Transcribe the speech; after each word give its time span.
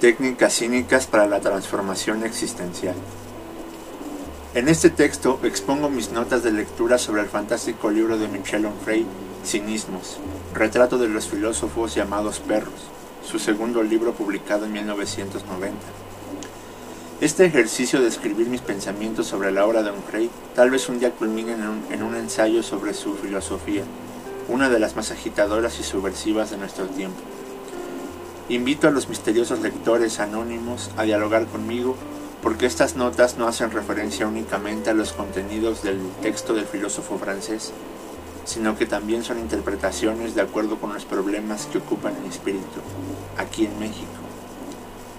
Técnicas 0.00 0.54
cínicas 0.54 1.06
para 1.06 1.26
la 1.26 1.40
transformación 1.40 2.24
existencial. 2.24 2.94
En 4.54 4.68
este 4.68 4.88
texto 4.88 5.38
expongo 5.42 5.90
mis 5.90 6.10
notas 6.10 6.42
de 6.42 6.52
lectura 6.52 6.96
sobre 6.96 7.20
el 7.20 7.28
fantástico 7.28 7.90
libro 7.90 8.16
de 8.16 8.26
Michel 8.26 8.64
Onfray, 8.64 9.04
Cinismos, 9.44 10.18
retrato 10.54 10.96
de 10.96 11.08
los 11.08 11.28
filósofos 11.28 11.94
llamados 11.94 12.40
perros, 12.40 12.88
su 13.22 13.38
segundo 13.38 13.82
libro 13.82 14.14
publicado 14.14 14.64
en 14.64 14.72
1990. 14.72 15.76
Este 17.20 17.44
ejercicio 17.44 18.00
de 18.00 18.08
escribir 18.08 18.48
mis 18.48 18.62
pensamientos 18.62 19.26
sobre 19.26 19.52
la 19.52 19.66
obra 19.66 19.82
de 19.82 19.90
Onfray 19.90 20.30
tal 20.54 20.70
vez 20.70 20.88
un 20.88 20.98
día 20.98 21.10
culmine 21.10 21.52
en 21.52 21.68
un, 21.68 21.84
en 21.90 22.02
un 22.02 22.14
ensayo 22.14 22.62
sobre 22.62 22.94
su 22.94 23.16
filosofía, 23.16 23.82
una 24.48 24.70
de 24.70 24.78
las 24.78 24.96
más 24.96 25.10
agitadoras 25.10 25.78
y 25.78 25.82
subversivas 25.82 26.50
de 26.50 26.56
nuestro 26.56 26.86
tiempo. 26.86 27.20
Invito 28.50 28.88
a 28.88 28.90
los 28.90 29.08
misteriosos 29.08 29.60
lectores 29.60 30.18
anónimos 30.18 30.90
a 30.96 31.04
dialogar 31.04 31.46
conmigo 31.46 31.94
porque 32.42 32.66
estas 32.66 32.96
notas 32.96 33.38
no 33.38 33.46
hacen 33.46 33.70
referencia 33.70 34.26
únicamente 34.26 34.90
a 34.90 34.94
los 34.94 35.12
contenidos 35.12 35.84
del 35.84 36.00
texto 36.20 36.52
del 36.52 36.66
filósofo 36.66 37.16
francés, 37.16 37.72
sino 38.44 38.76
que 38.76 38.86
también 38.86 39.22
son 39.22 39.38
interpretaciones 39.38 40.34
de 40.34 40.42
acuerdo 40.42 40.80
con 40.80 40.92
los 40.92 41.04
problemas 41.04 41.66
que 41.66 41.78
ocupan 41.78 42.20
mi 42.24 42.28
espíritu, 42.28 42.80
aquí 43.38 43.66
en 43.66 43.78
México, 43.78 44.08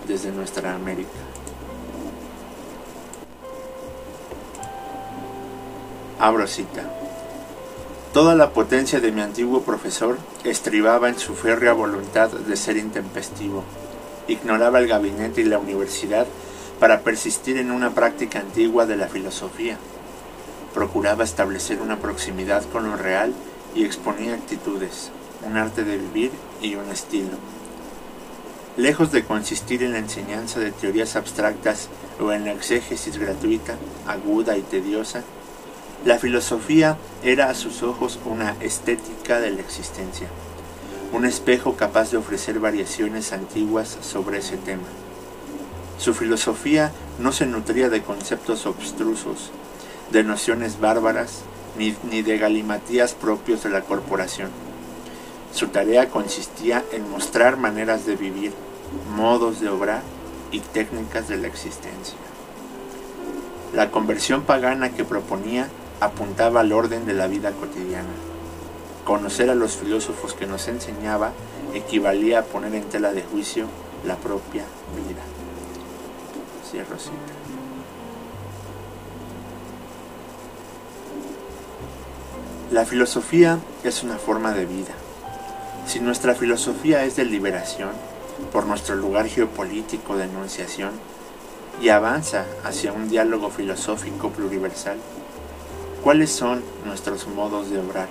desde 0.09 0.34
nuestra 0.34 0.76
América. 0.76 1.09
Abro 6.20 6.45
cita. 6.48 6.84
Toda 8.13 8.35
la 8.35 8.49
potencia 8.49 8.99
de 8.99 9.13
mi 9.13 9.21
antiguo 9.21 9.61
profesor 9.61 10.17
estribaba 10.43 11.07
en 11.07 11.17
su 11.17 11.33
férrea 11.33 11.71
voluntad 11.71 12.29
de 12.29 12.57
ser 12.57 12.76
intempestivo. 12.76 13.63
Ignoraba 14.27 14.79
el 14.79 14.90
gabinete 14.90 15.40
y 15.40 15.45
la 15.45 15.59
universidad 15.59 16.27
para 16.81 17.03
persistir 17.03 17.55
en 17.55 17.71
una 17.71 17.91
práctica 17.91 18.40
antigua 18.40 18.85
de 18.85 18.98
la 18.98 19.07
filosofía. 19.07 19.77
Procuraba 20.73 21.23
establecer 21.23 21.79
una 21.79 21.99
proximidad 21.99 22.65
con 22.73 22.90
lo 22.90 22.98
real 22.98 23.34
y 23.76 23.85
exponía 23.85 24.34
actitudes, 24.34 25.09
un 25.48 25.55
arte 25.55 25.85
de 25.85 25.98
vivir 25.98 26.31
y 26.62 26.75
un 26.75 26.90
estilo. 26.90 27.37
Lejos 28.75 29.13
de 29.13 29.23
consistir 29.23 29.84
en 29.84 29.93
la 29.93 29.99
enseñanza 29.99 30.59
de 30.59 30.73
teorías 30.73 31.15
abstractas 31.15 31.87
o 32.20 32.34
en 32.34 32.43
la 32.43 32.51
exégesis 32.51 33.18
gratuita, 33.18 33.77
aguda 34.05 34.57
y 34.57 34.63
tediosa, 34.63 35.23
la 36.04 36.18
filosofía 36.18 36.98
era 37.24 37.52
a 37.52 37.54
sus 37.54 37.84
ojos 37.84 38.18
una 38.26 38.55
estética 38.60 39.40
de 39.40 39.52
la 39.52 39.62
existencia, 39.62 40.27
un 41.13 41.26
espejo 41.26 41.76
capaz 41.76 42.10
de 42.10 42.18
ofrecer 42.18 42.60
variaciones 42.60 43.32
antiguas 43.34 43.99
sobre 44.02 44.40
ese 44.40 44.58
tema. 44.58 44.88
Su 45.99 46.16
filosofía 46.16 46.91
no 47.20 47.32
se 47.32 47.46
nutría 47.46 47.90
de 47.90 48.02
conceptos 48.02 48.66
obstrusos, 48.66 49.52
de 50.12 50.24
nociones 50.24 50.80
bárbaras, 50.80 51.43
ni, 51.77 51.96
ni, 52.10 52.24
de 52.24 52.40
galimatías 52.40 53.13
propios 53.13 53.62
de 53.62 53.70
la 53.70 53.82
corporación. 53.82 54.49
Su 55.54 55.68
tarea 55.68 56.10
consistía 56.10 56.84
en 56.91 57.08
mostrar 57.12 57.58
maneras 57.58 58.08
de 58.08 58.15
vivir, 58.15 58.54
modos 59.15 59.60
de 59.60 59.70
obrar 59.70 60.02
y 60.52 60.62
técnicas 60.62 61.27
de 61.27 61.38
la 61.38 61.48
existencia. 61.48 62.18
La 63.74 63.91
conversión 63.91 64.41
pagana 64.41 64.90
que 64.90 65.06
proponía 65.06 65.69
apuntaba 66.02 66.62
al 66.62 66.74
orden 66.74 67.06
de 67.06 67.13
la 67.13 67.28
vida 67.28 67.52
cotidiana. 67.52 68.09
Conocer 69.06 69.50
a 69.50 69.56
los 69.56 69.78
filósofos 69.78 70.34
que 70.34 70.47
nos 70.47 70.68
enseñaba 70.68 71.31
equivalía 71.74 72.40
a 72.40 72.44
poner 72.44 72.75
en 72.75 72.84
tela 72.84 73.13
de 73.13 73.22
juicio 73.22 73.68
la 74.06 74.18
propia 74.18 74.63
vida. 74.96 75.22
Cierro 76.70 76.98
cita. 76.98 77.16
La 82.72 82.86
filosofía 82.86 83.59
es 83.84 84.02
una 84.02 84.18
forma 84.18 84.54
de 84.54 84.66
vida. 84.66 84.94
Si 85.86 86.00
nuestra 86.00 86.36
filosofía 86.36 87.04
es 87.04 87.16
de 87.16 87.25
liberación, 87.25 87.92
por 88.52 88.66
nuestro 88.66 88.96
lugar 88.96 89.28
geopolítico 89.28 90.18
de 90.18 90.24
enunciación, 90.24 90.92
y 91.81 91.90
avanza 91.90 92.46
hacia 92.64 92.92
un 92.92 93.09
diálogo 93.09 93.50
filosófico 93.50 94.30
pluriversal, 94.30 94.98
¿cuáles 96.03 96.31
son 96.31 96.63
nuestros 96.85 97.28
modos 97.28 97.69
de 97.69 97.79
obrar? 97.79 98.09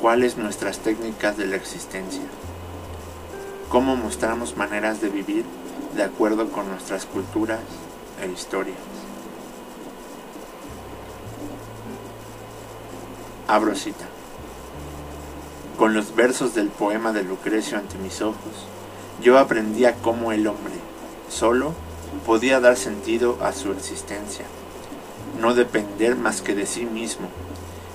¿Cuáles 0.00 0.36
nuestras 0.36 0.78
técnicas 0.78 1.36
de 1.36 1.46
la 1.46 1.56
existencia? 1.56 2.22
¿Cómo 3.68 3.96
mostramos 3.96 4.56
maneras 4.56 5.00
de 5.00 5.08
vivir 5.08 5.44
de 5.94 6.02
acuerdo 6.02 6.50
con 6.50 6.68
nuestras 6.68 7.06
culturas 7.06 7.60
e 8.22 8.30
historias? 8.30 8.76
Abro 13.46 13.74
cita. 13.74 14.06
Con 15.78 15.94
los 15.94 16.14
versos 16.14 16.54
del 16.54 16.68
poema 16.68 17.12
de 17.12 17.22
Lucrecio 17.22 17.78
ante 17.78 17.96
mis 17.98 18.20
ojos, 18.22 18.66
yo 19.22 19.38
aprendía 19.38 19.94
cómo 19.96 20.32
el 20.32 20.46
hombre, 20.46 20.74
solo, 21.28 21.72
podía 22.26 22.60
dar 22.60 22.76
sentido 22.76 23.38
a 23.42 23.52
su 23.52 23.72
existencia, 23.72 24.44
no 25.40 25.54
depender 25.54 26.16
más 26.16 26.42
que 26.42 26.54
de 26.54 26.66
sí 26.66 26.84
mismo, 26.84 27.28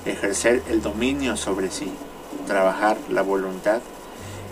ejercer 0.05 0.63
el 0.69 0.81
dominio 0.81 1.37
sobre 1.37 1.71
sí, 1.71 1.91
trabajar 2.47 2.97
la 3.09 3.21
voluntad 3.21 3.81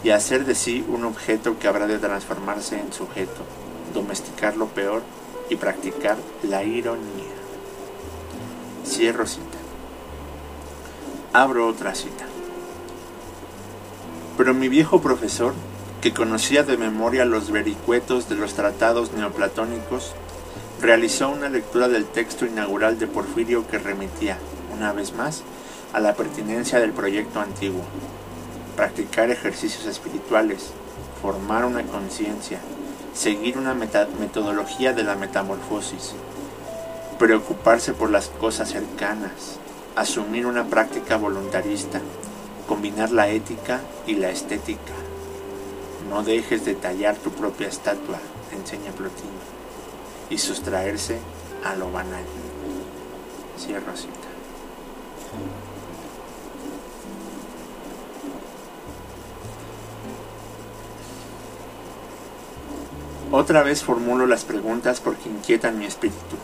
y 0.04 0.10
hacer 0.10 0.46
de 0.46 0.56
sí 0.56 0.86
un 0.88 1.06
objeto 1.06 1.58
que 1.60 1.68
habrá 1.68 1.88
de 1.88 1.98
transformarse 1.98 2.80
en 2.80 2.92
sujeto, 2.94 3.42
domesticar 3.94 4.58
lo 4.58 4.68
peor 4.68 5.02
y 5.50 5.56
practicar 5.56 6.18
la 6.44 6.64
ironía. 6.64 7.34
Cierro 8.86 9.26
cita. 9.26 9.58
Abro 11.32 11.68
otra 11.68 11.96
cita. 11.96 12.26
Pero 14.38 14.54
mi 14.54 14.68
viejo 14.68 15.02
profesor, 15.02 15.54
que 16.02 16.14
conocía 16.14 16.64
de 16.64 16.78
memoria 16.78 17.24
los 17.24 17.50
vericuetos 17.50 18.28
de 18.28 18.36
los 18.36 18.56
tratados 18.56 19.14
neoplatónicos, 19.14 20.14
realizó 20.84 21.30
una 21.30 21.48
lectura 21.48 21.88
del 21.88 22.04
texto 22.04 22.46
inaugural 22.46 23.00
de 23.00 23.08
Porfirio 23.08 23.66
que 23.66 23.80
remitía, 23.80 24.38
una 24.76 24.92
vez 24.92 25.14
más, 25.14 25.42
a 25.94 26.02
la 26.02 26.14
pertinencia 26.14 26.78
del 26.82 26.92
proyecto 26.92 27.40
antiguo. 27.40 27.84
Practicar 28.76 29.32
ejercicios 29.32 29.86
espirituales, 29.86 30.72
formar 31.22 31.64
una 31.64 31.84
conciencia, 31.84 32.60
seguir 33.14 33.58
una 33.58 33.74
metodología 33.74 34.92
de 34.92 35.06
la 35.06 35.16
metamorfosis, 35.16 36.16
preocuparse 37.18 37.94
por 37.94 38.12
las 38.12 38.28
cosas 38.28 38.70
cercanas, 38.70 39.60
asumir 39.96 40.46
una 40.46 40.66
práctica 40.66 41.16
voluntarista, 41.16 42.02
combinar 42.68 43.10
la 43.12 43.30
ética 43.30 43.80
y 44.06 44.16
la 44.16 44.32
estética. 44.32 44.92
No 46.10 46.24
dejes 46.24 46.66
de 46.66 46.76
tallar 46.76 47.16
tu 47.16 47.30
propia 47.30 47.70
estatua, 47.70 48.18
enseña 48.52 48.92
Plotino, 48.92 49.53
y 50.30 50.38
sustraerse 50.38 51.20
a 51.64 51.76
lo 51.76 51.92
banal. 51.92 52.24
Cierro 53.58 53.96
cita. 53.96 54.34
Otra 63.32 63.64
vez 63.64 63.84
formulo 63.84 64.28
las 64.28 64.44
preguntas 64.44 65.00
porque 65.00 65.28
inquietan 65.28 65.80
mi 65.80 65.86
espíritu. 65.86 66.38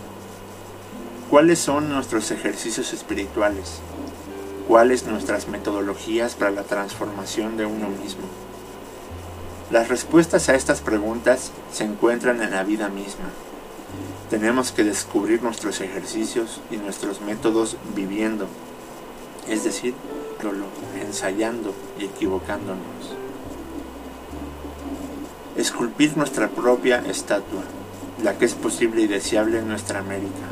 ¿Cuáles 1.29 1.59
son 1.59 1.89
nuestros 1.89 2.31
ejercicios 2.31 2.93
espirituales? 2.93 3.81
¿Cuáles 4.67 5.05
nuestras 5.05 5.47
metodologías 5.47 6.33
para 6.33 6.49
la 6.49 6.63
transformación 6.63 7.57
de 7.57 7.67
uno 7.67 7.89
mismo? 7.89 8.23
Las 9.69 9.89
respuestas 9.89 10.49
a 10.49 10.55
estas 10.55 10.81
preguntas 10.81 11.51
se 11.71 11.83
encuentran 11.83 12.41
en 12.41 12.49
la 12.49 12.63
vida 12.63 12.89
misma. 12.89 13.25
Tenemos 14.29 14.71
que 14.71 14.83
descubrir 14.83 15.41
nuestros 15.41 15.81
ejercicios 15.81 16.61
y 16.69 16.77
nuestros 16.77 17.21
métodos 17.21 17.77
viviendo, 17.95 18.47
es 19.47 19.63
decir, 19.63 19.93
ensayando 21.01 21.73
y 21.99 22.05
equivocándonos. 22.05 23.15
Esculpir 25.57 26.15
nuestra 26.15 26.47
propia 26.47 26.99
estatua, 26.99 27.63
la 28.23 28.37
que 28.37 28.45
es 28.45 28.53
posible 28.53 29.01
y 29.01 29.07
deseable 29.07 29.59
en 29.59 29.67
nuestra 29.67 29.99
América 29.99 30.49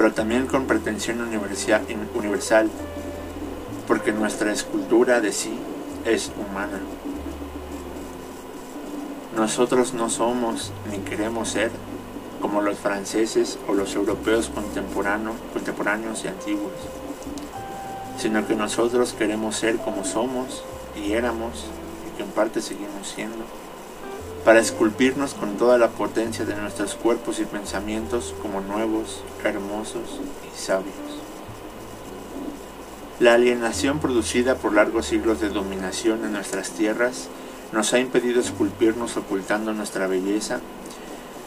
pero 0.00 0.14
también 0.14 0.46
con 0.46 0.64
pretensión 0.64 1.20
universal, 1.20 2.70
porque 3.86 4.12
nuestra 4.12 4.50
escultura 4.50 5.20
de 5.20 5.30
sí 5.30 5.52
es 6.06 6.32
humana. 6.38 6.80
Nosotros 9.36 9.92
no 9.92 10.08
somos 10.08 10.72
ni 10.90 11.00
queremos 11.00 11.50
ser 11.50 11.70
como 12.40 12.62
los 12.62 12.78
franceses 12.78 13.58
o 13.68 13.74
los 13.74 13.94
europeos 13.94 14.50
contemporáneos, 14.50 16.24
y 16.24 16.28
antiguos, 16.28 16.72
sino 18.18 18.46
que 18.46 18.54
nosotros 18.54 19.14
queremos 19.16 19.56
ser 19.56 19.76
como 19.76 20.04
somos 20.04 20.64
y 20.96 21.12
éramos 21.12 21.66
y 22.06 22.16
que 22.16 22.22
en 22.22 22.30
parte 22.30 22.60
seguimos 22.60 23.08
siendo, 23.14 23.44
para 24.44 24.60
esculpirnos 24.60 25.34
con 25.34 25.56
toda 25.56 25.78
la 25.78 25.88
potencia 25.88 26.44
de 26.44 26.56
nuestros 26.56 26.94
cuerpos 26.94 27.40
y 27.40 27.44
pensamientos 27.44 28.34
como 28.42 28.60
nuevos, 28.60 29.22
hermosos 29.44 30.20
y 30.44 30.58
sabios. 30.58 30.94
La 33.20 33.34
alienación 33.34 33.98
producida 33.98 34.54
por 34.54 34.72
largos 34.72 35.06
siglos 35.06 35.40
de 35.40 35.50
dominación 35.50 36.24
en 36.24 36.32
nuestras 36.32 36.70
tierras 36.70 37.28
nos 37.70 37.92
ha 37.92 37.98
impedido 37.98 38.40
esculpirnos 38.40 39.16
ocultando 39.18 39.74
nuestra 39.74 40.06
belleza, 40.06 40.60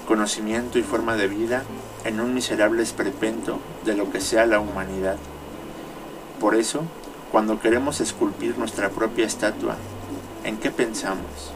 conocimiento 0.03 0.79
y 0.79 0.83
forma 0.83 1.15
de 1.15 1.27
vida 1.27 1.63
en 2.03 2.19
un 2.19 2.33
miserable 2.33 2.83
esperpento 2.83 3.59
de 3.85 3.95
lo 3.95 4.11
que 4.11 4.21
sea 4.21 4.45
la 4.45 4.59
humanidad. 4.59 5.17
Por 6.39 6.55
eso, 6.55 6.83
cuando 7.31 7.59
queremos 7.59 8.01
esculpir 8.01 8.57
nuestra 8.57 8.89
propia 8.89 9.25
estatua, 9.25 9.75
¿en 10.43 10.57
qué 10.57 10.71
pensamos? 10.71 11.51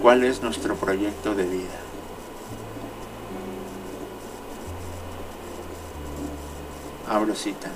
¿Cuál 0.00 0.24
es 0.24 0.42
nuestro 0.42 0.76
proyecto 0.76 1.34
de 1.34 1.44
vida? 1.44 1.80
Abro 7.08 7.34
cita. 7.34 7.70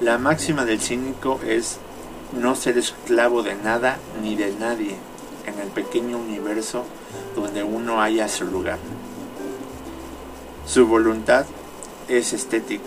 La 0.00 0.18
máxima 0.18 0.64
del 0.64 0.80
cínico 0.80 1.40
es 1.44 1.78
no 2.32 2.54
ser 2.54 2.78
esclavo 2.78 3.42
de 3.42 3.54
nada 3.56 3.98
ni 4.22 4.36
de 4.36 4.52
nadie 4.54 4.96
en 5.46 5.58
el 5.58 5.68
pequeño 5.68 6.18
universo 6.18 6.84
donde 7.34 7.62
uno 7.62 8.00
haya 8.00 8.28
su 8.28 8.44
lugar. 8.44 8.78
Su 10.66 10.86
voluntad 10.86 11.46
es 12.08 12.32
estética. 12.32 12.84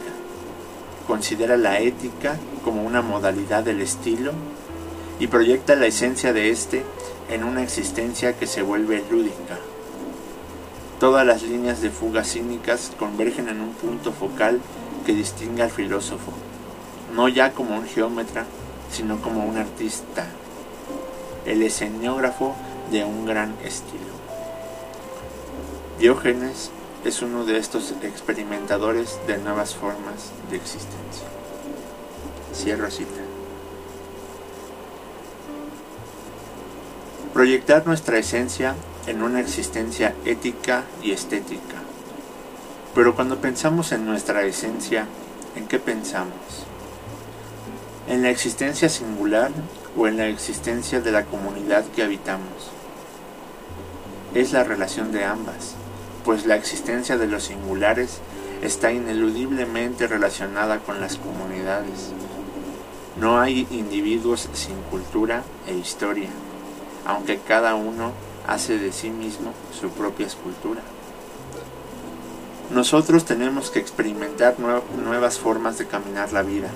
Considera 1.07 1.57
la 1.57 1.79
ética 1.79 2.37
como 2.63 2.83
una 2.83 3.01
modalidad 3.01 3.63
del 3.63 3.81
estilo 3.81 4.31
y 5.19 5.27
proyecta 5.27 5.75
la 5.75 5.85
esencia 5.85 6.33
de 6.33 6.49
éste 6.49 6.83
en 7.29 7.43
una 7.43 7.63
existencia 7.63 8.33
que 8.33 8.47
se 8.47 8.61
vuelve 8.61 9.03
lúdica. 9.09 9.57
Todas 10.99 11.25
las 11.25 11.43
líneas 11.43 11.81
de 11.81 11.89
fuga 11.89 12.23
cínicas 12.23 12.91
convergen 12.97 13.49
en 13.49 13.61
un 13.61 13.73
punto 13.73 14.11
focal 14.11 14.61
que 15.05 15.13
distingue 15.13 15.63
al 15.63 15.69
filósofo, 15.69 16.31
no 17.13 17.27
ya 17.27 17.51
como 17.51 17.75
un 17.75 17.85
geómetra, 17.85 18.45
sino 18.91 19.21
como 19.21 19.45
un 19.45 19.57
artista, 19.57 20.25
el 21.45 21.61
escenógrafo 21.61 22.55
de 22.91 23.03
un 23.03 23.25
gran 23.25 23.55
estilo. 23.63 24.14
Diógenes 25.99 26.71
es 27.05 27.21
uno 27.21 27.45
de 27.45 27.57
estos 27.57 27.93
experimentadores 28.01 29.17
de 29.27 29.37
nuevas 29.37 29.75
formas 29.75 30.31
de 30.49 30.57
existencia. 30.57 31.25
Cierro 32.53 32.91
cita. 32.91 33.21
Proyectar 37.33 37.87
nuestra 37.87 38.17
esencia 38.17 38.75
en 39.07 39.23
una 39.23 39.39
existencia 39.39 40.13
ética 40.25 40.83
y 41.01 41.11
estética. 41.11 41.81
Pero 42.93 43.15
cuando 43.15 43.37
pensamos 43.37 43.93
en 43.93 44.05
nuestra 44.05 44.43
esencia, 44.43 45.07
¿en 45.55 45.65
qué 45.65 45.79
pensamos? 45.79 46.65
¿En 48.09 48.21
la 48.21 48.31
existencia 48.31 48.89
singular 48.89 49.51
o 49.95 50.07
en 50.07 50.17
la 50.17 50.27
existencia 50.27 50.99
de 50.99 51.13
la 51.13 51.23
comunidad 51.23 51.85
que 51.95 52.03
habitamos? 52.03 52.71
Es 54.33 54.51
la 54.51 54.65
relación 54.65 55.13
de 55.13 55.23
ambas, 55.23 55.75
pues 56.25 56.45
la 56.45 56.55
existencia 56.55 57.17
de 57.17 57.27
los 57.27 57.45
singulares 57.45 58.19
está 58.61 58.91
ineludiblemente 58.91 60.07
relacionada 60.07 60.79
con 60.79 60.99
las 60.99 61.15
comunidades. 61.17 62.11
No 63.17 63.39
hay 63.39 63.67
individuos 63.71 64.49
sin 64.53 64.75
cultura 64.89 65.43
e 65.67 65.75
historia 65.75 66.29
aunque 67.05 67.37
cada 67.37 67.75
uno 67.75 68.11
hace 68.47 68.77
de 68.77 68.91
sí 68.91 69.09
mismo 69.09 69.53
su 69.79 69.89
propia 69.89 70.27
escultura. 70.27 70.81
Nosotros 72.71 73.25
tenemos 73.25 73.69
que 73.69 73.79
experimentar 73.79 74.55
nuevas 74.59 75.39
formas 75.39 75.77
de 75.77 75.85
caminar 75.85 76.33
la 76.33 76.41
vida. 76.41 76.69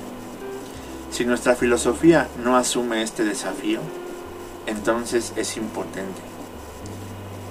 Si 1.12 1.25
nuestra 1.25 1.56
filosofía 1.56 2.28
no 2.44 2.56
asume 2.56 3.01
este 3.01 3.24
desafío, 3.24 3.80
entonces 4.68 5.34
es 5.36 5.57
impotente. 5.57 6.28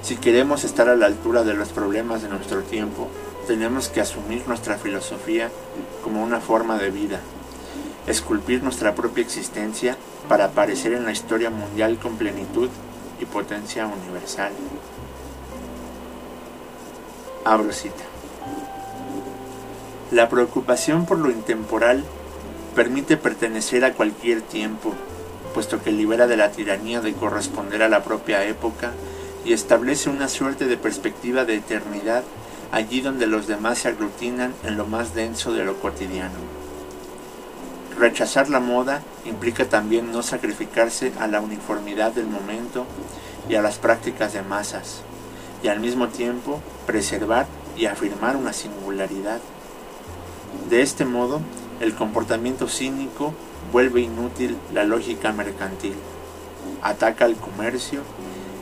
Si 0.09 0.17
queremos 0.17 0.65
estar 0.65 0.89
a 0.89 0.97
la 0.97 1.05
altura 1.05 1.45
de 1.45 1.53
los 1.53 1.69
problemas 1.69 2.23
de 2.23 2.31
nuestro 2.31 2.63
tiempo, 2.63 3.11
tenemos 3.47 3.91
que 3.91 4.01
asumir 4.01 4.43
nuestra 4.49 4.79
filosofía 4.79 5.51
como 6.03 6.25
una 6.25 6.41
forma 6.41 6.79
de 6.79 6.91
vida, 6.91 7.21
esculpir 8.07 8.63
nuestra 8.63 8.95
propia 8.95 9.21
existencia 9.21 9.99
para 10.27 10.47
aparecer 10.47 10.95
en 10.95 11.05
la 11.05 11.13
historia 11.13 11.51
mundial 11.51 11.99
con 11.99 12.17
plenitud 12.17 12.71
y 13.21 13.27
potencia 13.27 13.87
universal. 13.87 14.53
Abro 17.45 17.71
cita. 17.75 18.05
La 20.11 20.31
preocupación 20.31 21.05
por 21.05 21.19
lo 21.19 21.31
intemporal 21.31 22.03
permite 22.75 23.19
pertenecer 23.19 23.85
a 23.85 23.93
cualquier 23.93 24.41
tiempo, 24.41 24.95
puesto 25.53 25.83
que 25.83 25.93
libera 25.93 26.27
de 26.27 26.39
la 26.39 26.51
tiranía 26.51 27.03
de 27.03 27.13
corresponder 27.13 27.83
a 27.83 27.91
la 27.91 28.05
propia 28.05 28.43
época 28.47 28.93
y 29.49 29.55
establece 29.55 30.11
una 30.11 30.29
suerte 30.29 30.67
de 30.67 30.77
perspectiva 30.77 31.47
de 31.47 31.55
eternidad 31.55 32.23
allí 32.71 33.01
donde 33.01 33.27
los 33.27 33.47
demás 33.47 33.79
se 33.79 33.89
aglutinan 33.89 34.53
en 34.63 34.77
lo 34.77 34.85
más 34.85 35.15
denso 35.15 35.55
de 35.55 35.65
lo 35.65 35.81
cotidiano. 35.81 36.35
Rechazar 37.99 38.51
la 38.51 38.61
moda 38.61 39.01
implica 39.25 39.65
también 39.65 40.13
no 40.13 40.23
sacrificarse 40.23 41.15
a 41.19 41.27
la 41.29 41.41
uniformidad 41.41 42.13
del 42.13 42.27
momento 42.27 42.85
y 43.49 43.55
a 43.55 43.63
las 43.63 43.79
prácticas 43.79 44.35
de 44.35 44.43
masas, 44.43 45.01
y 45.63 45.69
al 45.69 45.81
mismo 45.81 46.09
tiempo 46.09 46.61
preservar 46.87 47.47
y 47.75 47.87
afirmar 47.87 48.37
una 48.37 48.53
singularidad. 48.53 49.41
De 50.69 50.83
este 50.83 51.07
modo, 51.07 51.41
el 51.81 51.95
comportamiento 51.95 52.69
cínico 52.69 53.33
vuelve 53.73 54.03
inútil 54.03 54.59
la 54.75 54.85
lógica 54.85 55.33
mercantil, 55.33 55.95
ataca 56.83 57.25
al 57.25 57.37
comercio 57.37 58.03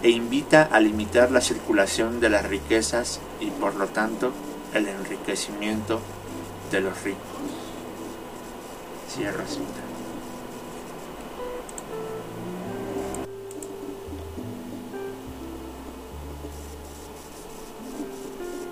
e 0.03 0.11
invita 0.11 0.63
a 0.63 0.81
limitar 0.81 1.31
la 1.31 1.41
circulación 1.41 2.21
de 2.21 2.31
las 2.31 2.47
riquezas 2.47 3.21
y 3.41 3.51
por 3.51 3.75
lo 3.75 3.87
tanto 3.89 4.33
el 4.75 4.89
enriquecimiento 4.89 6.01
de 6.71 6.81
los 6.81 7.03
ricos. 7.03 7.21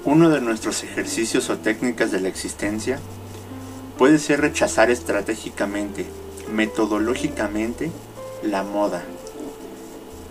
Uno 0.04 0.28
de 0.28 0.42
nuestros 0.42 0.84
ejercicios 0.84 1.48
o 1.48 1.56
técnicas 1.56 2.10
de 2.10 2.20
la 2.20 2.28
existencia 2.28 2.98
puede 3.96 4.18
ser 4.18 4.42
rechazar 4.42 4.90
estratégicamente, 4.90 6.04
metodológicamente, 6.52 7.90
la 8.42 8.62
moda. 8.62 9.02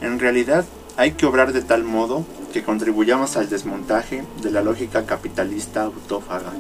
En 0.01 0.20
realidad, 0.20 0.65
hay 0.96 1.14
que 1.14 1.26
obrar 1.26 1.54
de 1.54 1.62
tal 1.62 1.84
modo 1.84 2.26
que 2.52 2.64
contribuyamos 2.64 3.36
al 3.36 3.50
desmontaje 3.50 4.24
de 4.42 4.52
la 4.52 4.62
lógica 4.62 5.06
capitalista 5.06 5.84
autófaga 5.84 6.52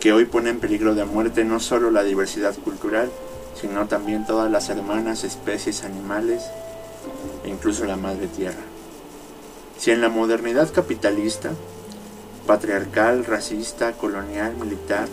que 0.00 0.12
hoy 0.12 0.26
pone 0.26 0.50
en 0.50 0.60
peligro 0.60 0.94
de 0.94 1.04
muerte 1.04 1.44
no 1.44 1.58
solo 1.58 1.90
la 1.90 2.02
diversidad 2.02 2.54
cultural, 2.56 3.10
sino 3.60 3.86
también 3.86 4.26
todas 4.26 4.50
las 4.50 4.68
hermanas 4.68 5.24
especies 5.24 5.84
animales 5.84 6.44
e 7.44 7.48
incluso 7.48 7.84
la 7.86 7.96
madre 7.96 8.28
tierra. 8.28 8.60
Si 9.78 9.90
en 9.90 10.00
la 10.00 10.08
modernidad 10.08 10.72
capitalista, 10.72 11.50
patriarcal, 12.46 13.24
racista, 13.24 13.92
colonial, 13.92 14.54
militar, 14.56 15.08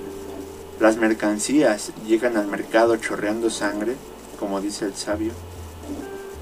las 0.80 0.98
mercancías 0.98 1.92
llegan 2.06 2.38
al 2.38 2.48
mercado 2.48 2.98
chorreando 2.98 3.50
sangre, 3.50 3.96
como 4.40 4.62
dice 4.62 4.86
el 4.86 4.96
sabio, 4.96 5.32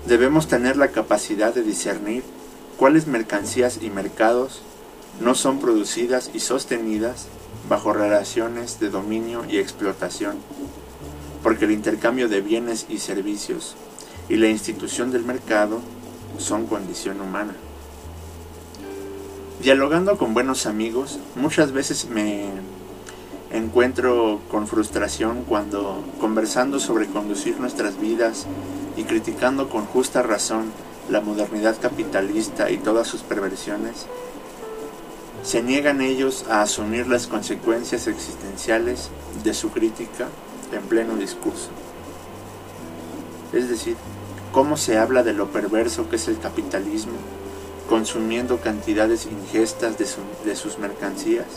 debemos 0.05 0.47
tener 0.47 0.77
la 0.77 0.89
capacidad 0.89 1.53
de 1.53 1.63
discernir 1.63 2.23
cuáles 2.77 3.07
mercancías 3.07 3.79
y 3.81 3.89
mercados 3.89 4.61
no 5.19 5.35
son 5.35 5.59
producidas 5.59 6.31
y 6.33 6.39
sostenidas 6.39 7.27
bajo 7.69 7.93
relaciones 7.93 8.79
de 8.79 8.89
dominio 8.89 9.43
y 9.49 9.57
explotación, 9.57 10.37
porque 11.43 11.65
el 11.65 11.71
intercambio 11.71 12.27
de 12.27 12.41
bienes 12.41 12.85
y 12.89 12.97
servicios 12.97 13.75
y 14.29 14.37
la 14.37 14.47
institución 14.47 15.11
del 15.11 15.23
mercado 15.23 15.79
son 16.37 16.65
condición 16.65 17.21
humana. 17.21 17.53
Dialogando 19.61 20.17
con 20.17 20.33
buenos 20.33 20.65
amigos, 20.65 21.19
muchas 21.35 21.71
veces 21.71 22.07
me 22.09 22.49
encuentro 23.51 24.39
con 24.49 24.67
frustración 24.67 25.43
cuando, 25.47 26.03
conversando 26.19 26.79
sobre 26.79 27.05
conducir 27.07 27.59
nuestras 27.59 27.99
vidas 27.99 28.47
y 29.01 29.03
criticando 29.03 29.67
con 29.67 29.85
justa 29.87 30.21
razón 30.21 30.71
la 31.09 31.21
modernidad 31.21 31.75
capitalista 31.81 32.69
y 32.69 32.77
todas 32.77 33.07
sus 33.07 33.21
perversiones, 33.21 34.05
se 35.43 35.63
niegan 35.63 36.01
ellos 36.01 36.45
a 36.47 36.61
asumir 36.61 37.07
las 37.07 37.25
consecuencias 37.25 38.05
existenciales 38.05 39.09
de 39.43 39.55
su 39.55 39.71
crítica 39.71 40.27
en 40.71 40.83
pleno 40.83 41.15
discurso. 41.15 41.69
Es 43.51 43.69
decir, 43.69 43.95
cómo 44.51 44.77
se 44.77 44.99
habla 44.99 45.23
de 45.23 45.33
lo 45.33 45.47
perverso 45.47 46.07
que 46.07 46.17
es 46.17 46.27
el 46.27 46.37
capitalismo, 46.37 47.17
consumiendo 47.89 48.59
cantidades 48.59 49.25
ingestas 49.25 49.97
de, 49.97 50.55
sus 50.55 50.77
mercancías 50.77 51.47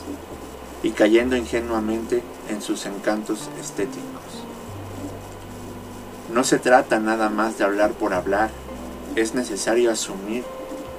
y 0.82 0.92
cayendo 0.92 1.36
ingenuamente 1.36 2.22
en 2.48 2.62
sus 2.62 2.86
encantos 2.86 3.50
estéticos. 3.60 4.44
No 6.34 6.42
se 6.42 6.58
trata 6.58 6.98
nada 6.98 7.30
más 7.30 7.58
de 7.58 7.64
hablar 7.64 7.92
por 7.92 8.12
hablar, 8.12 8.50
es 9.14 9.36
necesario 9.36 9.92
asumir 9.92 10.42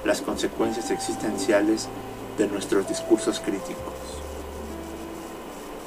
las 0.02 0.22
consecuencias 0.22 0.90
existenciales 0.90 1.88
de 2.38 2.48
nuestros 2.48 2.88
discursos 2.88 3.40
críticos. 3.40 3.92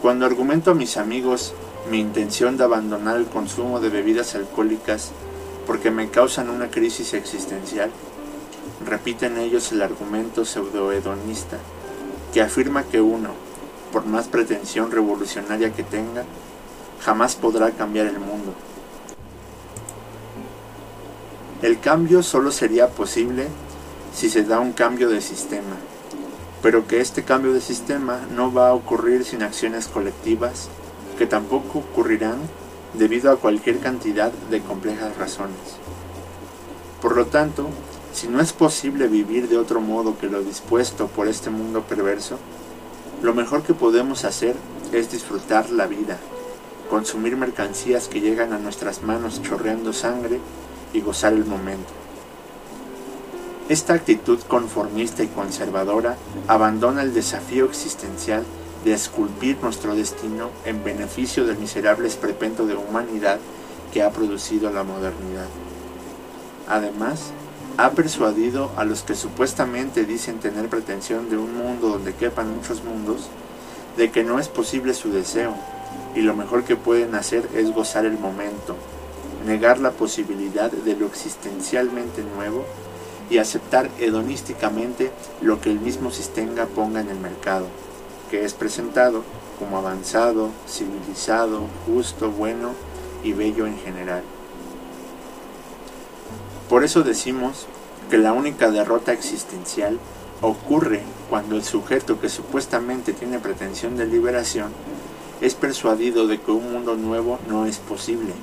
Cuando 0.04 0.28
argumento 0.28 0.70
a 0.70 0.76
mis 0.76 0.98
amigos 0.98 1.56
mi 1.90 2.00
intención 2.00 2.58
de 2.58 2.64
abandonar 2.64 3.18
el 3.18 3.26
consumo 3.26 3.80
de 3.80 3.90
bebidas 3.90 4.36
alcohólicas 4.36 5.14
porque 5.66 5.90
me 5.90 6.12
causan 6.12 6.52
una 6.52 6.70
crisis 6.70 7.16
existencial, 7.16 7.90
repiten 8.86 9.40
ellos 9.40 9.72
el 9.72 9.82
argumento 9.82 10.46
pseudohedonista 10.46 11.58
que 12.32 12.44
afirma 12.44 12.84
que 12.84 13.02
uno, 13.02 13.30
por 13.92 14.06
más 14.06 14.28
pretensión 14.28 14.92
revolucionaria 14.92 15.74
que 15.74 15.82
tenga, 15.82 16.24
jamás 17.02 17.36
podrá 17.36 17.72
cambiar 17.72 18.06
el 18.06 18.20
mundo. 18.20 18.54
El 21.62 21.82
cambio 21.82 22.24
solo 22.24 22.52
sería 22.52 22.88
posible 22.88 23.48
si 24.14 24.30
se 24.30 24.44
da 24.44 24.62
un 24.62 24.72
cambio 24.72 25.10
de 25.10 25.20
sistema, 25.20 25.76
pero 26.62 26.88
que 26.88 27.02
este 27.02 27.24
cambio 27.24 27.52
de 27.52 27.60
sistema 27.60 28.22
no 28.34 28.54
va 28.54 28.70
a 28.70 28.74
ocurrir 28.74 29.26
sin 29.26 29.44
acciones 29.44 29.90
colectivas, 29.90 30.70
que 31.18 31.26
tampoco 31.26 31.80
ocurrirán 31.80 32.38
debido 32.94 33.30
a 33.30 33.36
cualquier 33.36 33.80
cantidad 33.80 34.32
de 34.50 34.62
complejas 34.62 35.18
razones. 35.18 35.58
Por 37.02 37.18
lo 37.18 37.26
tanto, 37.26 37.68
si 38.14 38.30
no 38.30 38.40
es 38.40 38.54
posible 38.54 39.10
vivir 39.10 39.50
de 39.50 39.58
otro 39.58 39.82
modo 39.82 40.18
que 40.18 40.28
lo 40.28 40.42
dispuesto 40.42 41.08
por 41.08 41.28
este 41.28 41.50
mundo 41.50 41.82
perverso, 41.82 42.38
lo 43.22 43.34
mejor 43.34 43.64
que 43.64 43.74
podemos 43.74 44.24
hacer 44.24 44.56
es 44.94 45.12
disfrutar 45.12 45.70
la 45.72 45.88
vida, 45.88 46.18
consumir 46.90 47.36
mercancías 47.36 48.08
que 48.08 48.22
llegan 48.22 48.54
a 48.54 48.60
nuestras 48.60 49.04
manos 49.04 49.42
chorreando 49.42 49.92
sangre 49.92 50.40
y 50.94 51.02
gozar 51.02 51.34
el 51.34 51.46
momento. 51.46 51.94
Esta 53.70 53.94
actitud 53.94 54.40
conformista 54.48 55.22
y 55.22 55.28
conservadora 55.28 56.18
abandona 56.48 57.04
el 57.04 57.14
desafío 57.14 57.66
existencial 57.66 58.44
de 58.84 58.94
esculpir 58.94 59.58
nuestro 59.62 59.96
destino 59.96 60.50
en 60.66 60.84
beneficio 60.84 61.46
del 61.46 61.58
miserable 61.58 62.08
esperpento 62.08 62.66
de 62.66 62.76
humanidad 62.76 63.38
que 63.94 64.02
ha 64.02 64.10
producido 64.12 64.72
la 64.72 64.84
modernidad. 64.84 65.48
Además, 66.68 67.32
ha 67.78 67.92
persuadido 67.92 68.72
a 68.76 68.86
los 68.86 69.04
que 69.04 69.16
supuestamente 69.16 70.06
dicen 70.06 70.40
tener 70.40 70.68
pretensión 70.68 71.30
de 71.30 71.38
un 71.38 71.56
mundo 71.56 71.90
donde 71.90 72.14
quepan 72.14 72.56
muchos 72.56 72.84
mundos, 72.84 73.30
de 73.98 74.12
que 74.12 74.24
no 74.24 74.40
es 74.40 74.48
posible 74.48 74.94
su 74.94 75.12
deseo, 75.12 75.54
y 76.16 76.22
lo 76.22 76.36
mejor 76.36 76.64
que 76.64 76.76
pueden 76.76 77.16
hacer 77.16 77.48
es 77.56 77.72
gozar 77.72 78.06
el 78.06 78.18
momento, 78.18 78.76
negar 79.46 79.80
la 79.80 79.92
posibilidad 79.92 80.72
de 80.72 80.96
lo 80.96 81.08
existencialmente 81.08 82.24
nuevo 82.36 82.66
y 83.30 83.38
aceptar 83.38 83.90
hedonísticamente 84.00 85.12
lo 85.42 85.62
que 85.62 85.70
el 85.72 85.80
mismo 85.80 86.12
sistema 86.12 86.66
ponga 86.66 87.02
en 87.02 87.10
el 87.10 87.20
mercado, 87.20 87.68
que 88.32 88.44
es 88.44 88.54
presentado 88.54 89.24
como 89.60 89.78
avanzado, 89.78 90.50
civilizado, 90.68 91.68
justo, 91.86 92.32
bueno 92.32 92.72
y 93.24 93.34
bello 93.34 93.68
en 93.68 93.78
general. 93.78 94.24
Por 96.70 96.84
eso 96.84 97.04
decimos 97.04 97.68
que 98.10 98.18
la 98.18 98.34
única 98.34 98.72
derrota 98.72 99.14
existencial 99.14 100.00
ocurre 100.42 101.02
cuando 101.30 101.56
el 101.56 101.64
sujeto 101.64 102.20
que 102.20 102.30
supuestamente 102.30 103.14
tiene 103.14 103.40
pretensión 103.40 103.98
de 103.98 104.06
liberación 104.06 104.72
es 105.42 105.54
persuadido 105.54 106.28
de 106.28 106.40
que 106.40 106.52
un 106.52 106.72
mundo 106.72 106.96
nuevo 106.96 107.40
no 107.48 107.66
es 107.66 107.78
posible 107.78 108.34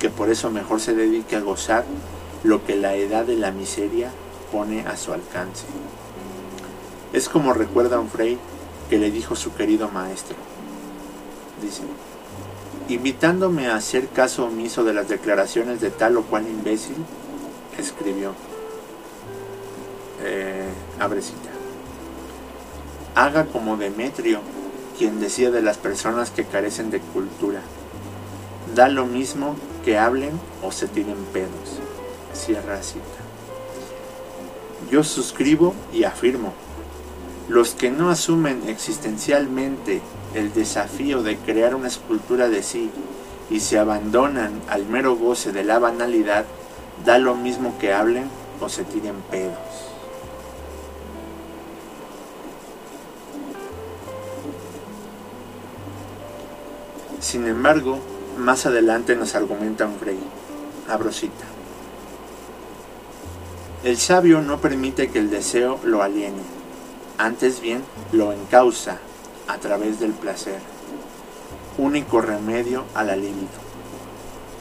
que 0.00 0.10
por 0.10 0.30
eso 0.30 0.50
mejor 0.50 0.80
se 0.80 0.94
dedique 0.94 1.36
a 1.36 1.40
gozar 1.40 1.84
lo 2.42 2.64
que 2.64 2.74
la 2.74 2.94
edad 2.96 3.26
de 3.26 3.36
la 3.36 3.52
miseria 3.52 4.10
pone 4.50 4.80
a 4.86 4.96
su 4.96 5.12
alcance. 5.12 5.66
Es 7.12 7.28
como 7.28 7.52
recuerda 7.52 8.00
un 8.00 8.08
Frey 8.08 8.38
que 8.88 8.98
le 8.98 9.10
dijo 9.10 9.36
su 9.36 9.54
querido 9.54 9.88
maestro. 9.90 10.36
Dice, 11.62 11.82
invitándome 12.88 13.68
a 13.68 13.76
hacer 13.76 14.08
caso 14.08 14.46
omiso 14.46 14.84
de 14.84 14.94
las 14.94 15.08
declaraciones 15.08 15.80
de 15.80 15.90
tal 15.90 16.16
o 16.16 16.22
cual 16.22 16.46
imbécil, 16.48 16.96
escribió, 17.78 18.32
eh, 20.22 20.68
abrecita, 20.98 21.50
haga 23.14 23.44
como 23.46 23.76
Demetrio, 23.76 24.40
quien 24.98 25.20
decía 25.20 25.50
de 25.50 25.62
las 25.62 25.76
personas 25.76 26.30
que 26.30 26.44
carecen 26.44 26.90
de 26.90 27.00
cultura, 27.00 27.60
da 28.74 28.88
lo 28.88 29.06
mismo 29.06 29.56
que 29.84 29.98
hablen 29.98 30.38
o 30.62 30.72
se 30.72 30.88
tiren 30.88 31.24
pedos. 31.32 31.80
Cierra 32.32 32.82
cita. 32.82 33.04
Yo 34.90 35.04
suscribo 35.04 35.74
y 35.92 36.04
afirmo, 36.04 36.52
los 37.48 37.74
que 37.74 37.90
no 37.90 38.10
asumen 38.10 38.62
existencialmente 38.68 40.00
el 40.34 40.52
desafío 40.52 41.22
de 41.22 41.36
crear 41.36 41.74
una 41.74 41.88
escultura 41.88 42.48
de 42.48 42.62
sí 42.62 42.90
y 43.50 43.60
se 43.60 43.78
abandonan 43.78 44.60
al 44.68 44.86
mero 44.86 45.16
goce 45.16 45.52
de 45.52 45.64
la 45.64 45.78
banalidad, 45.78 46.44
da 47.04 47.18
lo 47.18 47.34
mismo 47.34 47.76
que 47.78 47.92
hablen 47.92 48.30
o 48.60 48.68
se 48.68 48.84
tiren 48.84 49.16
pedos. 49.30 49.58
Sin 57.18 57.46
embargo, 57.46 57.98
más 58.38 58.66
adelante 58.66 59.16
nos 59.16 59.34
argumenta 59.34 59.86
un 59.86 60.00
rey, 60.00 60.18
abrosita. 60.88 61.44
El 63.82 63.96
sabio 63.96 64.42
no 64.42 64.60
permite 64.60 65.10
que 65.10 65.18
el 65.18 65.30
deseo 65.30 65.78
lo 65.84 66.02
aliene, 66.02 66.42
antes 67.18 67.60
bien 67.60 67.82
lo 68.12 68.32
encausa 68.32 68.98
a 69.48 69.58
través 69.58 70.00
del 70.00 70.12
placer, 70.12 70.58
único 71.78 72.20
remedio 72.20 72.84
a 72.94 73.04
la 73.04 73.16
libido. 73.16 73.70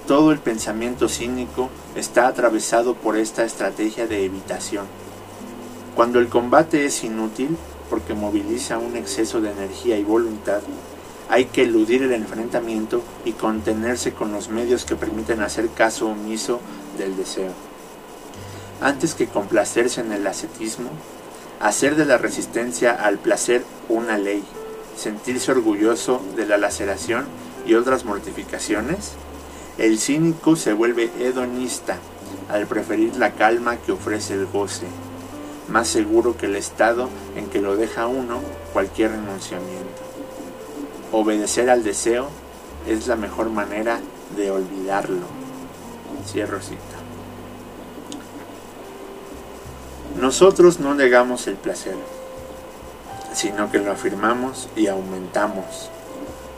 Todo 0.07 0.31
el 0.31 0.39
pensamiento 0.39 1.07
cínico 1.07 1.69
está 1.95 2.27
atravesado 2.27 2.95
por 2.95 3.17
esta 3.17 3.43
estrategia 3.43 4.07
de 4.07 4.25
evitación. 4.25 4.85
Cuando 5.95 6.19
el 6.19 6.29
combate 6.29 6.85
es 6.85 7.03
inútil, 7.03 7.57
porque 7.89 8.13
moviliza 8.13 8.77
un 8.77 8.95
exceso 8.95 9.41
de 9.41 9.51
energía 9.51 9.97
y 9.97 10.03
voluntad, 10.03 10.61
hay 11.29 11.45
que 11.45 11.63
eludir 11.63 12.03
el 12.03 12.13
enfrentamiento 12.13 13.01
y 13.23 13.33
contenerse 13.33 14.13
con 14.13 14.31
los 14.31 14.49
medios 14.49 14.85
que 14.85 14.95
permiten 14.95 15.41
hacer 15.41 15.69
caso 15.69 16.07
omiso 16.07 16.59
del 16.97 17.15
deseo 17.15 17.69
antes 18.81 19.13
que 19.13 19.27
complacerse 19.27 20.01
en 20.01 20.11
el 20.11 20.25
ascetismo, 20.27 20.89
hacer 21.59 21.95
de 21.95 22.05
la 22.05 22.17
resistencia 22.17 22.91
al 22.91 23.17
placer 23.17 23.63
una 23.89 24.17
ley, 24.17 24.43
sentirse 24.95 25.51
orgulloso 25.51 26.21
de 26.35 26.45
la 26.45 26.57
laceración 26.57 27.25
y 27.65 27.73
otras 27.73 28.05
mortificaciones, 28.05 29.13
el 29.77 29.99
cínico 29.99 30.55
se 30.55 30.73
vuelve 30.73 31.09
hedonista 31.19 31.97
al 32.49 32.67
preferir 32.67 33.15
la 33.17 33.31
calma 33.31 33.77
que 33.77 33.91
ofrece 33.91 34.33
el 34.33 34.45
goce, 34.45 34.87
más 35.67 35.87
seguro 35.87 36.37
que 36.37 36.47
el 36.47 36.55
estado 36.55 37.09
en 37.35 37.47
que 37.47 37.61
lo 37.61 37.75
deja 37.75 38.07
uno 38.07 38.39
cualquier 38.73 39.11
renunciamiento. 39.11 40.08
Obedecer 41.11 41.69
al 41.69 41.83
deseo 41.83 42.29
es 42.87 43.07
la 43.07 43.15
mejor 43.15 43.49
manera 43.49 43.99
de 44.35 44.51
olvidarlo. 44.51 45.25
Cierro 46.25 46.61
cita. 46.61 46.79
Nosotros 50.19 50.79
no 50.79 50.93
negamos 50.95 51.47
el 51.47 51.55
placer, 51.55 51.95
sino 53.33 53.71
que 53.71 53.79
lo 53.79 53.91
afirmamos 53.91 54.67
y 54.75 54.87
aumentamos. 54.87 55.89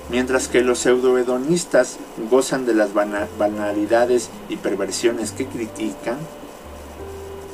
Mientras 0.09 0.47
que 0.47 0.61
los 0.61 0.79
pseudohedonistas 0.79 1.97
gozan 2.29 2.65
de 2.65 2.73
las 2.73 2.89
banalidades 2.93 4.29
y 4.49 4.57
perversiones 4.57 5.31
que 5.31 5.45
critican, 5.45 6.17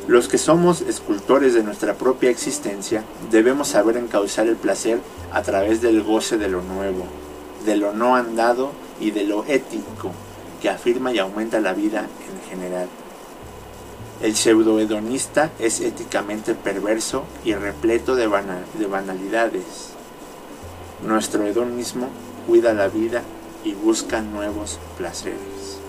los 0.07 0.29
que 0.29 0.37
somos 0.37 0.81
escultores 0.81 1.53
de 1.53 1.63
nuestra 1.63 1.95
propia 1.95 2.29
existencia 2.29 3.03
debemos 3.29 3.67
saber 3.67 3.97
encauzar 3.97 4.47
el 4.47 4.55
placer 4.55 4.99
a 5.33 5.41
través 5.41 5.81
del 5.81 6.01
goce 6.01 6.37
de 6.37 6.47
lo 6.47 6.61
nuevo, 6.61 7.05
de 7.65 7.75
lo 7.75 7.91
no 7.91 8.15
andado 8.15 8.71
y 9.01 9.11
de 9.11 9.25
lo 9.25 9.43
ético 9.45 10.13
que 10.61 10.69
afirma 10.69 11.11
y 11.11 11.19
aumenta 11.19 11.59
la 11.59 11.73
vida 11.73 11.99
en 12.01 12.49
general. 12.49 12.87
El 14.21 14.35
pseudohedonista 14.35 15.51
es 15.59 15.81
éticamente 15.81 16.55
perverso 16.55 17.25
y 17.43 17.53
repleto 17.53 18.15
de, 18.15 18.29
de 18.79 18.87
banalidades. 18.87 19.91
Nuestro 21.05 21.45
hedonismo 21.45 22.07
cuida 22.47 22.73
la 22.73 22.87
vida 22.87 23.23
y 23.65 23.73
busca 23.73 24.21
nuevos 24.21 24.79
placeres. 24.97 25.79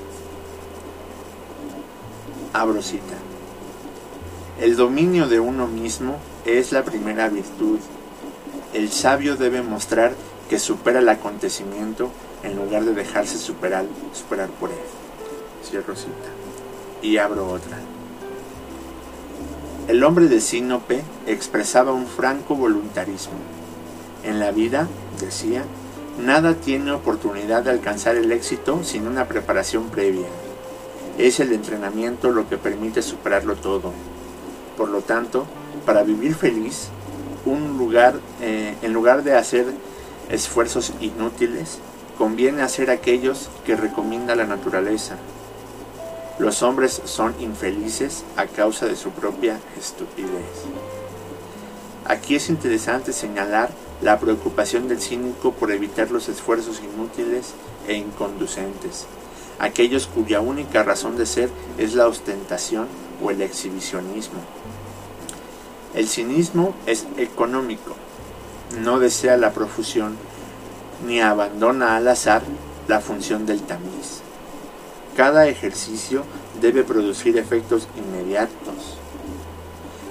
Abro 2.52 2.82
cita. 2.82 3.27
El 4.60 4.74
dominio 4.74 5.28
de 5.28 5.38
uno 5.38 5.68
mismo 5.68 6.16
es 6.44 6.72
la 6.72 6.82
primera 6.82 7.28
virtud. 7.28 7.78
El 8.74 8.90
sabio 8.90 9.36
debe 9.36 9.62
mostrar 9.62 10.14
que 10.50 10.58
supera 10.58 10.98
el 10.98 11.08
acontecimiento 11.08 12.10
en 12.42 12.56
lugar 12.56 12.84
de 12.84 12.92
dejarse 12.92 13.38
superar, 13.38 13.84
por 14.58 14.70
él. 14.70 14.76
Cierro 15.62 15.94
cita. 15.94 16.10
Y 17.02 17.18
abro 17.18 17.48
otra. 17.48 17.78
El 19.86 20.02
hombre 20.02 20.26
de 20.26 20.40
Sinope 20.40 21.04
expresaba 21.28 21.92
un 21.92 22.08
franco 22.08 22.56
voluntarismo. 22.56 23.38
En 24.24 24.40
la 24.40 24.50
vida, 24.50 24.88
decía, 25.20 25.62
nada 26.20 26.54
tiene 26.54 26.90
oportunidad 26.90 27.62
de 27.62 27.70
alcanzar 27.70 28.16
el 28.16 28.32
éxito 28.32 28.82
sin 28.82 29.06
una 29.06 29.28
preparación 29.28 29.88
previa. 29.88 30.26
Es 31.16 31.38
el 31.38 31.52
entrenamiento 31.52 32.32
lo 32.32 32.48
que 32.48 32.58
permite 32.58 33.02
superarlo 33.02 33.54
todo. 33.54 33.92
Por 34.78 34.90
lo 34.90 35.00
tanto, 35.00 35.44
para 35.84 36.04
vivir 36.04 36.36
feliz, 36.36 36.88
un 37.44 37.76
lugar, 37.76 38.20
eh, 38.40 38.76
en 38.80 38.92
lugar 38.92 39.24
de 39.24 39.34
hacer 39.34 39.66
esfuerzos 40.30 40.92
inútiles, 41.00 41.80
conviene 42.16 42.62
hacer 42.62 42.88
aquellos 42.88 43.50
que 43.66 43.74
recomienda 43.74 44.36
la 44.36 44.44
naturaleza. 44.44 45.16
Los 46.38 46.62
hombres 46.62 47.02
son 47.04 47.34
infelices 47.40 48.24
a 48.36 48.46
causa 48.46 48.86
de 48.86 48.94
su 48.94 49.10
propia 49.10 49.58
estupidez. 49.76 50.46
Aquí 52.04 52.36
es 52.36 52.48
interesante 52.48 53.12
señalar 53.12 53.70
la 54.00 54.20
preocupación 54.20 54.86
del 54.86 55.00
cínico 55.00 55.52
por 55.52 55.72
evitar 55.72 56.12
los 56.12 56.28
esfuerzos 56.28 56.80
inútiles 56.80 57.54
e 57.88 57.94
inconducentes, 57.94 59.06
aquellos 59.58 60.06
cuya 60.06 60.40
única 60.40 60.84
razón 60.84 61.16
de 61.16 61.26
ser 61.26 61.50
es 61.78 61.96
la 61.96 62.06
ostentación 62.06 62.86
o 63.22 63.30
el 63.30 63.42
exhibicionismo. 63.42 64.40
El 65.94 66.08
cinismo 66.08 66.74
es 66.86 67.06
económico, 67.16 67.96
no 68.80 68.98
desea 68.98 69.36
la 69.36 69.52
profusión, 69.52 70.16
ni 71.06 71.20
abandona 71.20 71.96
al 71.96 72.08
azar 72.08 72.42
la 72.86 73.00
función 73.00 73.46
del 73.46 73.62
tamiz. 73.62 74.20
Cada 75.16 75.48
ejercicio 75.48 76.24
debe 76.60 76.84
producir 76.84 77.38
efectos 77.38 77.88
inmediatos. 77.96 78.98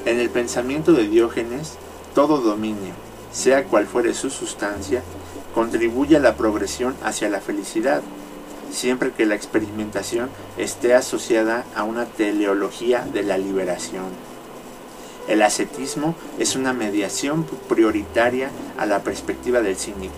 En 0.06 0.20
el 0.20 0.30
pensamiento 0.30 0.94
de 0.94 1.08
Diógenes, 1.08 1.74
todo 2.16 2.40
dominio, 2.40 2.94
sea 3.32 3.66
cual 3.66 3.86
fuere 3.86 4.14
su 4.14 4.30
sustancia, 4.30 5.04
contribuye 5.54 6.18
a 6.18 6.20
la 6.20 6.36
progresión 6.36 6.96
hacia 7.04 7.30
la 7.30 7.42
felicidad, 7.42 8.02
siempre 8.72 9.12
que 9.12 9.26
la 9.26 9.36
experimentación 9.36 10.30
esté 10.58 10.94
asociada 10.94 11.66
a 11.76 11.84
una 11.84 12.06
teleología 12.06 13.02
de 13.02 13.24
la 13.24 13.38
liberación. 13.38 14.06
El 15.28 15.42
ascetismo 15.42 16.16
es 16.40 16.56
una 16.56 16.74
mediación 16.74 17.46
prioritaria 17.68 18.50
a 18.78 18.86
la 18.86 19.04
perspectiva 19.04 19.62
del 19.62 19.76
cínico. 19.76 20.16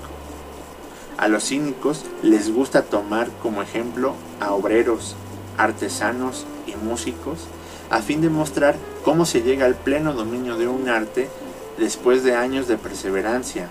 A 1.17 1.27
los 1.27 1.45
cínicos 1.45 2.05
les 2.21 2.53
gusta 2.53 2.83
tomar 2.83 3.29
como 3.41 3.61
ejemplo 3.61 4.13
a 4.39 4.53
obreros, 4.53 5.15
artesanos 5.57 6.45
y 6.67 6.75
músicos 6.75 7.47
a 7.89 8.01
fin 8.01 8.21
de 8.21 8.29
mostrar 8.29 8.75
cómo 9.03 9.25
se 9.25 9.41
llega 9.41 9.65
al 9.65 9.75
pleno 9.75 10.13
dominio 10.13 10.57
de 10.57 10.67
un 10.67 10.89
arte 10.89 11.29
después 11.77 12.23
de 12.23 12.35
años 12.35 12.67
de 12.67 12.77
perseverancia, 12.77 13.69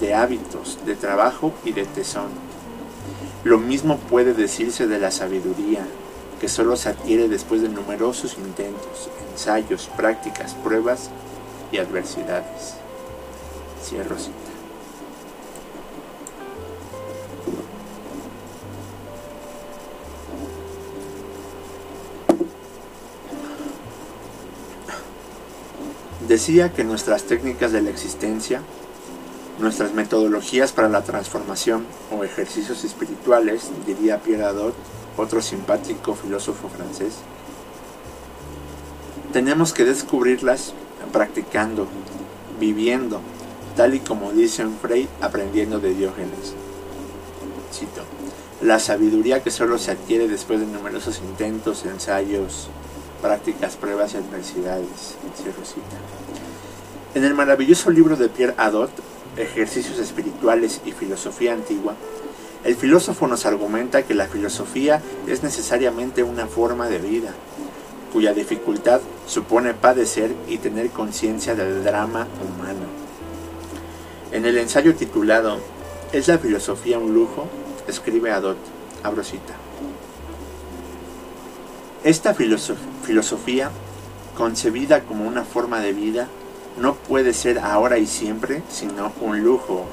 de 0.00 0.14
hábitos, 0.14 0.78
de 0.84 0.96
trabajo 0.96 1.52
y 1.64 1.72
de 1.72 1.84
tesón. 1.84 2.49
Lo 3.42 3.58
mismo 3.58 3.96
puede 3.98 4.34
decirse 4.34 4.86
de 4.86 4.98
la 4.98 5.10
sabiduría, 5.10 5.86
que 6.40 6.48
solo 6.48 6.76
se 6.76 6.90
adquiere 6.90 7.28
después 7.28 7.62
de 7.62 7.68
numerosos 7.68 8.36
intentos, 8.38 9.10
ensayos, 9.30 9.90
prácticas, 9.96 10.54
pruebas 10.54 11.10
y 11.72 11.78
adversidades. 11.78 12.74
Cierro 13.82 14.18
cita. 14.18 14.36
Decía 26.28 26.72
que 26.72 26.84
nuestras 26.84 27.24
técnicas 27.24 27.72
de 27.72 27.82
la 27.82 27.90
existencia, 27.90 28.62
nuestras 29.60 29.92
metodologías 29.94 30.72
para 30.72 30.88
la 30.88 31.02
transformación 31.02 31.84
o 32.10 32.24
ejercicios 32.24 32.84
espirituales, 32.84 33.70
diría 33.86 34.18
Pierre 34.18 34.44
Adot, 34.44 34.74
otro 35.16 35.42
simpático 35.42 36.14
filósofo 36.14 36.68
francés, 36.68 37.14
tenemos 39.32 39.72
que 39.72 39.84
descubrirlas 39.84 40.72
practicando, 41.12 41.86
viviendo, 42.58 43.20
tal 43.76 43.94
y 43.94 44.00
como 44.00 44.32
dice 44.32 44.66
Frey, 44.80 45.08
aprendiendo 45.20 45.78
de 45.78 45.94
Diógenes. 45.94 46.54
Cito, 47.72 48.02
la 48.60 48.78
sabiduría 48.78 49.42
que 49.42 49.50
solo 49.50 49.78
se 49.78 49.92
adquiere 49.92 50.26
después 50.26 50.60
de 50.60 50.66
numerosos 50.66 51.18
intentos, 51.18 51.84
ensayos, 51.84 52.68
prácticas, 53.22 53.76
pruebas 53.76 54.14
y 54.14 54.16
adversidades. 54.16 55.16
En 57.14 57.24
el 57.24 57.34
maravilloso 57.34 57.90
libro 57.90 58.16
de 58.16 58.28
Pierre 58.28 58.54
Adot, 58.56 58.90
Ejercicios 59.36 59.98
Espirituales 59.98 60.80
y 60.84 60.92
Filosofía 60.92 61.52
Antigua, 61.52 61.94
el 62.64 62.74
filósofo 62.76 63.26
nos 63.26 63.46
argumenta 63.46 64.02
que 64.02 64.14
la 64.14 64.26
filosofía 64.26 65.00
es 65.26 65.42
necesariamente 65.42 66.22
una 66.22 66.46
forma 66.46 66.88
de 66.88 66.98
vida, 66.98 67.32
cuya 68.12 68.34
dificultad 68.34 69.00
supone 69.26 69.72
padecer 69.72 70.34
y 70.48 70.58
tener 70.58 70.90
conciencia 70.90 71.54
del 71.54 71.82
drama 71.84 72.26
humano. 72.42 72.86
En 74.32 74.44
el 74.44 74.58
ensayo 74.58 74.94
titulado 74.94 75.58
¿Es 76.12 76.28
la 76.28 76.38
filosofía 76.38 76.98
un 76.98 77.14
lujo? 77.14 77.46
escribe 77.86 78.32
Adot, 78.32 78.58
abro 79.02 79.22
cita. 79.22 79.54
Esta 82.02 82.34
filosofía, 82.34 83.70
concebida 84.36 85.02
como 85.02 85.26
una 85.26 85.44
forma 85.44 85.80
de 85.80 85.92
vida, 85.92 86.28
no 86.78 86.94
puede 86.94 87.34
ser 87.34 87.58
ahora 87.58 87.98
y 87.98 88.06
siempre 88.06 88.62
sino 88.68 89.12
un 89.20 89.42
lujo. 89.42 89.86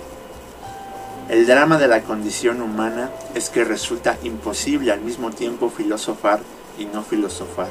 El 1.29 1.45
drama 1.45 1.77
de 1.77 1.89
la 1.89 2.03
condición 2.03 2.61
humana 2.61 3.11
es 3.35 3.49
que 3.49 3.65
resulta 3.65 4.17
imposible 4.23 4.91
al 4.91 5.01
mismo 5.01 5.31
tiempo 5.31 5.69
filosofar 5.69 6.39
y 6.79 6.85
no 6.85 7.03
filosofar. 7.03 7.67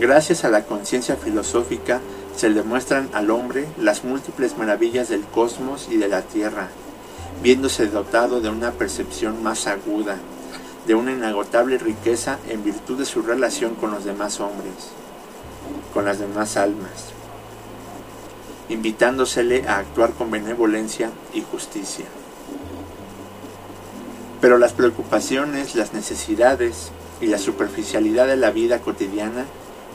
Gracias 0.00 0.44
a 0.44 0.48
la 0.48 0.64
conciencia 0.64 1.16
filosófica 1.16 2.00
se 2.34 2.50
le 2.50 2.62
muestran 2.62 3.08
al 3.12 3.30
hombre 3.30 3.68
las 3.78 4.04
múltiples 4.04 4.56
maravillas 4.56 5.08
del 5.08 5.22
cosmos 5.22 5.88
y 5.90 5.98
de 5.98 6.08
la 6.08 6.22
tierra, 6.22 6.68
viéndose 7.42 7.86
dotado 7.86 8.40
de 8.40 8.48
una 8.48 8.72
percepción 8.72 9.42
más 9.42 9.66
aguda, 9.66 10.16
de 10.86 10.94
una 10.94 11.12
inagotable 11.12 11.78
riqueza 11.78 12.38
en 12.48 12.64
virtud 12.64 12.98
de 12.98 13.04
su 13.04 13.22
relación 13.22 13.74
con 13.74 13.90
los 13.92 14.04
demás 14.04 14.40
hombres, 14.40 14.90
con 15.92 16.04
las 16.04 16.18
demás 16.18 16.56
almas, 16.56 17.12
invitándosele 18.68 19.68
a 19.68 19.78
actuar 19.78 20.12
con 20.12 20.30
benevolencia 20.30 21.10
y 21.34 21.42
justicia. 21.42 22.06
Pero 24.40 24.58
las 24.58 24.72
preocupaciones, 24.72 25.74
las 25.74 25.92
necesidades 25.92 26.90
y 27.20 27.26
la 27.26 27.38
superficialidad 27.38 28.26
de 28.26 28.36
la 28.36 28.50
vida 28.50 28.80
cotidiana 28.80 29.44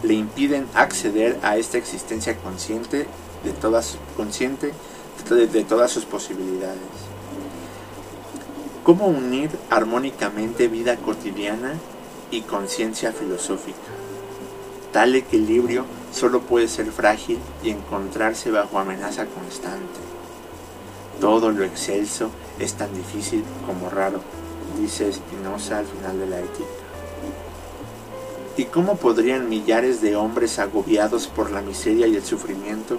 le 0.03 0.13
impiden 0.13 0.67
acceder 0.73 1.37
a 1.41 1.57
esta 1.57 1.77
existencia 1.77 2.37
consciente 2.37 3.07
de 3.43 3.51
todas, 3.51 3.97
consciente 4.15 4.73
de 5.29 5.63
todas 5.63 5.91
sus 5.91 6.05
posibilidades. 6.05 6.77
¿Cómo 8.83 9.07
unir 9.07 9.49
armónicamente 9.69 10.69
vida 10.69 10.95
cotidiana 10.95 11.73
y 12.31 12.41
conciencia 12.41 13.11
filosófica? 13.11 13.96
Tal 14.97 15.13
equilibrio 15.13 15.85
solo 16.11 16.41
puede 16.41 16.67
ser 16.67 16.87
frágil 16.87 17.37
y 17.61 17.69
encontrarse 17.69 18.49
bajo 18.49 18.79
amenaza 18.79 19.27
constante. 19.27 19.99
Todo 21.21 21.51
lo 21.51 21.63
excelso 21.63 22.31
es 22.57 22.73
tan 22.73 22.91
difícil 22.95 23.43
como 23.67 23.91
raro, 23.91 24.21
dice 24.81 25.13
Spinoza 25.13 25.77
al 25.77 25.85
final 25.85 26.17
de 26.17 26.25
la 26.25 26.39
ética. 26.39 26.65
¿Y 28.57 28.63
cómo 28.63 28.95
podrían 28.95 29.47
millares 29.47 30.01
de 30.01 30.15
hombres 30.15 30.57
agobiados 30.57 31.27
por 31.27 31.51
la 31.51 31.61
miseria 31.61 32.07
y 32.07 32.15
el 32.15 32.25
sufrimiento 32.25 32.97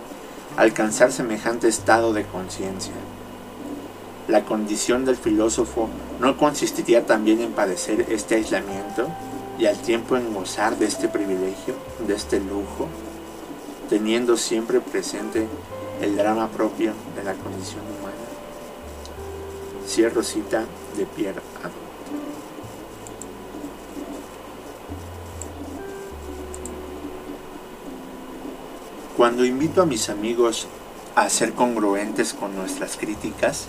alcanzar 0.56 1.10
semejante 1.10 1.66
estado 1.66 2.12
de 2.12 2.22
conciencia? 2.22 2.94
la 4.28 4.44
condición 4.44 5.06
del 5.06 5.16
filósofo 5.16 5.88
no 6.20 6.36
consistiría 6.36 7.06
también 7.06 7.40
en 7.40 7.52
padecer 7.52 8.06
este 8.10 8.34
aislamiento 8.34 9.08
y 9.58 9.66
al 9.66 9.76
tiempo 9.78 10.16
en 10.16 10.32
gozar 10.32 10.78
de 10.78 10.86
este 10.86 11.08
privilegio, 11.08 11.74
de 12.06 12.14
este 12.14 12.38
lujo, 12.38 12.88
teniendo 13.90 14.36
siempre 14.36 14.80
presente 14.80 15.48
el 16.00 16.16
drama 16.16 16.48
propio 16.48 16.92
de 17.16 17.24
la 17.24 17.34
condición 17.34 17.80
humana. 17.80 18.14
Cierro 19.86 20.22
cita 20.22 20.64
de 20.96 21.06
Pierre 21.06 21.40
Cuando 29.16 29.44
invito 29.44 29.82
a 29.82 29.86
mis 29.86 30.10
amigos 30.10 30.68
a 31.16 31.28
ser 31.28 31.52
congruentes 31.52 32.32
con 32.34 32.54
nuestras 32.54 32.96
críticas, 32.96 33.66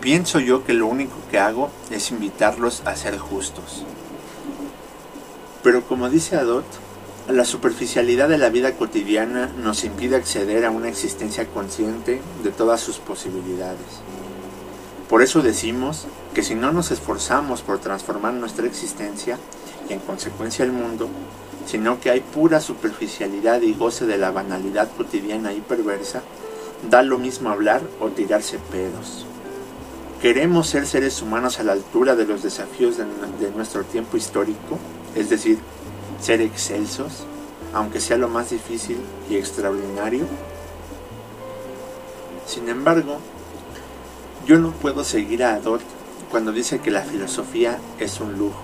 pienso 0.00 0.40
yo 0.40 0.64
que 0.64 0.72
lo 0.72 0.86
único 0.86 1.16
que 1.30 1.38
hago 1.38 1.68
es 1.90 2.10
invitarlos 2.10 2.80
a 2.86 2.96
ser 2.96 3.18
justos. 3.18 3.84
Pero 5.62 5.82
como 5.86 6.08
dice 6.08 6.36
Adot, 6.36 6.64
la 7.28 7.44
superficialidad 7.44 8.28
de 8.28 8.38
la 8.38 8.48
vida 8.48 8.76
cotidiana 8.76 9.50
nos 9.62 9.84
impide 9.84 10.16
acceder 10.16 10.64
a 10.64 10.70
una 10.70 10.88
existencia 10.88 11.46
consciente 11.46 12.20
de 12.42 12.50
todas 12.50 12.80
sus 12.80 12.98
posibilidades. 12.98 14.00
Por 15.08 15.22
eso 15.22 15.42
decimos 15.42 16.06
que 16.34 16.42
si 16.42 16.54
no 16.54 16.72
nos 16.72 16.90
esforzamos 16.90 17.62
por 17.62 17.78
transformar 17.78 18.32
nuestra 18.34 18.66
existencia 18.66 19.38
y 19.88 19.92
en 19.92 20.00
consecuencia 20.00 20.64
el 20.64 20.72
mundo, 20.72 21.08
sino 21.66 22.00
que 22.00 22.10
hay 22.10 22.20
pura 22.20 22.60
superficialidad 22.60 23.60
y 23.62 23.74
goce 23.74 24.06
de 24.06 24.18
la 24.18 24.30
banalidad 24.30 24.88
cotidiana 24.96 25.52
y 25.52 25.60
perversa, 25.60 26.22
da 26.88 27.02
lo 27.02 27.18
mismo 27.18 27.50
hablar 27.50 27.82
o 28.00 28.08
tirarse 28.08 28.58
pedos. 28.70 29.26
¿Queremos 30.22 30.68
ser 30.68 30.86
seres 30.86 31.22
humanos 31.22 31.60
a 31.60 31.64
la 31.64 31.72
altura 31.72 32.14
de 32.14 32.26
los 32.26 32.42
desafíos 32.42 32.96
de, 32.96 33.04
de 33.04 33.54
nuestro 33.54 33.84
tiempo 33.84 34.16
histórico? 34.16 34.78
Es 35.14 35.30
decir, 35.30 35.58
ser 36.20 36.40
excelsos, 36.40 37.24
aunque 37.72 38.00
sea 38.00 38.16
lo 38.16 38.28
más 38.28 38.50
difícil 38.50 38.98
y 39.28 39.36
extraordinario. 39.36 40.26
Sin 42.46 42.68
embargo, 42.68 43.18
yo 44.46 44.58
no 44.58 44.72
puedo 44.72 45.04
seguir 45.04 45.44
a 45.44 45.54
Adot 45.54 45.80
cuando 46.30 46.52
dice 46.52 46.80
que 46.80 46.90
la 46.90 47.02
filosofía 47.02 47.78
es 47.98 48.20
un 48.20 48.38
lujo, 48.38 48.62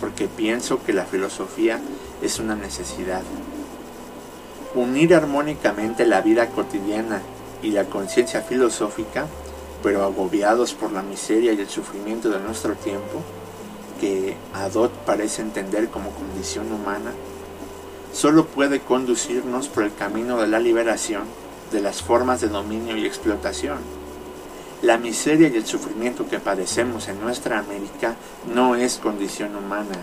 porque 0.00 0.28
pienso 0.28 0.82
que 0.82 0.92
la 0.92 1.04
filosofía 1.04 1.80
es 2.22 2.38
una 2.38 2.56
necesidad. 2.56 3.22
Unir 4.74 5.14
armónicamente 5.14 6.06
la 6.06 6.20
vida 6.20 6.48
cotidiana 6.48 7.22
y 7.62 7.70
la 7.70 7.84
conciencia 7.84 8.42
filosófica, 8.42 9.26
pero 9.82 10.02
agobiados 10.02 10.74
por 10.74 10.92
la 10.92 11.02
miseria 11.02 11.52
y 11.52 11.60
el 11.60 11.68
sufrimiento 11.68 12.30
de 12.30 12.40
nuestro 12.40 12.74
tiempo, 12.74 13.22
que 14.00 14.36
Adot 14.52 14.92
parece 15.04 15.42
entender 15.42 15.88
como 15.88 16.10
condición 16.10 16.72
humana, 16.72 17.12
solo 18.12 18.46
puede 18.46 18.80
conducirnos 18.80 19.68
por 19.68 19.84
el 19.84 19.94
camino 19.94 20.40
de 20.40 20.46
la 20.46 20.60
liberación 20.60 21.24
de 21.72 21.80
las 21.80 22.02
formas 22.02 22.40
de 22.40 22.48
dominio 22.48 22.96
y 22.96 23.06
explotación. 23.06 23.78
La 24.82 24.98
miseria 24.98 25.48
y 25.48 25.56
el 25.56 25.66
sufrimiento 25.66 26.28
que 26.28 26.38
padecemos 26.38 27.08
en 27.08 27.20
nuestra 27.20 27.58
América 27.58 28.16
no 28.54 28.76
es 28.76 28.98
condición 28.98 29.56
humana, 29.56 29.96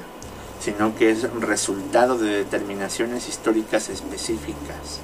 sino 0.60 0.96
que 0.96 1.12
es 1.12 1.32
resultado 1.34 2.18
de 2.18 2.38
determinaciones 2.38 3.30
históricas 3.30 3.90
específicas. 3.90 5.00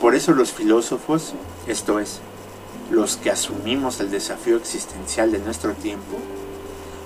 Por 0.00 0.14
eso 0.14 0.32
los 0.32 0.52
filósofos, 0.52 1.34
esto 1.66 2.00
es, 2.00 2.20
los 2.90 3.16
que 3.16 3.30
asumimos 3.30 4.00
el 4.00 4.10
desafío 4.10 4.56
existencial 4.56 5.32
de 5.32 5.38
nuestro 5.38 5.72
tiempo, 5.74 6.18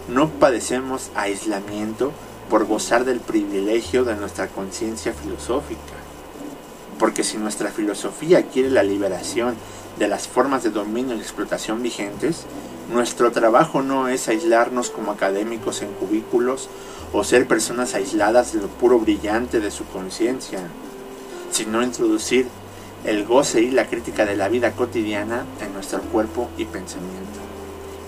no 0.08 0.28
padecemos 0.28 1.10
aislamiento 1.14 2.12
por 2.48 2.64
gozar 2.64 3.04
del 3.04 3.20
privilegio 3.20 4.04
de 4.04 4.14
nuestra 4.14 4.48
conciencia 4.48 5.12
filosófica. 5.12 5.80
Porque 6.98 7.24
si 7.24 7.36
nuestra 7.38 7.70
filosofía 7.70 8.46
quiere 8.46 8.70
la 8.70 8.82
liberación 8.82 9.54
de 9.98 10.08
las 10.08 10.28
formas 10.28 10.62
de 10.62 10.70
dominio 10.70 11.16
y 11.16 11.20
explotación 11.20 11.82
vigentes, 11.82 12.44
nuestro 12.92 13.32
trabajo 13.32 13.82
no 13.82 14.08
es 14.08 14.28
aislarnos 14.28 14.90
como 14.90 15.10
académicos 15.10 15.82
en 15.82 15.92
cubículos 15.92 16.68
o 17.12 17.24
ser 17.24 17.48
personas 17.48 17.94
aisladas 17.94 18.52
de 18.52 18.60
lo 18.60 18.68
puro 18.68 19.00
brillante 19.00 19.58
de 19.60 19.70
su 19.70 19.84
conciencia, 19.86 20.60
sino 21.50 21.82
introducir 21.82 22.46
el 23.04 23.24
goce 23.24 23.62
y 23.62 23.70
la 23.70 23.86
crítica 23.86 24.24
de 24.24 24.36
la 24.36 24.48
vida 24.48 24.72
cotidiana 24.72 25.44
en 25.60 25.72
nuestro 25.72 26.00
cuerpo 26.00 26.48
y 26.56 26.64
pensamiento. 26.64 27.40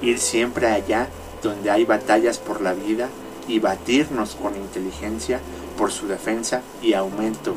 Ir 0.00 0.18
siempre 0.18 0.68
allá 0.68 1.08
donde 1.42 1.70
hay 1.70 1.84
batallas 1.84 2.38
por 2.38 2.60
la 2.60 2.74
vida 2.74 3.08
y 3.46 3.58
batirnos 3.60 4.34
con 4.34 4.56
inteligencia 4.56 5.40
por 5.76 5.90
su 5.90 6.06
defensa 6.06 6.62
y 6.82 6.94
aumento, 6.94 7.54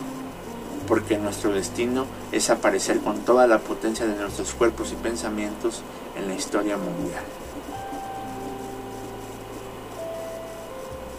porque 0.87 1.17
nuestro 1.17 1.51
destino 1.53 2.05
es 2.31 2.49
aparecer 2.49 2.99
con 2.99 3.19
toda 3.19 3.47
la 3.47 3.59
potencia 3.59 4.05
de 4.05 4.15
nuestros 4.15 4.53
cuerpos 4.53 4.91
y 4.91 4.95
pensamientos 4.95 5.81
en 6.17 6.27
la 6.27 6.35
historia 6.35 6.77
mundial. 6.77 7.23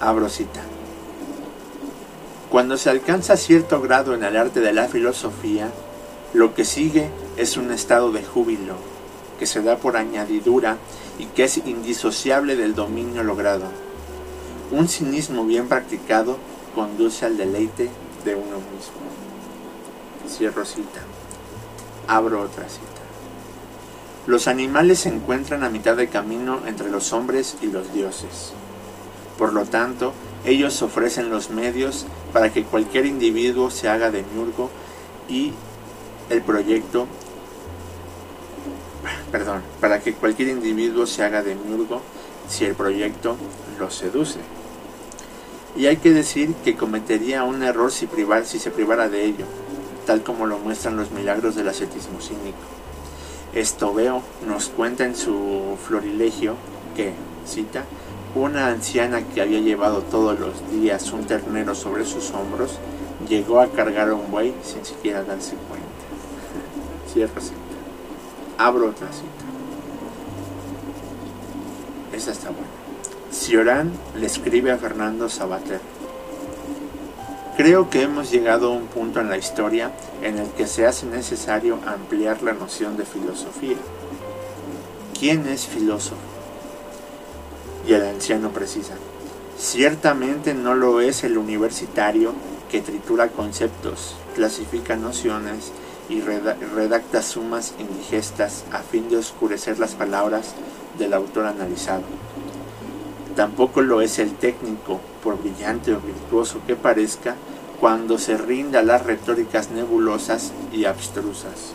Abro 0.01 0.29
cita. 0.29 0.61
Cuando 2.51 2.77
se 2.77 2.91
alcanza 2.91 3.37
cierto 3.37 3.81
grado 3.81 4.15
en 4.15 4.25
el 4.25 4.37
arte 4.37 4.61
de 4.61 4.73
la 4.73 4.89
filosofía, 4.89 5.71
lo 6.35 6.55
que 6.55 6.65
sigue 6.65 7.09
es 7.37 7.57
un 7.57 7.71
estado 7.73 8.13
de 8.13 8.25
júbilo, 8.25 8.75
que 9.39 9.47
se 9.47 9.63
da 9.63 9.77
por 9.77 9.97
añadidura 9.97 10.77
y 11.19 11.27
que 11.27 11.45
es 11.45 11.59
indisociable 11.59 12.57
del 12.57 12.75
dominio 12.75 13.23
logrado. 13.23 13.65
Un 14.71 14.89
cinismo 14.89 15.45
bien 15.45 15.69
practicado 15.69 16.39
conduce 16.75 17.27
al 17.27 17.37
deleite 17.37 17.91
de 18.25 18.35
uno 18.35 18.57
mismo. 18.57 19.03
Cierro 20.29 20.65
cita. 20.65 21.01
Abro 22.09 22.41
otra 22.41 22.69
cita. 22.69 22.87
Los 24.27 24.47
animales 24.47 25.01
se 25.01 25.09
encuentran 25.09 25.65
a 25.65 25.69
mitad 25.69 25.97
de 25.97 26.09
camino 26.09 26.61
entre 26.67 26.91
los 26.91 27.13
hombres 27.13 27.57
y 27.61 27.67
los 27.67 27.93
dioses. 27.93 28.53
Por 29.37 29.53
lo 29.53 29.65
tanto, 29.65 30.13
ellos 30.45 30.81
ofrecen 30.83 31.31
los 31.31 31.51
medios 31.51 32.07
para 32.33 32.53
que 32.53 32.65
cualquier 32.65 33.07
individuo 33.07 33.71
se 33.71 33.89
haga 33.89 34.11
de 34.11 34.25
miurgo 34.33 34.71
y 35.29 35.53
el 36.31 36.43
proyecto 36.43 37.07
perdón, 39.31 39.63
para 39.81 40.01
que 40.01 40.15
cualquier 40.15 40.49
individuo 40.49 41.07
se 41.07 41.23
haga 41.23 41.43
de 41.43 41.55
miurgo 41.55 42.03
si 42.49 42.65
el 42.65 42.75
proyecto 42.75 43.37
lo 43.79 43.91
seduce. 43.91 44.39
Y 45.77 45.87
hay 45.87 45.97
que 45.97 46.11
decir 46.11 46.55
que 46.65 46.77
cometería 46.77 47.45
un 47.45 47.63
error 47.63 47.91
si, 47.91 48.07
se 48.59 48.71
privara 48.71 49.09
de 49.09 49.25
ello, 49.25 49.47
tal 50.07 50.23
como 50.23 50.47
lo 50.47 50.59
muestran 50.59 50.97
los 50.97 51.11
milagros 51.13 51.55
del 51.55 51.69
ascetismo 51.69 52.21
cínico. 52.21 52.59
Estobeo 53.55 54.23
nos 54.47 54.69
cuenta 54.69 55.05
en 55.05 55.17
su 55.17 55.79
florilegio 55.87 56.57
que, 56.95 57.13
cita, 57.47 57.85
una 58.35 58.69
anciana 58.69 59.23
que 59.23 59.41
había 59.43 59.61
llevado 59.61 60.03
todos 60.03 60.39
los 60.39 60.71
días 60.71 61.13
un 61.13 61.27
ternero 61.27 61.75
sobre 61.75 62.05
sus 62.05 62.31
hombros, 62.31 62.79
llegó 63.29 63.61
a 63.61 63.69
cargar 63.69 64.11
a 64.11 64.15
un 64.15 64.31
buey 64.31 64.55
sin 64.63 64.85
siquiera 64.85 65.23
darse 65.23 65.55
cuenta. 65.69 65.87
Cierra 67.13 67.41
cita. 67.41 67.62
Abro 68.63 68.91
otra 68.91 69.09
cita. 69.09 69.27
Esta 72.13 72.31
está 72.31 72.51
buena. 72.51 72.69
Cioran 73.33 73.91
le 74.17 74.27
escribe 74.27 74.71
a 74.71 74.79
Fernando 74.79 75.29
Sabater. 75.29 75.81
Creo 77.57 77.91
que 77.91 78.03
hemos 78.03 78.31
llegado 78.31 78.69
a 78.69 78.77
un 78.77 78.87
punto 78.87 79.19
en 79.19 79.31
la 79.31 79.37
historia 79.37 79.91
en 80.23 80.39
el 80.39 80.49
que 80.51 80.69
se 80.69 80.87
hace 80.87 81.07
necesario 81.07 81.81
ampliar 81.85 82.45
la 82.45 82.53
noción 82.53 82.97
de 82.97 83.05
filosofía. 83.05 83.79
¿Quién 85.19 85.49
es 85.49 85.67
filósofo? 85.67 86.15
Y 87.89 87.95
el 87.95 88.05
anciano 88.05 88.51
precisa. 88.51 88.95
Ciertamente 89.59 90.55
no 90.55 90.77
lo 90.77 91.01
es 91.01 91.25
el 91.25 91.37
universitario 91.37 92.33
que 92.71 92.81
tritura 92.81 93.27
conceptos, 93.27 94.15
clasifica 94.37 94.95
nociones 94.95 95.73
y 96.09 96.21
redacta 96.21 97.23
sumas 97.23 97.75
indigestas 97.79 98.65
a 98.73 98.81
fin 98.81 99.09
de 99.09 99.17
oscurecer 99.17 99.79
las 99.79 99.95
palabras 99.95 100.55
del 100.99 101.15
autor 101.15 101.47
analizado. 101.47 102.03
Tampoco 103.37 103.81
lo 103.81 104.03
es 104.03 104.19
el 104.19 104.35
técnico, 104.35 105.01
por 105.23 105.41
brillante 105.41 105.95
o 105.95 106.01
virtuoso 106.01 106.61
que 106.67 106.77
parezca, 106.77 107.37
cuando 107.81 108.19
se 108.19 108.37
rinda 108.37 108.81
a 108.81 108.85
las 108.85 109.05
retóricas 109.05 109.71
nebulosas 109.71 110.53
y 110.73 110.85
abstrusas. 110.85 111.73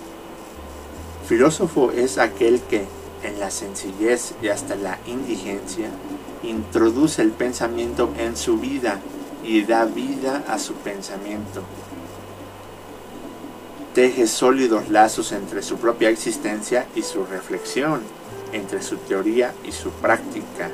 Filósofo 1.28 1.92
es 1.92 2.18
aquel 2.18 2.62
que, 2.62 2.86
en 3.24 3.40
la 3.40 3.52
sencillez 3.52 4.34
y 4.42 4.48
hasta 4.48 4.76
la 4.76 5.00
indigencia, 5.08 5.90
introduce 6.44 7.22
el 7.22 7.32
pensamiento 7.32 8.14
en 8.18 8.38
su 8.38 8.58
vida 8.58 9.00
y 9.44 9.64
da 9.64 9.86
vida 9.86 10.44
a 10.48 10.60
su 10.60 10.74
pensamiento, 10.76 11.64
teje 13.98 14.28
sólidos 14.28 14.90
lazos 14.90 15.32
entre 15.32 15.64
su 15.64 15.78
propia 15.78 16.12
existencia 16.12 16.86
y 16.94 17.02
su 17.02 17.26
reflexión, 17.26 18.02
entre 18.54 18.84
su 18.84 18.98
teoría 18.98 19.56
y 19.64 19.72
su 19.72 19.90
práctica. 19.90 20.70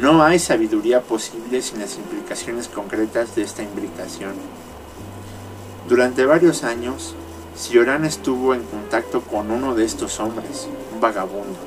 No 0.00 0.22
hay 0.22 0.38
sabiduría 0.38 1.00
posible 1.00 1.60
sin 1.60 1.80
las 1.80 1.96
implicaciones 1.96 2.68
concretas 2.68 3.34
de 3.34 3.42
esta 3.42 3.64
imbricación. 3.64 4.34
Durante 5.88 6.24
varios 6.24 6.62
años, 6.62 7.16
Cioran 7.56 8.04
estuvo 8.04 8.54
en 8.54 8.62
contacto 8.62 9.22
con 9.22 9.50
uno 9.50 9.74
de 9.74 9.84
estos 9.84 10.20
hombres, 10.20 10.68
un 10.94 11.00
vagabundo, 11.00 11.58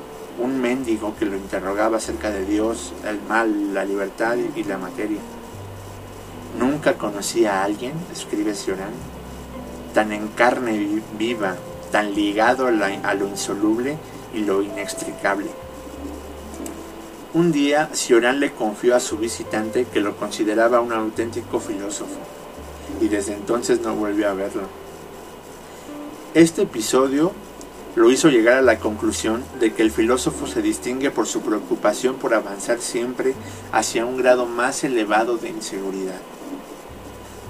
un 0.42 0.62
mendigo 0.62 1.14
que 1.18 1.26
lo 1.26 1.36
interrogaba 1.36 1.98
acerca 1.98 2.30
de 2.30 2.46
Dios, 2.46 2.94
el 3.06 3.20
mal, 3.28 3.74
la 3.74 3.84
libertad 3.84 4.38
y 4.56 4.64
la 4.64 4.78
materia. 4.78 5.20
Nunca 6.58 6.94
conocí 6.94 7.44
a 7.44 7.62
alguien, 7.62 7.92
escribe 8.10 8.54
Cioran, 8.54 9.11
tan 9.94 10.12
en 10.12 10.28
carne 10.28 11.02
viva, 11.18 11.56
tan 11.90 12.14
ligado 12.14 12.66
a 12.66 13.14
lo 13.14 13.28
insoluble 13.28 13.96
y 14.34 14.40
lo 14.40 14.62
inextricable. 14.62 15.50
Un 17.34 17.50
día, 17.50 17.88
Cioran 17.94 18.40
le 18.40 18.52
confió 18.52 18.94
a 18.94 19.00
su 19.00 19.16
visitante 19.16 19.86
que 19.86 20.00
lo 20.00 20.16
consideraba 20.16 20.80
un 20.80 20.92
auténtico 20.92 21.60
filósofo, 21.60 22.18
y 23.00 23.08
desde 23.08 23.32
entonces 23.32 23.80
no 23.80 23.94
volvió 23.94 24.28
a 24.28 24.34
verlo. 24.34 24.64
Este 26.34 26.62
episodio 26.62 27.32
lo 27.94 28.10
hizo 28.10 28.28
llegar 28.28 28.56
a 28.58 28.62
la 28.62 28.78
conclusión 28.78 29.44
de 29.60 29.72
que 29.74 29.82
el 29.82 29.90
filósofo 29.90 30.46
se 30.46 30.62
distingue 30.62 31.10
por 31.10 31.26
su 31.26 31.40
preocupación 31.42 32.16
por 32.16 32.34
avanzar 32.34 32.80
siempre 32.80 33.34
hacia 33.70 34.06
un 34.06 34.16
grado 34.16 34.46
más 34.46 34.82
elevado 34.84 35.36
de 35.36 35.50
inseguridad. 35.50 36.20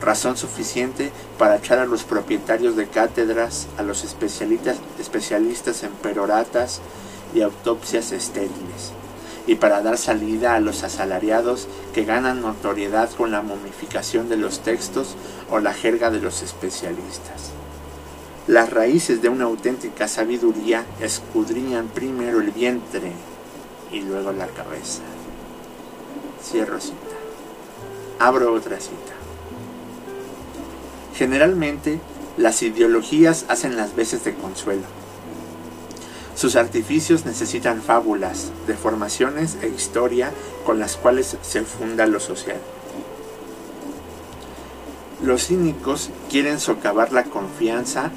Razón 0.02 0.36
suficiente 0.36 1.12
para 1.38 1.56
echar 1.56 1.78
a 1.78 1.86
los 1.86 2.02
propietarios 2.02 2.74
de 2.74 2.88
cátedras, 2.88 3.68
a 3.78 3.82
los 3.82 4.02
especialistas, 4.02 4.78
especialistas 4.98 5.84
en 5.84 5.92
peroratas 5.92 6.80
y 7.32 7.42
autopsias 7.42 8.10
estériles, 8.10 8.92
y 9.46 9.54
para 9.54 9.80
dar 9.80 9.96
salida 9.96 10.56
a 10.56 10.60
los 10.60 10.82
asalariados 10.82 11.68
que 11.94 12.04
ganan 12.04 12.42
notoriedad 12.42 13.10
con 13.12 13.30
la 13.30 13.42
momificación 13.42 14.28
de 14.28 14.36
los 14.36 14.58
textos 14.58 15.14
o 15.50 15.60
la 15.60 15.72
jerga 15.72 16.10
de 16.10 16.20
los 16.20 16.42
especialistas. 16.42 17.52
Las 18.48 18.70
raíces 18.70 19.22
de 19.22 19.28
una 19.28 19.44
auténtica 19.44 20.08
sabiduría 20.08 20.84
escudriñan 21.00 21.86
primero 21.86 22.40
el 22.40 22.50
vientre 22.50 23.12
y 23.92 24.00
luego 24.00 24.32
la 24.32 24.48
cabeza. 24.48 25.02
Cierro 26.42 26.80
cita. 26.80 26.96
Abro 28.18 28.52
otra 28.52 28.80
cita. 28.80 29.21
Generalmente, 31.14 32.00
las 32.36 32.62
ideologías 32.62 33.44
hacen 33.48 33.76
las 33.76 33.94
veces 33.94 34.24
de 34.24 34.34
consuelo. 34.34 34.84
Sus 36.34 36.56
artificios 36.56 37.26
necesitan 37.26 37.82
fábulas, 37.82 38.50
deformaciones 38.66 39.58
e 39.62 39.68
historia 39.68 40.32
con 40.64 40.78
las 40.78 40.96
cuales 40.96 41.36
se 41.42 41.62
funda 41.62 42.06
lo 42.06 42.20
social. 42.20 42.56
Los 45.22 45.46
cínicos 45.46 46.10
quieren 46.30 46.58
socavar 46.58 47.12
la 47.12 47.24
confianza 47.24 48.10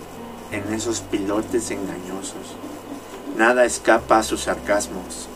en 0.52 0.74
esos 0.74 1.02
pilotes 1.02 1.70
engañosos. 1.72 2.56
Nada 3.38 3.66
escapa 3.66 4.18
a 4.18 4.24
sus 4.24 4.42
sarcasmos. 4.42 5.28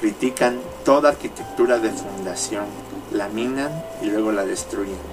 Critican 0.00 0.60
toda 0.84 1.08
arquitectura 1.10 1.78
de 1.78 1.90
fundación, 1.90 2.66
la 3.10 3.28
minan 3.28 3.70
y 4.02 4.06
luego 4.06 4.32
la 4.32 4.44
destruyen. 4.44 5.11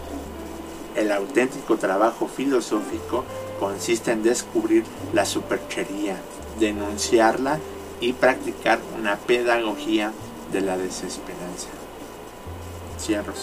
El 0.96 1.12
auténtico 1.12 1.78
trabajo 1.78 2.28
filosófico 2.28 3.26
consiste 3.60 4.12
en 4.12 4.24
descubrir 4.24 4.84
la 5.14 5.26
superchería, 5.26 6.18
denunciarla 6.60 7.60
y 8.02 8.14
practicar 8.14 8.80
una 8.98 9.18
pedagogía 9.18 10.12
de 10.52 10.62
la 10.62 10.78
desesperanza. 10.78 11.68
Cierro 13.00 13.34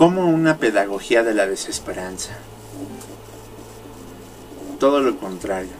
como 0.00 0.24
una 0.30 0.56
pedagogía 0.56 1.22
de 1.22 1.34
la 1.34 1.46
desesperanza. 1.46 2.30
Todo 4.78 5.02
lo 5.02 5.18
contrario, 5.18 5.74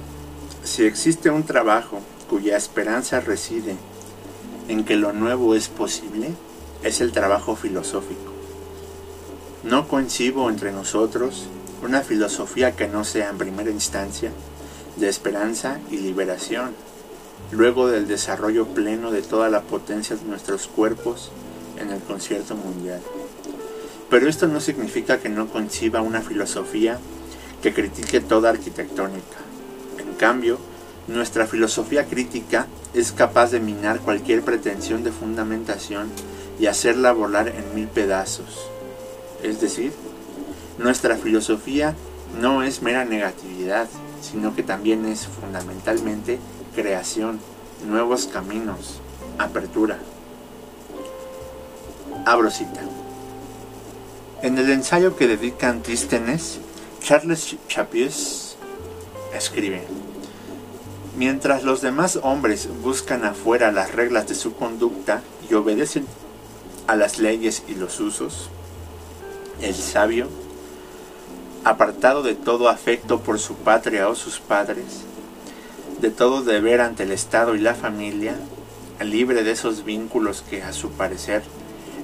si 0.63 0.85
existe 0.85 1.31
un 1.31 1.45
trabajo 1.45 2.01
cuya 2.29 2.59
esperanza 2.59 3.21
reside 3.21 3.77
en 4.71 4.85
que 4.85 4.95
lo 4.95 5.13
nuevo 5.13 5.57
es 5.57 5.69
posible, 5.69 6.29
es 6.85 7.01
el 7.01 7.11
trabajo 7.11 7.57
filosófico. 7.57 8.33
No 9.65 9.89
coincido 9.89 10.49
entre 10.49 10.71
nosotros 10.71 11.49
una 11.83 12.03
filosofía 12.03 12.77
que 12.77 12.87
no 12.87 13.03
sea 13.03 13.31
en 13.31 13.39
primera 13.39 13.73
instancia 13.73 14.31
de 14.95 15.09
esperanza 15.09 15.81
y 15.91 15.97
liberación, 15.97 16.71
luego 17.51 17.89
del 17.89 18.07
desarrollo 18.07 18.69
pleno 18.69 19.11
de 19.11 19.23
toda 19.23 19.51
la 19.51 19.63
potencia 19.63 20.15
de 20.15 20.23
nuestros 20.23 20.69
cuerpos 20.69 21.33
en 21.77 21.91
el 21.91 22.01
concierto 22.01 22.55
mundial. 22.55 23.01
Pero 24.09 24.29
esto 24.29 24.47
no 24.47 24.61
significa 24.61 25.19
que 25.19 25.31
no 25.31 25.49
conciba 25.49 26.01
una 26.01 26.21
filosofía 26.21 27.01
que 27.61 27.75
critique 27.75 28.21
toda 28.21 28.51
arquitectónica. 28.51 29.39
En 29.99 30.15
cambio, 30.15 30.59
nuestra 31.11 31.47
filosofía 31.47 32.07
crítica 32.07 32.67
es 32.95 33.13
capaz 33.13 33.51
de 33.51 33.61
minar 33.61 34.01
cualquier 34.01 34.43
pretensión 34.43 35.03
de 35.03 35.11
fundamentación 35.11 36.09
y 36.59 36.67
hacerla 36.67 37.13
volar 37.13 37.49
en 37.49 37.75
mil 37.75 37.89
pedazos. 37.89 38.69
Es 39.43 39.61
decir, 39.61 39.93
nuestra 40.79 41.17
filosofía 41.17 41.97
no 42.41 42.63
es 42.63 42.83
mera 42.83 43.05
negatividad, 43.05 43.89
sino 44.23 44.55
que 44.55 44.63
también 44.63 45.05
es 45.05 45.27
fundamentalmente 45.27 46.39
creación, 46.75 47.41
nuevos 47.89 48.27
caminos, 48.27 49.01
apertura. 49.39 49.99
Abro 52.25 52.51
cita. 52.51 52.83
En 54.43 54.59
el 54.59 54.71
ensayo 54.71 55.17
que 55.17 55.27
dedica 55.27 55.69
Antístenes, 55.69 56.61
Charles 57.01 57.57
Chapius 57.67 58.57
escribe, 59.35 59.83
Mientras 61.17 61.65
los 61.65 61.81
demás 61.81 62.21
hombres 62.23 62.69
buscan 62.83 63.25
afuera 63.25 63.73
las 63.73 63.93
reglas 63.93 64.29
de 64.29 64.35
su 64.35 64.55
conducta 64.55 65.23
y 65.51 65.55
obedecen 65.55 66.07
a 66.87 66.97
las 66.97 67.19
leyes 67.19 67.65
y 67.69 67.75
los 67.75 67.99
usos, 68.01 68.49
el 69.61 69.75
sabio, 69.75 70.29
apartado 71.65 72.23
de 72.23 72.35
todo 72.35 72.69
afecto 72.69 73.21
por 73.21 73.39
su 73.39 73.55
patria 73.55 74.09
o 74.09 74.15
sus 74.15 74.39
padres, 74.39 75.03
de 76.01 76.11
todo 76.11 76.43
deber 76.43 76.81
ante 76.81 77.03
el 77.03 77.13
Estado 77.13 77.55
y 77.55 77.59
la 77.59 77.75
familia, 77.75 78.37
libre 79.01 79.43
de 79.43 79.53
esos 79.53 79.85
vínculos 79.85 80.45
que 80.49 80.63
a 80.63 80.73
su 80.73 80.91
parecer 80.91 81.43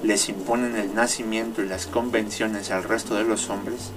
les 0.02 0.28
imponen 0.28 0.76
el 0.76 0.94
nacimiento 0.94 1.62
y 1.62 1.68
las 1.68 1.86
convenciones 1.86 2.70
al 2.70 2.84
resto 2.84 3.14
de 3.14 3.24
los 3.24 3.50
hombres, 3.50 3.90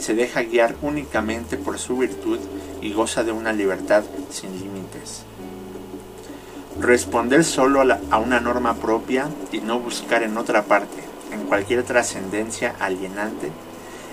se 0.00 0.14
deja 0.14 0.42
guiar 0.42 0.74
únicamente 0.82 1.56
por 1.56 1.78
su 1.78 1.98
virtud 1.98 2.38
y 2.80 2.92
goza 2.92 3.24
de 3.24 3.32
una 3.32 3.52
libertad 3.52 4.04
sin 4.30 4.52
límites. 4.58 5.24
Responder 6.78 7.44
solo 7.44 7.82
a, 7.82 8.18
una 8.18 8.40
norma 8.40 8.74
propia 8.74 9.28
y 9.52 9.60
no 9.60 9.78
buscar 9.78 10.22
en 10.22 10.36
otra 10.38 10.64
parte, 10.64 11.02
en 11.32 11.44
cualquier 11.44 11.82
trascendencia 11.82 12.74
alienante, 12.80 13.50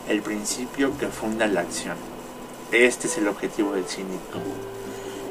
el 0.10 0.22
principio 0.22 0.98
que 0.98 1.08
funda 1.08 1.48
la 1.48 1.62
acción. 1.62 1.96
Este 2.72 3.08
es 3.08 3.18
el 3.18 3.28
objetivo 3.28 3.74
del 3.74 3.86
cínico. 3.86 4.40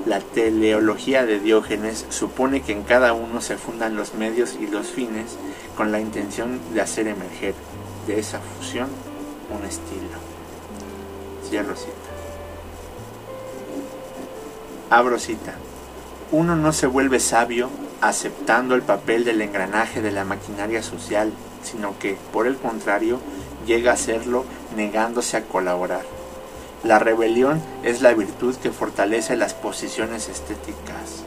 La 0.07 0.21
teleología 0.21 1.27
de 1.27 1.41
Diógenes 1.41 2.07
supone 2.09 2.63
que 2.63 2.73
en 2.73 2.85
cada 2.85 3.13
uno 3.13 3.41
se 3.41 3.59
fundan 3.59 3.97
los 3.97 4.15
medios 4.15 4.57
y 4.59 4.67
los 4.67 4.87
fines 4.87 5.37
con 5.77 5.93
la 5.93 6.01
intención 6.01 6.61
de 6.73 6.81
hacer 6.81 7.09
emerger 7.09 7.55
de 8.07 8.19
esa 8.19 8.41
fusión 8.41 8.89
un 9.51 9.65
estilo. 9.65 10.26
Cierro. 11.49 11.75
Uno 16.33 16.57
no 16.57 16.73
se 16.73 16.87
vuelve 16.87 17.21
sabio 17.21 17.71
aceptando 18.01 18.75
el 18.75 18.83
papel 18.83 19.25
del 19.25 19.41
engranaje 19.41 20.03
de 20.03 20.11
la 20.11 20.25
maquinaria 20.25 20.83
social, 20.83 21.33
sino 21.63 21.99
que, 21.99 22.17
por 22.33 22.47
el 22.47 22.57
contrario, 22.57 23.21
llega 23.67 23.93
a 23.93 23.97
serlo 23.97 24.45
negándose 24.77 25.37
a 25.37 25.45
colaborar. 25.45 26.05
La 26.85 26.99
rebelión 26.99 27.63
es 27.83 28.03
la 28.03 28.13
virtud 28.13 28.55
que 28.57 28.71
fortalece 28.71 29.37
las 29.37 29.55
posiciones 29.55 30.29
estéticas. 30.29 31.25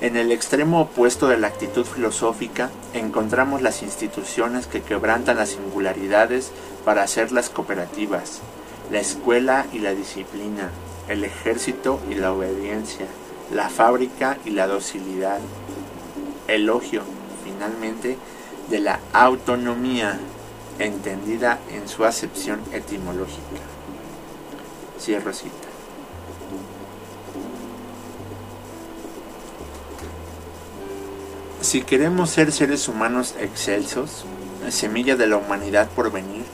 En 0.00 0.16
el 0.16 0.32
extremo 0.32 0.80
opuesto 0.80 1.28
de 1.28 1.36
la 1.36 1.48
actitud 1.48 1.84
filosófica 1.84 2.70
encontramos 2.94 3.60
las 3.60 3.82
instituciones 3.82 4.66
que 4.66 4.80
quebrantan 4.80 5.36
las 5.36 5.50
singularidades 5.50 6.52
para 6.86 7.02
hacerlas 7.02 7.50
cooperativas, 7.50 8.40
la 8.90 9.00
escuela 9.00 9.66
y 9.72 9.78
la 9.78 9.94
disciplina, 9.94 10.70
el 11.08 11.24
ejército 11.24 12.00
y 12.10 12.14
la 12.14 12.32
obediencia, 12.32 13.06
la 13.54 13.68
fábrica 13.68 14.38
y 14.44 14.50
la 14.50 14.66
docilidad, 14.66 15.38
elogio, 16.48 17.02
finalmente, 17.44 18.18
de 18.68 18.80
la 18.80 19.00
autonomía 19.12 20.18
entendida 20.78 21.58
en 21.70 21.88
su 21.88 22.04
acepción 22.04 22.60
etimológica. 22.72 23.60
Cierro 24.98 25.32
cita. 25.32 25.54
Si 31.60 31.82
queremos 31.82 32.30
ser 32.30 32.52
seres 32.52 32.88
humanos 32.88 33.34
excelsos, 33.38 34.24
semilla 34.70 35.16
de 35.16 35.26
la 35.26 35.36
humanidad 35.36 35.88
por 35.90 36.10
venir, 36.10 36.44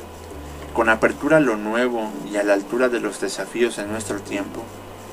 con 0.77 0.91
apertura 0.91 1.39
a 1.39 1.41
lo 1.41 1.57
nuevo 1.57 2.11
y 2.31 2.37
a 2.37 2.43
la 2.43 2.53
altura 2.53 2.91
de 2.91 3.01
los 3.01 3.19
desafíos 3.19 3.79
en 3.79 3.91
nuestro 3.91 4.21
tiempo, 4.21 4.63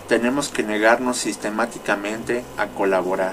tenemos 0.09 0.49
que 0.49 0.61
negarnos 0.61 1.15
sistemáticamente 1.15 2.43
a 2.57 2.67
colaborar. 2.67 3.31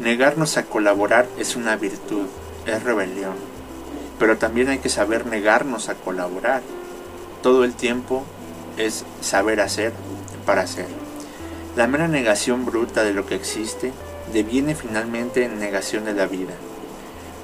Negarnos 0.00 0.58
a 0.58 0.64
colaborar 0.64 1.26
es 1.38 1.56
una 1.56 1.76
virtud, 1.76 2.26
es 2.66 2.82
rebelión. 2.82 3.36
pero 4.18 4.36
también 4.36 4.68
hay 4.68 4.80
que 4.80 4.90
saber 4.90 5.24
negarnos 5.24 5.88
a 5.88 5.94
colaborar. 5.94 6.60
Todo 7.42 7.64
el 7.64 7.72
tiempo 7.72 8.24
es 8.76 9.06
saber 9.22 9.62
hacer 9.62 9.94
para 10.44 10.60
hacer. 10.60 10.86
La 11.74 11.86
mera 11.86 12.06
negación 12.06 12.66
bruta 12.66 13.02
de 13.02 13.14
lo 13.14 13.24
que 13.24 13.34
existe 13.34 13.94
deviene 14.30 14.74
finalmente 14.74 15.42
en 15.42 15.58
negación 15.58 16.04
de 16.04 16.12
la 16.12 16.26
vida. 16.26 16.52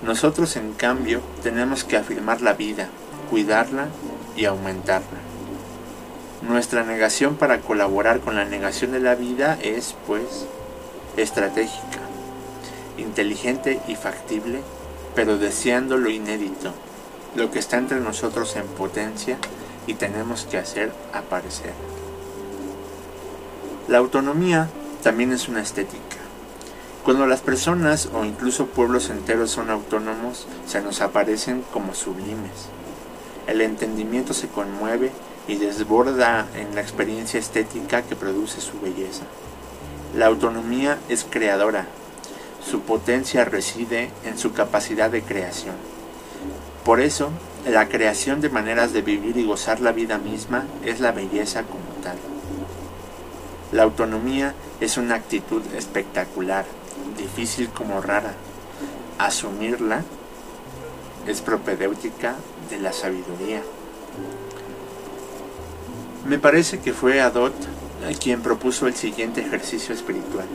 Nosotros, 0.02 0.56
en 0.56 0.74
cambio, 0.74 1.22
tenemos 1.42 1.82
que 1.82 1.96
afirmar 1.96 2.42
la 2.42 2.52
vida, 2.52 2.90
cuidarla 3.30 3.88
y 4.36 4.44
aumentarla. 4.44 5.18
Nuestra 6.42 6.84
negación 6.84 7.36
para 7.36 7.60
colaborar 7.60 8.20
con 8.20 8.36
la 8.36 8.44
negación 8.44 8.92
de 8.92 9.00
la 9.00 9.14
vida 9.14 9.58
es, 9.60 9.94
pues, 10.06 10.46
estratégica, 11.16 12.00
inteligente 12.96 13.80
y 13.88 13.96
factible, 13.96 14.60
pero 15.14 15.36
deseando 15.36 15.96
lo 15.96 16.10
inédito, 16.10 16.72
lo 17.34 17.50
que 17.50 17.58
está 17.58 17.76
entre 17.76 18.00
nosotros 18.00 18.54
en 18.56 18.66
potencia 18.66 19.36
y 19.86 19.94
tenemos 19.94 20.44
que 20.44 20.58
hacer 20.58 20.92
aparecer. 21.12 21.72
La 23.88 23.98
autonomía 23.98 24.68
también 25.02 25.32
es 25.32 25.48
una 25.48 25.62
estética. 25.62 26.18
Cuando 27.04 27.26
las 27.26 27.40
personas 27.40 28.10
o 28.12 28.24
incluso 28.24 28.66
pueblos 28.66 29.08
enteros 29.08 29.50
son 29.50 29.70
autónomos, 29.70 30.46
se 30.66 30.82
nos 30.82 31.00
aparecen 31.00 31.64
como 31.72 31.94
sublimes. 31.94 32.68
El 33.48 33.62
entendimiento 33.62 34.34
se 34.34 34.46
conmueve 34.48 35.11
y 35.48 35.56
desborda 35.56 36.46
en 36.54 36.74
la 36.74 36.82
experiencia 36.82 37.40
estética 37.40 38.02
que 38.02 38.14
produce 38.14 38.61
su 38.61 38.78
belleza. 38.78 39.24
La 40.14 40.26
autonomía 40.26 40.98
es 41.08 41.26
creadora, 41.28 41.87
su 42.64 42.82
potencia 42.82 43.46
reside 43.46 44.11
en 44.26 44.37
su 44.37 44.52
capacidad 44.52 45.11
de 45.11 45.22
creación. 45.22 45.74
Por 46.84 47.00
eso, 47.00 47.30
la 47.66 47.88
creación 47.88 48.42
de 48.42 48.50
maneras 48.50 48.92
de 48.92 49.00
vivir 49.00 49.38
y 49.38 49.46
gozar 49.46 49.80
la 49.80 49.92
vida 49.92 50.18
misma 50.18 50.66
es 50.84 51.00
la 51.00 51.12
belleza 51.12 51.62
como 51.62 52.02
tal. 52.02 52.18
La 53.72 53.84
autonomía 53.84 54.54
es 54.80 54.98
una 54.98 55.14
actitud 55.14 55.62
espectacular, 55.74 56.66
difícil 57.16 57.70
como 57.70 58.02
rara. 58.02 58.34
Asumirla 59.18 60.02
es 61.26 61.40
propedéutica 61.40 62.34
de 62.70 62.78
la 62.78 62.92
sabiduría. 62.92 63.62
Me 66.26 66.38
parece 66.38 66.81
que 66.81 66.92
fue 66.92 67.20
Adot 67.20 67.54
quien 68.20 68.42
propuso 68.42 68.87
el 68.87 68.94
siguiente 68.94 69.40
ejercicio 69.40 69.94
espiritual. 69.94 70.46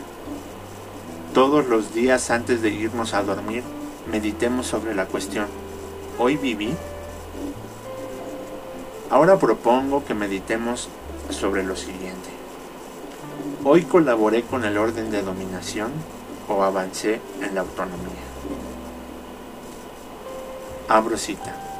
Todos 1.34 1.67
los 1.67 1.93
días 1.93 2.30
antes 2.30 2.62
de 2.62 2.69
irnos 2.69 3.13
a 3.13 3.23
dormir, 3.23 3.63
meditemos 4.12 4.67
sobre 4.67 4.95
la 4.95 5.06
cuestión. 5.06 5.47
¿Hoy 6.19 6.38
viví? 6.38 6.73
Ahora 9.10 9.38
propongo 9.38 10.06
que 10.06 10.13
meditemos 10.13 10.89
sobre 11.30 11.63
lo 11.63 11.76
siguiente. 11.76 12.30
¿Hoy 13.63 13.84
colaboré 13.84 14.43
con 14.43 14.65
el 14.65 14.78
orden 14.78 15.12
de 15.12 15.21
dominación 15.21 15.91
o 16.47 16.63
avancé 16.63 17.19
en 17.41 17.56
la 17.56 17.62
autonomía? 17.62 18.23
Abro 20.88 21.17
cita. 21.17 21.72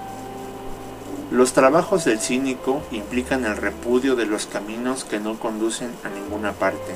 Los 1.34 1.54
trabajos 1.54 2.06
del 2.06 2.20
cínico 2.20 2.84
implican 2.92 3.44
el 3.46 3.58
repudio 3.58 4.16
de 4.16 4.28
los 4.28 4.46
caminos 4.46 5.04
que 5.04 5.20
no 5.20 5.40
conducen 5.40 5.90
a 6.04 6.10
ninguna 6.10 6.52
parte, 6.52 6.94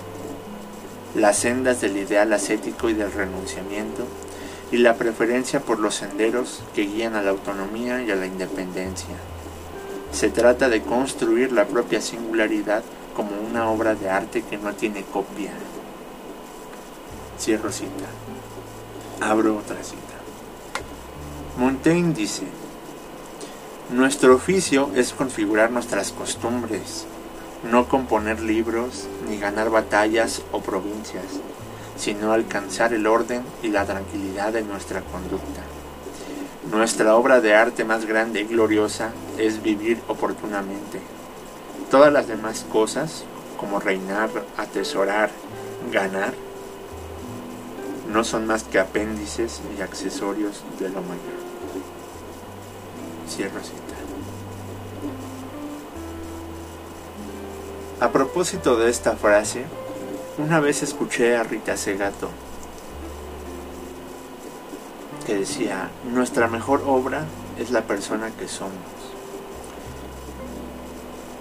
las 1.16 1.38
sendas 1.38 1.82
del 1.82 1.98
ideal 1.98 2.32
ascético 2.32 2.88
y 2.88 2.94
del 2.94 3.12
renunciamiento, 3.12 4.06
y 4.72 4.78
la 4.78 4.94
preferencia 4.94 5.60
por 5.60 5.80
los 5.80 5.96
senderos 5.96 6.62
que 6.76 6.84
guían 6.84 7.16
a 7.16 7.24
la 7.24 7.32
autonomía 7.32 8.04
y 8.04 8.12
a 8.12 8.16
la 8.16 8.28
independencia. 8.28 9.16
Se 10.12 10.30
trata 10.30 10.70
de 10.70 10.84
construir 10.84 11.52
la 11.52 11.66
propia 11.66 12.00
singularidad 12.00 12.84
como 13.16 13.32
una 13.42 13.72
obra 13.72 13.96
de 13.96 14.08
arte 14.08 14.44
que 14.44 14.58
no 14.60 14.72
tiene 14.74 15.02
copia. 15.02 15.50
Cierro 17.40 17.72
cita. 17.72 18.06
Abro 19.20 19.58
otra 19.58 19.84
cita. 19.84 20.14
Montaigne 21.58 22.14
dice, 22.14 22.44
nuestro 23.90 24.36
oficio 24.36 24.90
es 24.96 25.14
configurar 25.14 25.72
nuestras 25.72 26.12
costumbres, 26.12 27.06
no 27.72 27.88
componer 27.88 28.42
libros 28.42 29.08
ni 29.30 29.38
ganar 29.38 29.70
batallas 29.70 30.42
o 30.52 30.60
provincias, 30.60 31.24
sino 31.96 32.34
alcanzar 32.34 32.94
el 32.94 33.08
orden 33.08 33.44
y 33.64 33.70
la 33.70 33.86
tranquilidad 33.86 34.52
de 34.52 34.64
nuestra 34.64 35.02
conducta. 35.02 35.62
Nuestra 36.70 37.16
obra 37.16 37.40
de 37.40 37.56
arte 37.56 37.86
más 37.86 38.06
grande 38.06 38.42
y 38.42 38.44
gloriosa 38.44 39.12
es 39.38 39.64
vivir 39.64 40.02
oportunamente. 40.10 41.00
Todas 41.90 42.12
las 42.12 42.28
demás 42.28 42.66
cosas, 42.70 43.24
como 43.58 43.80
reinar, 43.80 44.30
atesorar, 44.58 45.30
ganar, 45.94 46.34
no 48.12 48.26
son 48.26 48.48
más 48.48 48.64
que 48.64 48.80
apéndices 48.80 49.62
y 49.78 49.82
accesorios 49.82 50.64
de 50.78 50.90
lo 50.90 51.02
mayor. 51.02 51.37
Cierro 53.30 53.60
cita. 53.62 53.96
A 58.00 58.12
propósito 58.12 58.78
de 58.78 58.90
esta 58.90 59.16
frase, 59.16 59.66
una 60.38 60.60
vez 60.60 60.84
escuché 60.84 61.36
a 61.36 61.44
Rita 61.44 61.76
Segato 61.78 62.30
que 65.28 65.36
decía, 65.36 65.90
nuestra 66.06 66.48
mejor 66.48 66.84
obra 66.88 67.26
es 67.60 67.70
la 67.72 67.82
persona 67.82 68.32
que 68.32 68.48
somos. 68.48 68.72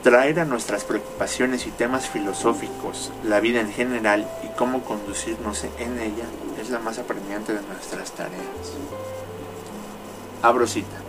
Traer 0.02 0.40
a 0.40 0.44
nuestras 0.44 0.82
preocupaciones 0.82 1.68
y 1.68 1.70
temas 1.70 2.08
filosóficos, 2.08 3.12
la 3.22 3.38
vida 3.38 3.60
en 3.60 3.70
general 3.70 4.28
y 4.42 4.48
cómo 4.56 4.82
conducirnos 4.82 5.62
en 5.78 6.00
ella 6.00 6.24
es 6.60 6.70
la 6.70 6.80
más 6.80 6.98
apremiante 6.98 7.54
de 7.54 7.62
nuestras 7.62 8.10
tareas. 8.10 8.74
Abro 10.42 10.66
cita. 10.66 11.05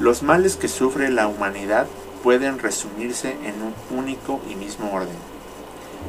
Los 0.00 0.22
males 0.22 0.56
que 0.56 0.68
sufre 0.68 1.10
la 1.10 1.26
humanidad 1.26 1.86
pueden 2.22 2.58
resumirse 2.58 3.32
en 3.44 3.54
un 3.62 3.98
único 3.98 4.40
y 4.48 4.54
mismo 4.54 4.92
orden. 4.92 5.16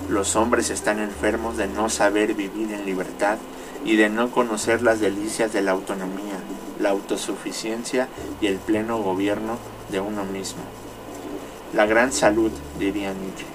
Los 0.09 0.35
hombres 0.35 0.69
están 0.69 0.99
enfermos 0.99 1.57
de 1.57 1.67
no 1.67 1.89
saber 1.89 2.35
vivir 2.35 2.71
en 2.71 2.85
libertad 2.85 3.37
y 3.83 3.95
de 3.95 4.09
no 4.09 4.29
conocer 4.29 4.83
las 4.83 4.99
delicias 4.99 5.53
de 5.53 5.61
la 5.61 5.71
autonomía, 5.71 6.39
la 6.79 6.89
autosuficiencia 6.89 8.07
y 8.41 8.47
el 8.47 8.57
pleno 8.57 8.99
gobierno 8.99 9.57
de 9.91 9.99
uno 9.99 10.23
mismo. 10.23 10.61
La 11.73 11.85
gran 11.85 12.11
salud, 12.11 12.51
diría 12.77 13.13
Nietzsche. 13.13 13.45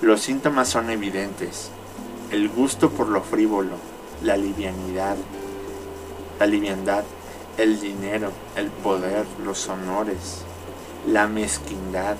Los 0.00 0.20
síntomas 0.20 0.68
son 0.68 0.90
evidentes. 0.90 1.70
El 2.30 2.48
gusto 2.48 2.90
por 2.90 3.08
lo 3.08 3.22
frívolo, 3.22 3.76
la 4.22 4.36
livianidad, 4.36 5.16
la 6.38 6.46
liviandad, 6.46 7.04
el 7.58 7.80
dinero, 7.80 8.30
el 8.56 8.70
poder, 8.70 9.26
los 9.44 9.68
honores, 9.68 10.44
la 11.06 11.26
mezquindad, 11.26 12.16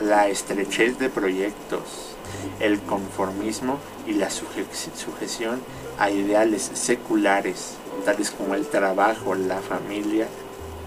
la 0.00 0.28
estrechez 0.28 0.98
de 0.98 1.08
proyectos, 1.08 2.16
el 2.58 2.80
conformismo 2.80 3.78
y 4.06 4.14
la 4.14 4.30
sujeción 4.30 5.62
a 5.98 6.10
ideales 6.10 6.70
seculares, 6.74 7.76
tales 8.04 8.32
como 8.32 8.54
el 8.54 8.66
trabajo, 8.66 9.34
la 9.36 9.60
familia 9.60 10.26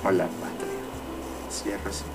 o 0.04 0.12
la 0.12 0.26
patria. 0.26 0.74
Cierro 1.50 1.94
cita. 1.94 2.10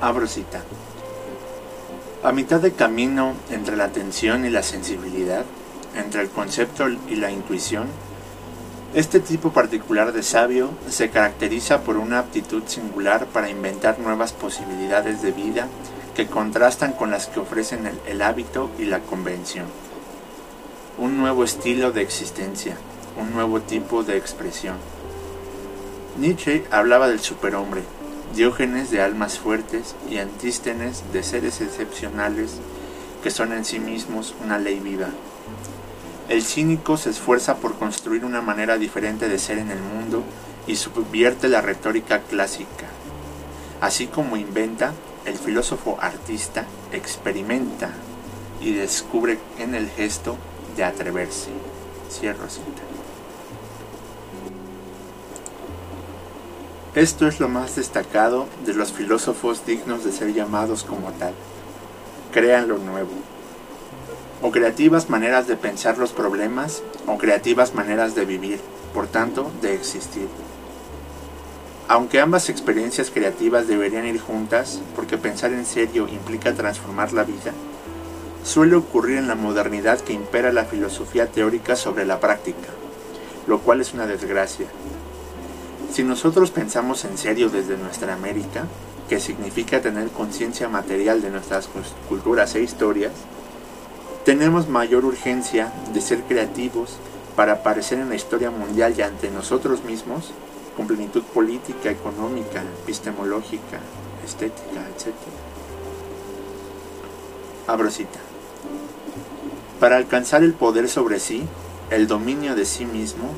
Abro 0.00 0.26
cita. 0.26 0.62
A 2.28 2.32
mitad 2.32 2.60
de 2.60 2.72
camino 2.72 3.32
entre 3.50 3.74
la 3.74 3.84
atención 3.84 4.44
y 4.44 4.50
la 4.50 4.62
sensibilidad, 4.62 5.46
entre 5.96 6.20
el 6.20 6.28
concepto 6.28 6.86
y 6.86 7.16
la 7.16 7.30
intuición, 7.30 7.86
este 8.92 9.18
tipo 9.20 9.50
particular 9.50 10.12
de 10.12 10.22
sabio 10.22 10.68
se 10.90 11.08
caracteriza 11.08 11.80
por 11.84 11.96
una 11.96 12.18
aptitud 12.18 12.64
singular 12.66 13.24
para 13.28 13.48
inventar 13.48 13.98
nuevas 13.98 14.34
posibilidades 14.34 15.22
de 15.22 15.32
vida 15.32 15.68
que 16.14 16.26
contrastan 16.26 16.92
con 16.92 17.10
las 17.10 17.28
que 17.28 17.40
ofrecen 17.40 17.86
el, 17.86 17.98
el 18.06 18.20
hábito 18.20 18.70
y 18.78 18.84
la 18.84 18.98
convención. 18.98 19.64
Un 20.98 21.16
nuevo 21.16 21.44
estilo 21.44 21.92
de 21.92 22.02
existencia, 22.02 22.76
un 23.18 23.32
nuevo 23.32 23.62
tipo 23.62 24.02
de 24.02 24.18
expresión. 24.18 24.76
Nietzsche 26.18 26.66
hablaba 26.70 27.08
del 27.08 27.20
superhombre, 27.20 27.84
Diógenes 28.34 28.90
de 28.90 29.00
almas 29.00 29.38
fuertes 29.38 29.96
y 30.10 30.18
Antístenes 30.18 31.02
de 31.12 31.22
seres 31.22 31.60
excepcionales 31.60 32.58
que 33.22 33.30
son 33.30 33.52
en 33.52 33.64
sí 33.64 33.80
mismos 33.80 34.34
una 34.44 34.58
ley 34.58 34.78
viva. 34.78 35.08
El 36.28 36.42
cínico 36.42 36.96
se 36.96 37.10
esfuerza 37.10 37.56
por 37.56 37.78
construir 37.78 38.24
una 38.24 38.42
manera 38.42 38.76
diferente 38.76 39.28
de 39.28 39.38
ser 39.38 39.58
en 39.58 39.70
el 39.70 39.80
mundo 39.80 40.22
y 40.66 40.76
subvierte 40.76 41.48
la 41.48 41.62
retórica 41.62 42.20
clásica. 42.20 42.86
Así 43.80 44.06
como 44.06 44.36
inventa, 44.36 44.92
el 45.24 45.36
filósofo 45.36 45.98
artista 46.00 46.66
experimenta 46.92 47.90
y 48.60 48.72
descubre 48.72 49.38
en 49.58 49.74
el 49.74 49.88
gesto 49.88 50.36
de 50.76 50.84
atreverse. 50.84 51.50
Cierro 52.10 52.48
cita. 52.48 52.82
Esto 56.94 57.28
es 57.28 57.38
lo 57.38 57.48
más 57.48 57.76
destacado 57.76 58.46
de 58.64 58.72
los 58.72 58.92
filósofos 58.92 59.66
dignos 59.66 60.04
de 60.04 60.12
ser 60.12 60.32
llamados 60.32 60.84
como 60.84 61.10
tal. 61.12 61.34
Crean 62.32 62.66
lo 62.66 62.78
nuevo. 62.78 63.10
O 64.40 64.50
creativas 64.50 65.10
maneras 65.10 65.46
de 65.46 65.56
pensar 65.56 65.98
los 65.98 66.12
problemas 66.12 66.82
o 67.06 67.18
creativas 67.18 67.74
maneras 67.74 68.14
de 68.14 68.24
vivir, 68.24 68.60
por 68.94 69.06
tanto, 69.06 69.50
de 69.60 69.74
existir. 69.74 70.28
Aunque 71.88 72.20
ambas 72.20 72.48
experiencias 72.48 73.10
creativas 73.10 73.68
deberían 73.68 74.06
ir 74.06 74.18
juntas, 74.18 74.80
porque 74.96 75.18
pensar 75.18 75.52
en 75.52 75.66
serio 75.66 76.08
implica 76.08 76.54
transformar 76.54 77.12
la 77.12 77.24
vida, 77.24 77.52
suele 78.44 78.76
ocurrir 78.76 79.18
en 79.18 79.28
la 79.28 79.34
modernidad 79.34 80.00
que 80.00 80.14
impera 80.14 80.52
la 80.52 80.64
filosofía 80.64 81.26
teórica 81.26 81.76
sobre 81.76 82.06
la 82.06 82.18
práctica, 82.18 82.68
lo 83.46 83.58
cual 83.60 83.82
es 83.82 83.92
una 83.92 84.06
desgracia. 84.06 84.68
Si 85.92 86.04
nosotros 86.04 86.50
pensamos 86.50 87.04
en 87.04 87.16
serio 87.16 87.48
desde 87.48 87.76
nuestra 87.76 88.14
América, 88.14 88.66
que 89.08 89.20
significa 89.20 89.80
tener 89.80 90.08
conciencia 90.10 90.68
material 90.68 91.22
de 91.22 91.30
nuestras 91.30 91.68
culturas 92.08 92.54
e 92.54 92.62
historias, 92.62 93.12
tenemos 94.24 94.68
mayor 94.68 95.06
urgencia 95.06 95.72
de 95.94 96.00
ser 96.00 96.22
creativos 96.24 96.98
para 97.34 97.54
aparecer 97.54 97.98
en 97.98 98.10
la 98.10 98.16
historia 98.16 98.50
mundial 98.50 98.94
y 98.96 99.02
ante 99.02 99.30
nosotros 99.30 99.84
mismos 99.84 100.32
con 100.76 100.86
plenitud 100.86 101.22
política, 101.22 101.90
económica, 101.90 102.62
epistemológica, 102.82 103.80
estética, 104.24 104.86
etc. 104.94 105.14
Abro 107.66 107.90
cita. 107.90 108.18
Para 109.80 109.96
alcanzar 109.96 110.42
el 110.42 110.52
poder 110.52 110.88
sobre 110.88 111.20
sí, 111.20 111.44
el 111.90 112.06
dominio 112.06 112.54
de 112.54 112.64
sí 112.64 112.84
mismo, 112.84 113.30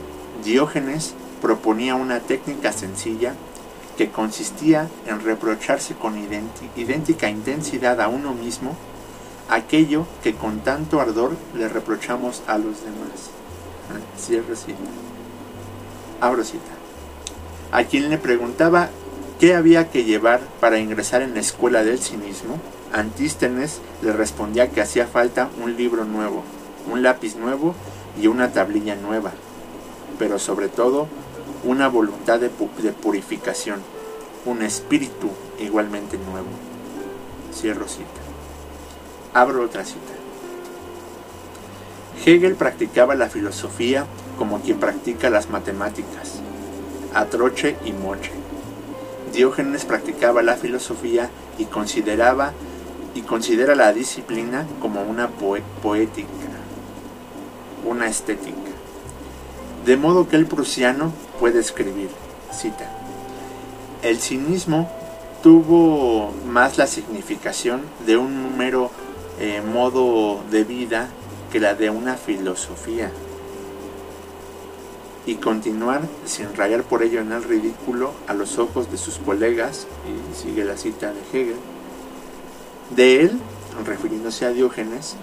Diógenes 0.45 1.15
proponía 1.41 1.95
una 1.95 2.21
técnica 2.21 2.73
sencilla 2.73 3.35
que 3.97 4.11
consistía 4.11 4.89
en 5.07 5.21
reprocharse 5.21 5.95
con 5.95 6.17
idéntica 6.77 7.29
intensidad 7.29 8.01
a 8.01 8.09
uno 8.09 8.35
mismo 8.35 8.77
aquello 9.51 10.07
que 10.23 10.35
con 10.35 10.61
tanto 10.61 11.01
ardor 11.01 11.33
le 11.55 11.69
reprochamos 11.69 12.43
a 12.47 12.57
los 12.57 12.83
demás. 12.83 13.31
Ah, 13.91 14.19
cierro 14.19 14.55
cita. 14.55 14.79
Abro 16.21 16.45
cita. 16.45 16.73
A 17.73 17.85
quien 17.85 18.09
le 18.09 18.19
preguntaba 18.19 18.91
qué 19.39 19.55
había 19.55 19.91
que 19.91 20.05
llevar 20.05 20.41
para 20.61 20.79
ingresar 20.79 21.23
en 21.23 21.35
la 21.35 21.41
escuela 21.41 21.83
del 21.83 21.99
cinismo, 21.99 22.59
Antístenes 22.93 23.81
le 24.03 24.13
respondía 24.13 24.71
que 24.71 24.81
hacía 24.81 25.07
falta 25.07 25.49
un 25.63 25.77
libro 25.77 26.05
nuevo, 26.05 26.43
un 26.91 27.03
lápiz 27.03 27.37
nuevo 27.37 27.75
y 28.21 28.27
una 28.27 28.53
tablilla 28.53 28.97
nueva, 28.97 29.31
pero 30.19 30.41
sobre 30.41 30.69
todo 30.69 31.07
una 31.65 31.89
voluntad 31.89 32.41
de, 32.41 32.49
purificación, 32.49 33.81
un 34.45 34.63
espíritu 34.63 35.31
igualmente 35.59 36.19
nuevo. 36.19 36.49
Cierro 37.53 37.89
cita. 37.89 38.21
Abro 39.35 39.65
otra 39.65 39.85
cita. 39.85 40.13
Hegel 42.25 42.55
practicaba 42.55 43.15
la 43.15 43.29
filosofía 43.29 44.07
como 44.39 44.61
quien 44.61 44.79
practica 44.79 45.31
las 45.31 45.51
matemáticas 45.51 46.41
a 47.15 47.27
troche 47.27 47.77
y 47.85 47.93
moche. 47.93 48.33
Diógenes 49.33 49.85
practicaba 49.85 50.43
la 50.43 50.57
filosofía 50.57 51.31
y 51.59 51.65
consideraba 51.67 52.53
y 53.15 53.23
considera 53.23 53.75
la 53.75 53.93
disciplina 53.93 54.67
como 54.81 55.03
una 55.03 55.29
poética, 55.29 56.29
una 57.85 58.07
estética. 58.07 58.70
De 59.85 59.97
modo 59.97 60.29
que 60.29 60.37
el 60.37 60.47
prusiano 60.47 61.13
puede 61.39 61.61
escribir, 61.61 62.11
cita, 62.53 62.91
el 64.03 64.19
cinismo 64.19 64.91
tuvo 65.43 66.33
más 66.47 66.79
la 66.79 66.87
significación 66.87 67.83
de 68.07 68.17
un 68.17 68.57
mero 68.59 68.91
eh, 69.39 69.63
modo 69.63 70.43
de 70.51 70.65
vida 70.65 71.09
que 71.51 71.61
la 71.61 71.75
de 71.75 71.91
una 71.91 72.17
filosofía 72.17 73.11
y 75.27 75.37
continuar 75.37 76.03
sin 76.25 76.55
rayar 76.55 76.83
por 76.83 77.03
ello 77.03 77.21
en 77.21 77.33
el 77.33 77.43
ridículo 77.43 78.13
a 78.27 78.35
los 78.35 78.59
ojos 78.59 78.91
de 78.91 78.99
sus 78.99 79.19
colegas, 79.19 79.87
y 80.07 80.37
sigue 80.37 80.65
la 80.65 80.77
cita 80.77 81.13
de 81.13 81.21
Hegel. 81.33 81.57
De 82.97 83.21
él, 83.23 83.39
refiriéndose 83.87 84.47
a 84.47 84.51
Diógenes, 84.51 85.17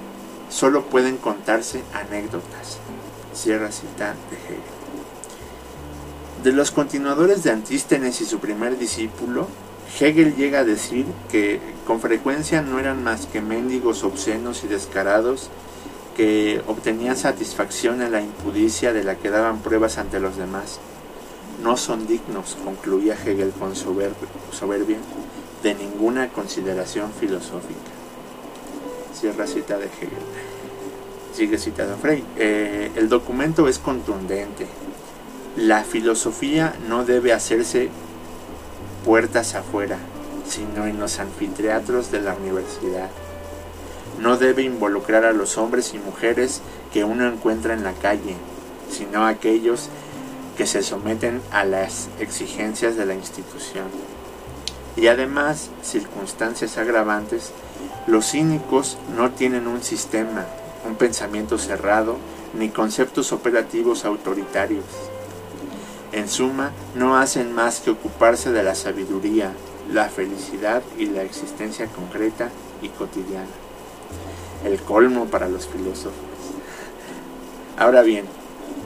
solo 0.50 0.86
pueden 0.86 1.18
contarse 1.18 1.82
anécdotas. 1.94 2.80
Cierra 3.38 3.72
cita 3.72 4.16
de 4.32 4.36
Hegel. 4.36 4.64
De 6.44 6.52
los 6.52 6.72
continuadores 6.72 7.44
de 7.44 7.52
Antístenes 7.52 8.20
y 8.22 8.26
su 8.26 8.40
primer 8.40 8.80
discípulo, 8.80 9.48
Hegel 10.00 10.36
llega 10.36 10.62
a 10.62 10.64
decir 10.64 11.06
que 11.32 11.60
con 11.86 12.02
frecuencia 12.02 12.64
no 12.64 12.80
eran 12.80 13.04
más 13.04 13.28
que 13.28 13.42
mendigos 13.42 14.04
obscenos 14.04 14.64
y 14.64 14.68
descarados 14.68 15.50
que 16.16 16.64
obtenían 16.66 17.16
satisfacción 17.16 18.02
en 18.02 18.12
la 18.12 18.22
impudicia 18.22 18.92
de 18.92 19.04
la 19.04 19.18
que 19.18 19.30
daban 19.30 19.60
pruebas 19.60 20.00
ante 20.00 20.20
los 20.20 20.36
demás. 20.36 20.80
No 21.62 21.78
son 21.78 22.08
dignos, 22.08 22.58
concluía 22.64 23.14
Hegel 23.14 23.52
con 23.52 23.76
soberbia, 23.76 24.98
de 25.62 25.76
ninguna 25.76 26.30
consideración 26.30 27.12
filosófica. 27.20 27.92
Cierra 29.14 29.46
cita 29.46 29.78
de 29.78 29.86
Hegel. 29.86 30.47
Sigue 31.38 31.60
citado 31.60 31.96
Frey. 31.98 32.26
Eh, 32.36 32.92
el 32.96 33.10
documento 33.10 33.68
es 33.68 33.78
contundente. 33.78 34.66
La 35.56 35.84
filosofía 35.84 36.74
no 36.90 37.06
debe 37.06 37.32
hacerse 37.32 37.90
puertas 39.06 39.54
afuera, 39.54 40.00
sino 40.48 40.88
en 40.88 41.00
los 41.00 41.20
anfiteatros 41.20 42.12
de 42.12 42.22
la 42.22 42.34
universidad 42.34 43.10
no 44.20 44.38
debe 44.38 44.64
involucrar 44.64 45.26
a 45.26 45.34
los 45.34 45.58
hombres 45.58 45.94
y 45.94 46.00
mujeres 46.00 46.62
que 46.92 47.04
uno 47.04 47.28
encuentra 47.28 47.74
en 47.74 47.84
la 47.84 47.94
calle, 47.94 48.36
sino 48.90 49.26
a 49.26 49.30
aquellos 49.30 49.90
que 50.58 50.66
se 50.66 50.82
someten 50.82 51.40
a 51.52 51.64
las 51.66 52.10
exigencias 52.20 52.98
de 52.98 53.06
la 53.06 53.14
institución. 53.14 53.86
Y 54.96 55.08
además, 55.08 55.70
circunstancias 55.84 56.80
agravantes, 56.80 57.52
los 58.08 58.32
cínicos 58.32 58.98
no 59.16 59.30
tienen 59.32 59.68
un 59.68 59.84
sistema, 59.84 60.48
un 60.86 60.96
pensamiento 60.96 61.58
cerrado, 61.58 62.18
ni 62.58 62.70
conceptos 62.70 63.32
operativos 63.32 64.06
autoritarios. 64.06 64.86
En 66.12 66.28
suma, 66.28 66.72
no 66.96 67.18
hacen 67.18 67.54
más 67.54 67.80
que 67.80 67.92
ocuparse 67.92 68.52
de 68.52 68.64
la 68.64 68.76
sabiduría, 68.76 69.52
la 69.92 70.10
felicidad 70.10 70.82
y 70.98 71.06
la 71.06 71.24
existencia 71.24 71.88
concreta 71.88 72.50
y 72.82 72.90
cotidiana 72.90 73.48
el 74.64 74.80
colmo 74.80 75.26
para 75.26 75.48
los 75.48 75.68
filósofos. 75.68 76.14
Ahora 77.78 78.02
bien, 78.02 78.26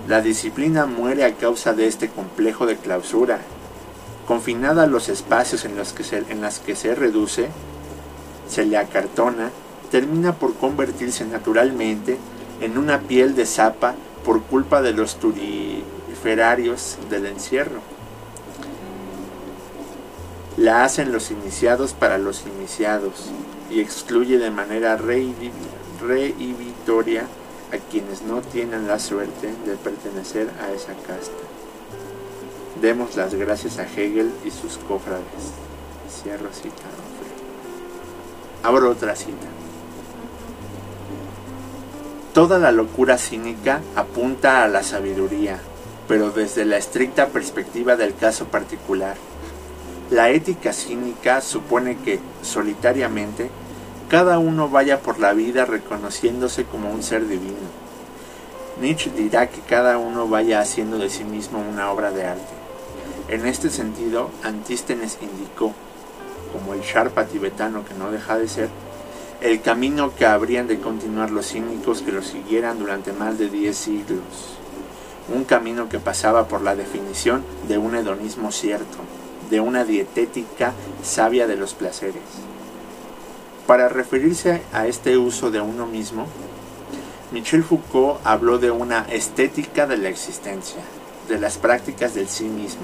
la 0.08 0.22
disciplina 0.22 0.86
muere 0.86 1.24
a 1.24 1.36
causa 1.36 1.74
de 1.74 1.88
este 1.88 2.10
complejo 2.10 2.66
de 2.66 2.78
clausura. 2.78 3.40
Confinada 4.28 4.84
a 4.84 4.88
los 4.88 5.10
espacios 5.10 5.66
en 5.66 5.76
los 5.76 5.94
que 5.94 6.04
se, 6.04 6.18
en 6.30 6.42
las 6.42 6.60
que 6.60 6.76
se 6.76 6.96
reduce, 6.96 7.50
se 8.48 8.66
le 8.66 8.78
acartona, 8.78 9.52
termina 9.92 10.34
por 10.34 10.56
convertirse 10.56 11.26
naturalmente 11.26 12.18
en 12.62 12.78
una 12.78 13.02
piel 13.02 13.36
de 13.36 13.46
zapa 13.46 13.94
por 14.26 14.42
culpa 14.44 14.82
de 14.82 14.94
los 14.94 15.18
turiferarios 15.18 16.98
del 17.10 17.28
encierro. 17.28 17.82
La 20.58 20.84
hacen 20.84 21.12
los 21.12 21.32
iniciados 21.32 21.94
para 21.94 22.18
los 22.18 22.44
iniciados, 22.46 23.32
y 23.72 23.80
excluye 23.80 24.38
de 24.38 24.52
manera 24.52 24.98
reinhibitoria 24.98 27.26
a 27.72 27.78
quienes 27.90 28.22
no 28.22 28.42
tienen 28.42 28.86
la 28.88 29.00
suerte 29.00 29.48
de 29.66 29.78
pertenecer 29.78 30.50
a 30.62 30.74
esa 30.74 30.94
casta. 31.08 31.32
Demos 32.82 33.16
las 33.16 33.34
gracias 33.34 33.80
a 33.80 33.84
Hegel 33.84 34.30
y 34.44 34.52
sus 34.52 34.78
cofrades. 34.78 35.54
Cierro 36.22 36.52
cita. 36.52 36.84
Abro 38.64 38.90
otra 38.90 39.16
cita. 39.16 39.48
Toda 42.34 42.60
la 42.60 42.72
locura 42.72 43.18
cínica 43.18 43.82
apunta 43.94 44.64
a 44.64 44.70
la 44.70 44.84
sabiduría, 44.84 45.60
pero 46.08 46.32
desde 46.32 46.64
la 46.64 46.78
estricta 46.78 47.28
perspectiva 47.28 47.98
del 47.98 48.16
caso 48.16 48.46
particular. 48.46 49.18
La 50.10 50.30
ética 50.30 50.72
cínica 50.72 51.42
supone 51.42 51.98
que, 51.98 52.22
solitariamente, 52.42 53.50
cada 54.10 54.40
uno 54.40 54.70
vaya 54.70 55.02
por 55.02 55.20
la 55.20 55.34
vida 55.34 55.66
reconociéndose 55.66 56.64
como 56.64 56.90
un 56.90 57.04
ser 57.04 57.28
divino. 57.28 57.68
Nietzsche 58.80 59.12
dirá 59.12 59.50
que 59.50 59.60
cada 59.60 59.98
uno 59.98 60.30
vaya 60.30 60.62
haciendo 60.62 61.00
de 61.00 61.10
sí 61.10 61.26
mismo 61.26 61.60
una 61.60 61.92
obra 61.92 62.12
de 62.12 62.28
arte. 62.28 62.54
En 63.28 63.46
este 63.46 63.70
sentido, 63.70 64.30
Antístenes 64.42 65.18
indicó, 65.22 65.74
como 66.54 66.76
el 66.76 66.82
Sharpa 66.82 67.26
tibetano 67.26 67.84
que 67.84 67.94
no 67.94 68.10
deja 68.10 68.38
de 68.38 68.48
ser, 68.48 68.70
el 69.42 69.62
camino 69.62 70.14
que 70.16 70.28
habrían 70.28 70.68
de 70.68 70.80
continuar 70.80 71.32
los 71.32 71.48
cínicos 71.48 72.04
que 72.04 72.12
lo 72.12 72.22
siguieran 72.22 72.78
durante 72.78 73.12
más 73.12 73.40
de 73.40 73.50
diez 73.50 73.76
siglos, 73.76 74.22
un 75.34 75.46
camino 75.46 75.90
que 75.90 76.00
pasaba 76.00 76.48
por 76.48 76.62
la 76.62 76.76
definición 76.76 77.44
de 77.68 77.80
un 77.80 77.96
hedonismo 77.96 78.52
cierto, 78.52 78.98
de 79.50 79.60
una 79.60 79.84
dietética 79.84 80.74
sabia 81.02 81.48
de 81.48 81.56
los 81.56 81.74
placeres. 81.74 82.22
Para 83.66 83.90
referirse 83.90 84.62
a 84.74 84.86
este 84.86 85.18
uso 85.18 85.50
de 85.50 85.60
uno 85.60 85.88
mismo, 85.88 86.28
Michel 87.32 87.64
Foucault 87.64 88.20
habló 88.24 88.60
de 88.60 88.70
una 88.70 89.08
estética 89.10 89.88
de 89.88 89.98
la 89.98 90.10
existencia, 90.10 90.82
de 91.28 91.40
las 91.40 91.58
prácticas 91.58 92.14
del 92.14 92.28
sí 92.28 92.46
mismo, 92.46 92.84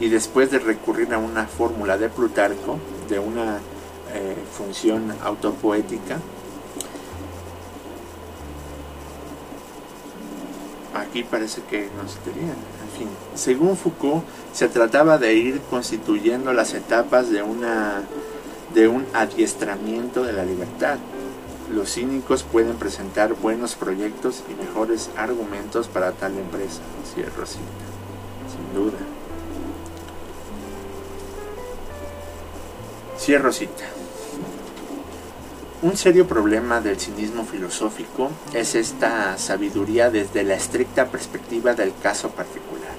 y 0.00 0.08
después 0.08 0.50
de 0.50 0.58
recurrir 0.58 1.14
a 1.14 1.18
una 1.18 1.46
fórmula 1.46 1.96
de 1.96 2.08
Plutarco, 2.08 2.78
de 3.08 3.20
una 3.20 3.60
eh, 4.14 4.36
función 4.56 5.12
autopoética, 5.22 6.18
aquí 10.94 11.22
parece 11.24 11.62
que 11.62 11.88
no 12.00 12.08
se 12.08 12.18
tenía. 12.20 12.52
En 12.52 12.98
fin, 12.98 13.08
según 13.34 13.76
Foucault, 13.76 14.24
se 14.52 14.68
trataba 14.68 15.18
de 15.18 15.34
ir 15.34 15.60
constituyendo 15.70 16.52
las 16.52 16.74
etapas 16.74 17.30
de, 17.30 17.42
una, 17.42 18.02
de 18.74 18.88
un 18.88 19.06
adiestramiento 19.12 20.22
de 20.22 20.32
la 20.32 20.44
libertad. 20.44 20.98
Los 21.72 21.94
cínicos 21.94 22.42
pueden 22.42 22.76
presentar 22.76 23.34
buenos 23.34 23.76
proyectos 23.76 24.42
y 24.50 24.60
mejores 24.60 25.10
argumentos 25.16 25.86
para 25.86 26.12
tal 26.12 26.36
empresa. 26.36 26.80
Cierro 27.14 27.46
cita, 27.46 27.62
sin 28.48 28.74
duda. 28.74 28.98
Cierro 33.20 33.52
cita. 33.52 33.84
Un 35.82 35.98
serio 35.98 36.26
problema 36.26 36.80
del 36.80 36.98
cinismo 36.98 37.44
filosófico 37.44 38.30
es 38.54 38.74
esta 38.74 39.36
sabiduría 39.36 40.10
desde 40.10 40.42
la 40.42 40.54
estricta 40.54 41.08
perspectiva 41.08 41.74
del 41.74 41.92
caso 42.02 42.30
particular. 42.30 42.94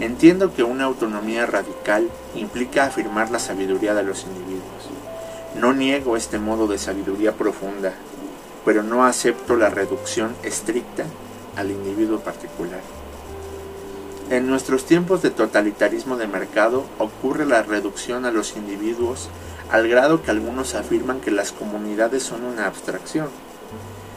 Entiendo 0.00 0.54
que 0.54 0.62
una 0.62 0.84
autonomía 0.84 1.44
radical 1.44 2.08
implica 2.34 2.86
afirmar 2.86 3.30
la 3.30 3.38
sabiduría 3.38 3.92
de 3.92 4.04
los 4.04 4.24
individuos. 4.24 4.88
No 5.54 5.74
niego 5.74 6.16
este 6.16 6.38
modo 6.38 6.66
de 6.66 6.78
sabiduría 6.78 7.32
profunda, 7.32 7.92
pero 8.64 8.82
no 8.82 9.04
acepto 9.04 9.54
la 9.56 9.68
reducción 9.68 10.34
estricta 10.44 11.04
al 11.56 11.70
individuo 11.70 12.20
particular. 12.20 12.80
En 14.28 14.48
nuestros 14.48 14.84
tiempos 14.84 15.22
de 15.22 15.30
totalitarismo 15.30 16.16
de 16.16 16.26
mercado 16.26 16.84
ocurre 16.98 17.46
la 17.46 17.62
reducción 17.62 18.24
a 18.24 18.32
los 18.32 18.56
individuos 18.56 19.28
al 19.70 19.86
grado 19.86 20.20
que 20.20 20.32
algunos 20.32 20.74
afirman 20.74 21.20
que 21.20 21.30
las 21.30 21.52
comunidades 21.52 22.24
son 22.24 22.42
una 22.42 22.66
abstracción. 22.66 23.28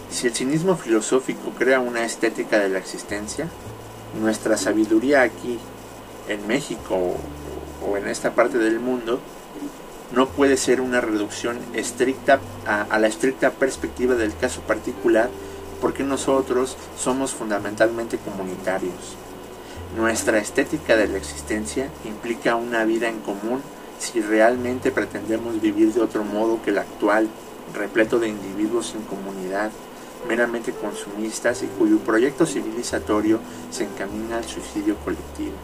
Si 0.10 0.26
el 0.26 0.34
cinismo 0.34 0.76
filosófico 0.78 1.52
crea 1.52 1.80
una 1.80 2.06
estética 2.06 2.58
de 2.58 2.70
la 2.70 2.80
existencia, 2.80 3.50
nuestra 4.20 4.58
sabiduría 4.58 5.22
aquí, 5.22 5.60
en 6.28 6.48
México 6.48 7.18
o, 7.88 7.96
en 7.96 8.08
esta 8.08 8.34
parte 8.34 8.58
del 8.58 8.80
mundo, 8.80 9.20
no 10.12 10.28
puede 10.28 10.58
ser 10.58 10.82
una 10.82 11.02
reducción 11.02 11.60
estricta 11.76 12.40
a, 12.66 12.82
a 12.82 12.98
la 12.98 13.08
estricta 13.08 13.52
perspectiva 13.52 14.16
del 14.16 14.36
caso 14.36 14.62
particular 14.62 15.30
porque 15.80 16.04
nosotros 16.04 16.78
somos 16.98 17.32
fundamentalmente 17.36 18.18
comunitarios. 18.18 19.29
Nuestra 19.96 20.38
estética 20.38 20.96
de 20.96 21.08
la 21.08 21.18
existencia 21.18 21.90
implica 22.06 22.56
una 22.56 22.86
vida 22.86 23.10
en 23.10 23.20
común 23.20 23.62
si 24.00 24.22
realmente 24.22 24.92
pretendemos 24.92 25.60
vivir 25.62 25.94
de 25.94 26.02
otro 26.02 26.24
modo 26.24 26.62
que 26.64 26.70
el 26.70 26.78
actual, 26.78 27.28
repleto 27.74 28.20
de 28.20 28.30
individuos 28.30 28.96
en 28.96 29.02
comunidad, 29.04 29.72
meramente 30.28 30.74
consumistas 30.74 31.64
y 31.64 31.68
cuyo 31.68 32.00
proyecto 32.00 32.46
civilizatorio 32.46 33.40
se 33.72 33.86
encamina 33.86 34.38
al 34.38 34.46
suicidio 34.46 34.96
colectivo. 34.98 35.56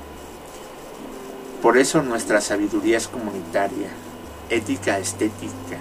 Por 1.61 1.77
eso 1.77 2.03
nuestra 2.03 2.41
sabiduría 2.41 2.97
es 2.97 3.07
comunitaria, 3.07 3.89
ética 4.49 4.99
estética, 4.99 5.79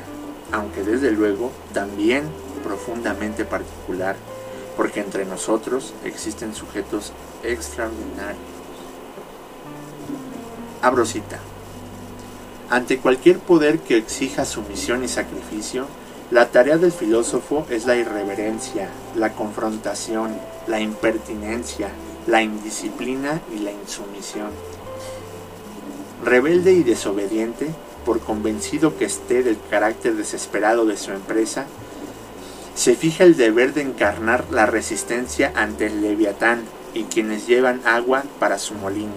aunque 0.53 0.83
desde 0.83 1.11
luego 1.11 1.53
también 1.73 2.25
profundamente 2.63 3.45
particular, 3.45 4.17
porque 4.77 5.01
entre 5.01 5.25
nosotros 5.25 5.95
existen 6.05 6.55
sujetos 6.55 7.13
extraordinarios. 7.43 8.41
Abro 10.83 11.07
cita. 11.07 11.39
Ante 12.71 12.99
cualquier 12.99 13.39
poder 13.39 13.79
que 13.81 13.97
exija 13.97 14.45
sumisión 14.45 15.05
y 15.05 15.09
sacrificio, 15.09 15.87
la 16.31 16.51
tarea 16.51 16.79
del 16.79 16.93
filósofo 16.93 17.67
es 17.71 17.87
la 17.87 17.97
irreverencia, 17.97 18.89
la 19.15 19.33
confrontación, 19.33 20.35
la 20.67 20.81
impertinencia, 20.81 21.89
la 22.27 22.43
indisciplina 22.43 23.41
y 23.55 23.61
la 23.61 23.71
insumisión. 23.71 24.51
Rebelde 26.25 26.73
y 26.73 26.83
desobediente, 26.83 27.69
por 28.05 28.21
convencido 28.21 28.97
que 28.97 29.05
esté 29.05 29.43
del 29.43 29.59
carácter 29.71 30.15
desesperado 30.15 30.87
de 30.87 30.97
su 30.97 31.13
empresa, 31.13 31.67
se 32.75 32.97
fija 32.97 33.23
el 33.23 33.37
deber 33.37 33.73
de 33.73 33.83
encarnar 33.83 34.47
la 34.51 34.67
resistencia 34.67 35.53
ante 35.55 35.87
el 35.87 36.03
leviatán 36.03 36.65
y 36.93 37.05
quienes 37.05 37.47
llevan 37.47 37.81
agua 37.85 38.25
para 38.41 38.59
su 38.59 38.75
molino. 38.75 39.13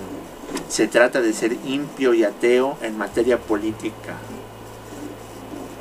Se 0.69 0.87
trata 0.87 1.21
de 1.21 1.33
ser 1.33 1.57
impio 1.65 2.13
y 2.13 2.23
ateo 2.23 2.77
en 2.81 2.97
materia 2.97 3.39
política. 3.39 4.15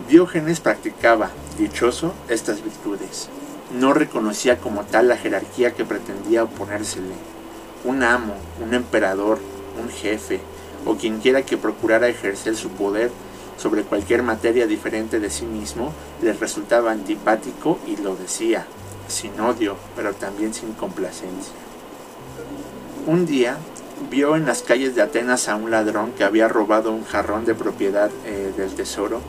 Diógenes 0.08 0.60
practicaba, 0.60 1.30
dichoso, 1.58 2.14
estas 2.28 2.62
virtudes. 2.62 3.28
No 3.78 3.92
reconocía 3.92 4.58
como 4.58 4.84
tal 4.84 5.08
la 5.08 5.16
jerarquía 5.16 5.74
que 5.74 5.84
pretendía 5.84 6.44
oponérsele. 6.44 7.14
Un 7.84 8.02
amo, 8.02 8.34
un 8.64 8.72
emperador, 8.72 9.38
un 9.82 9.90
jefe, 9.90 10.40
o 10.86 10.96
quien 10.96 11.20
quiera 11.20 11.42
que 11.42 11.58
procurara 11.58 12.08
ejercer 12.08 12.56
su 12.56 12.70
poder 12.70 13.10
sobre 13.56 13.82
cualquier 13.82 14.22
materia 14.22 14.66
diferente 14.66 15.20
de 15.20 15.30
sí 15.30 15.46
mismo, 15.46 15.92
le 16.22 16.32
resultaba 16.32 16.92
antipático 16.92 17.78
y 17.86 17.96
lo 17.96 18.16
decía, 18.16 18.66
sin 19.08 19.38
odio, 19.40 19.76
pero 19.94 20.12
también 20.14 20.52
sin 20.52 20.72
complacencia. 20.72 21.54
Un 23.06 23.24
día, 23.26 23.56
vio 24.10 24.36
en 24.36 24.46
las 24.46 24.62
calles 24.62 24.94
de 24.94 25.02
Atenas 25.02 25.48
a 25.48 25.56
un 25.56 25.70
ladrón 25.70 26.12
que 26.12 26.24
había 26.24 26.48
robado 26.48 26.92
un 26.92 27.04
jarrón 27.04 27.44
de 27.44 27.54
propiedad 27.54 28.10
eh, 28.24 28.52
del 28.56 28.74
tesoro 28.74 29.20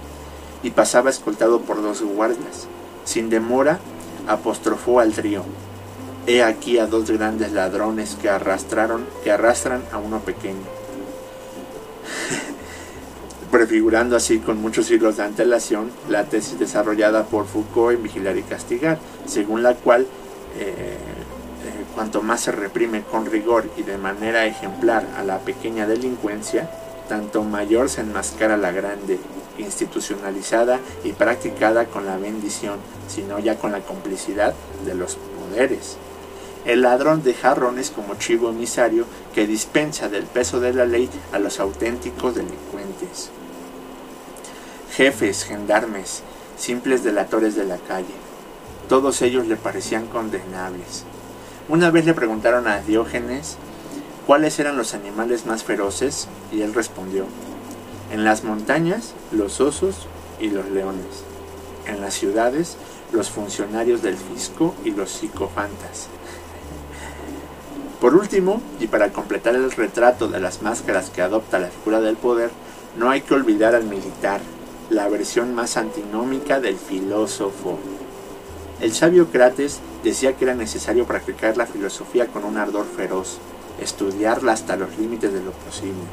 y 0.63 0.71
pasaba 0.71 1.09
escoltado 1.09 1.61
por 1.61 1.81
dos 1.81 2.01
guardias. 2.01 2.67
Sin 3.05 3.29
demora, 3.29 3.79
apostrofó 4.27 4.99
al 4.99 5.13
trío. 5.13 5.43
He 6.25 6.43
aquí 6.43 6.77
a 6.77 6.87
dos 6.87 7.09
grandes 7.09 7.53
ladrones 7.53 8.17
que 8.21 8.29
arrastraron, 8.29 9.05
que 9.23 9.31
arrastran 9.31 9.83
a 9.91 9.97
uno 9.97 10.19
pequeño. 10.19 10.65
Prefigurando 13.57 14.15
así 14.15 14.37
con 14.37 14.61
muchos 14.61 14.85
siglos 14.85 15.17
de 15.17 15.23
antelación 15.23 15.89
la 16.09 16.25
tesis 16.25 16.59
desarrollada 16.59 17.25
por 17.25 17.47
Foucault 17.47 17.97
en 17.97 18.03
Vigilar 18.03 18.37
y 18.37 18.43
Castigar, 18.43 18.99
según 19.25 19.63
la 19.63 19.73
cual 19.73 20.05
eh, 20.59 20.97
Cuanto 21.97 22.21
más 22.21 22.41
se 22.41 22.51
reprime 22.51 23.01
con 23.01 23.25
rigor 23.25 23.67
y 23.75 23.81
de 23.81 23.97
manera 23.97 24.45
ejemplar 24.45 25.03
a 25.17 25.23
la 25.23 25.39
pequeña 25.39 25.87
delincuencia, 25.87 26.69
tanto 27.09 27.41
mayor 27.41 27.89
se 27.89 28.01
enmascara 28.01 28.55
la 28.55 28.71
grande, 28.71 29.19
institucionalizada 29.57 30.79
y 31.03 31.13
practicada 31.13 31.85
con 31.85 32.05
la 32.05 32.17
bendición, 32.17 32.77
sino 33.07 33.39
ya 33.39 33.57
con 33.57 33.71
la 33.71 33.79
complicidad 33.79 34.53
de 34.85 34.93
los 34.93 35.15
poderes. 35.15 35.97
El 36.65 36.83
ladrón 36.83 37.23
de 37.23 37.33
jarrones 37.33 37.89
como 37.89 38.13
chivo 38.13 38.51
emisario 38.51 39.05
que 39.33 39.47
dispensa 39.47 40.07
del 40.07 40.25
peso 40.25 40.59
de 40.59 40.75
la 40.75 40.85
ley 40.85 41.09
a 41.31 41.39
los 41.39 41.59
auténticos 41.59 42.35
delincuentes. 42.35 43.31
Jefes, 44.97 45.43
gendarmes, 45.43 46.23
simples 46.57 47.03
delatores 47.03 47.53
de 47.53 47.65
la 47.65 47.77
calle, 47.77 48.15
todos 48.89 49.21
ellos 49.21 49.45
le 49.45 49.55
parecían 49.55 50.07
condenables. 50.07 51.03
Una 51.69 51.91
vez 51.91 52.07
le 52.07 52.15
preguntaron 52.15 52.67
a 52.67 52.79
Diógenes 52.79 53.57
cuáles 54.25 54.57
eran 54.57 54.75
los 54.75 54.95
animales 54.95 55.45
más 55.45 55.63
feroces 55.63 56.27
y 56.51 56.63
él 56.63 56.73
respondió, 56.73 57.27
en 58.11 58.23
las 58.23 58.43
montañas 58.43 59.13
los 59.31 59.61
osos 59.61 60.07
y 60.39 60.49
los 60.49 60.67
leones, 60.71 61.23
en 61.85 62.01
las 62.01 62.15
ciudades 62.15 62.77
los 63.11 63.29
funcionarios 63.29 64.01
del 64.01 64.17
fisco 64.17 64.73
y 64.83 64.89
los 64.89 65.11
psicofantas. 65.11 66.07
Por 68.01 68.15
último, 68.15 68.63
y 68.79 68.87
para 68.87 69.13
completar 69.13 69.53
el 69.53 69.69
retrato 69.69 70.27
de 70.27 70.39
las 70.39 70.63
máscaras 70.63 71.11
que 71.11 71.21
adopta 71.21 71.59
la 71.59 71.67
figura 71.67 72.01
del 72.01 72.17
poder, 72.17 72.49
no 72.97 73.11
hay 73.11 73.21
que 73.21 73.35
olvidar 73.35 73.75
al 73.75 73.83
militar, 73.83 74.41
la 74.89 75.09
versión 75.09 75.53
más 75.53 75.77
antinómica 75.77 76.59
del 76.59 76.77
filósofo. 76.77 77.77
El 78.79 78.93
sabio 78.93 79.27
Crates 79.27 79.79
decía 80.03 80.33
que 80.33 80.45
era 80.45 80.55
necesario 80.55 81.05
practicar 81.05 81.57
la 81.57 81.65
filosofía 81.65 82.27
con 82.27 82.45
un 82.45 82.57
ardor 82.57 82.85
feroz, 82.85 83.39
estudiarla 83.81 84.53
hasta 84.53 84.77
los 84.77 84.97
límites 84.97 85.33
de 85.33 85.43
lo 85.43 85.51
posible. 85.51 86.03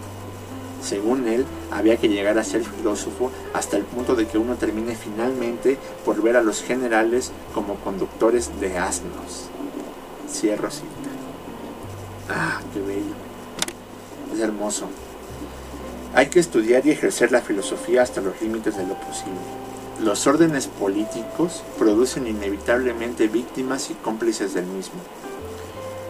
Según 0.83 1.29
él, 1.29 1.47
había 1.71 1.97
que 1.97 2.09
llegar 2.09 2.37
a 2.39 2.45
ser 2.45 2.65
filósofo 2.65 3.31
hasta 3.55 3.77
el 3.77 3.85
punto 3.85 4.15
de 4.17 4.27
que 4.27 4.39
uno 4.39 4.57
termine 4.57 4.95
finalmente 4.95 5.79
por 6.05 6.21
ver 6.21 6.37
a 6.37 6.43
los 6.43 6.63
generales 6.63 7.33
como 7.55 7.77
conductores 7.77 8.51
de 8.61 8.77
asnos. 8.77 9.49
Cierro 10.29 10.71
cita. 10.71 10.87
Ah, 12.29 12.61
qué 12.73 12.81
bello. 12.81 13.15
Es 14.35 14.41
hermoso. 14.41 14.89
Hay 16.15 16.29
que 16.29 16.39
estudiar 16.39 16.87
y 16.87 16.93
ejercer 16.93 17.33
la 17.33 17.41
filosofía 17.41 18.03
hasta 18.03 18.21
los 18.21 18.41
límites 18.41 18.77
de 18.77 18.87
lo 18.87 18.95
posible. 18.95 19.35
Los 20.01 20.29
órdenes 20.29 20.69
políticos 20.69 21.65
producen 21.77 22.29
inevitablemente 22.29 23.27
víctimas 23.27 23.91
y 23.91 23.95
cómplices 23.95 24.55
del 24.55 24.67
mismo. 24.67 25.01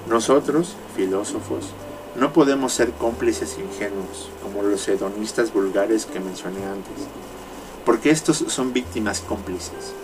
Nosotros, 0.07 0.77
filósofos, 0.95 1.71
no 2.17 2.35
podemos 2.35 2.75
ser 2.75 2.91
cómplices 2.93 3.57
ingenuos, 3.59 4.29
como 4.43 4.63
los 4.63 4.87
hedonistas 4.89 5.55
vulgares 5.55 6.05
que 6.05 6.21
mencioné 6.21 6.67
antes, 6.67 7.07
porque 7.87 8.11
estos 8.11 8.45
son 8.49 8.75
víctimas 8.75 9.23
cómplices. 9.23 9.95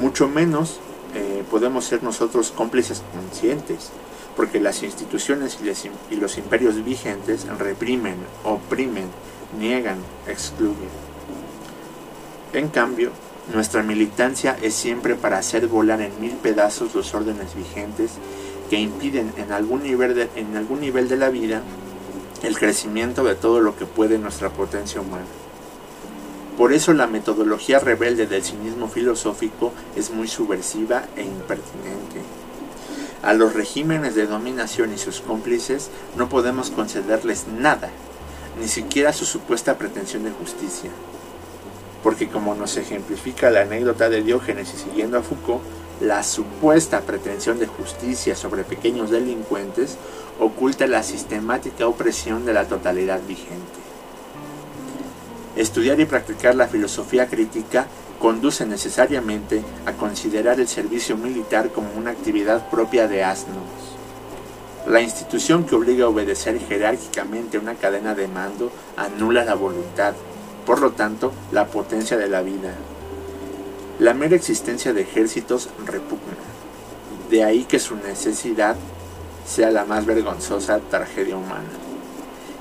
Mucho 0.00 0.26
menos 0.26 0.80
eh, 1.14 1.44
podemos 1.50 1.84
ser 1.84 2.02
nosotros 2.02 2.50
cómplices 2.50 3.02
conscientes, 3.12 3.90
porque 4.38 4.60
las 4.60 4.84
instituciones 4.84 5.58
y 6.12 6.14
los 6.14 6.38
imperios 6.38 6.84
vigentes 6.84 7.44
reprimen, 7.58 8.14
oprimen, 8.44 9.06
niegan, 9.58 9.98
excluyen. 10.28 10.88
En 12.52 12.68
cambio, 12.68 13.10
nuestra 13.52 13.82
militancia 13.82 14.56
es 14.62 14.74
siempre 14.74 15.16
para 15.16 15.38
hacer 15.38 15.66
volar 15.66 16.00
en 16.02 16.20
mil 16.20 16.34
pedazos 16.34 16.94
los 16.94 17.12
órdenes 17.14 17.56
vigentes 17.56 18.12
que 18.70 18.78
impiden 18.78 19.32
en 19.38 19.50
algún 19.50 19.82
nivel 19.82 20.14
de, 20.14 21.16
la 21.16 21.30
vida 21.30 21.62
el 22.44 22.56
crecimiento 22.56 23.24
de 23.24 23.34
todo 23.34 23.58
lo 23.58 23.76
que 23.76 23.86
puede 23.86 24.18
nuestra 24.18 24.50
potencia 24.50 25.00
humana. 25.00 25.26
Por 26.56 26.72
eso 26.72 26.92
la 26.94 27.08
metodología 27.08 27.80
rebelde 27.80 28.28
del 28.28 28.44
cinismo 28.44 28.86
filosófico 28.86 29.72
es 29.96 30.12
muy 30.12 30.28
subversiva 30.28 31.06
e 31.16 31.24
impertinente. 31.24 32.37
A 33.22 33.32
los 33.32 33.54
regímenes 33.54 34.14
de 34.14 34.26
dominación 34.26 34.92
y 34.94 34.98
sus 34.98 35.20
cómplices 35.20 35.90
no 36.16 36.28
podemos 36.28 36.70
concederles 36.70 37.46
nada, 37.48 37.90
ni 38.60 38.68
siquiera 38.68 39.12
su 39.12 39.24
supuesta 39.24 39.76
pretensión 39.76 40.22
de 40.22 40.30
justicia. 40.30 40.90
Porque 42.02 42.28
como 42.28 42.54
nos 42.54 42.76
ejemplifica 42.76 43.50
la 43.50 43.62
anécdota 43.62 44.08
de 44.08 44.22
Diógenes 44.22 44.72
y 44.72 44.78
siguiendo 44.78 45.18
a 45.18 45.22
Foucault, 45.22 45.62
la 46.00 46.22
supuesta 46.22 47.00
pretensión 47.00 47.58
de 47.58 47.66
justicia 47.66 48.36
sobre 48.36 48.62
pequeños 48.62 49.10
delincuentes 49.10 49.96
oculta 50.38 50.86
la 50.86 51.02
sistemática 51.02 51.88
opresión 51.88 52.46
de 52.46 52.52
la 52.52 52.68
totalidad 52.68 53.20
vigente. 53.26 53.78
Estudiar 55.56 55.98
y 55.98 56.04
practicar 56.04 56.54
la 56.54 56.68
filosofía 56.68 57.26
crítica 57.26 57.88
conduce 58.18 58.66
necesariamente 58.66 59.62
a 59.86 59.92
considerar 59.92 60.60
el 60.60 60.68
servicio 60.68 61.16
militar 61.16 61.70
como 61.70 61.92
una 61.94 62.10
actividad 62.10 62.68
propia 62.68 63.06
de 63.06 63.24
asnos. 63.24 63.96
La 64.86 65.00
institución 65.00 65.64
que 65.64 65.74
obliga 65.74 66.06
a 66.06 66.08
obedecer 66.08 66.58
jerárquicamente 66.58 67.58
una 67.58 67.74
cadena 67.74 68.14
de 68.14 68.26
mando 68.26 68.72
anula 68.96 69.44
la 69.44 69.54
voluntad, 69.54 70.14
por 70.66 70.80
lo 70.80 70.92
tanto, 70.92 71.32
la 71.52 71.66
potencia 71.66 72.16
de 72.16 72.28
la 72.28 72.42
vida. 72.42 72.74
La 73.98 74.14
mera 74.14 74.36
existencia 74.36 74.92
de 74.92 75.02
ejércitos 75.02 75.68
repugna. 75.84 76.36
De 77.30 77.44
ahí 77.44 77.64
que 77.64 77.78
su 77.78 77.96
necesidad 77.96 78.76
sea 79.46 79.70
la 79.70 79.84
más 79.84 80.06
vergonzosa 80.06 80.78
tragedia 80.90 81.36
humana. 81.36 81.68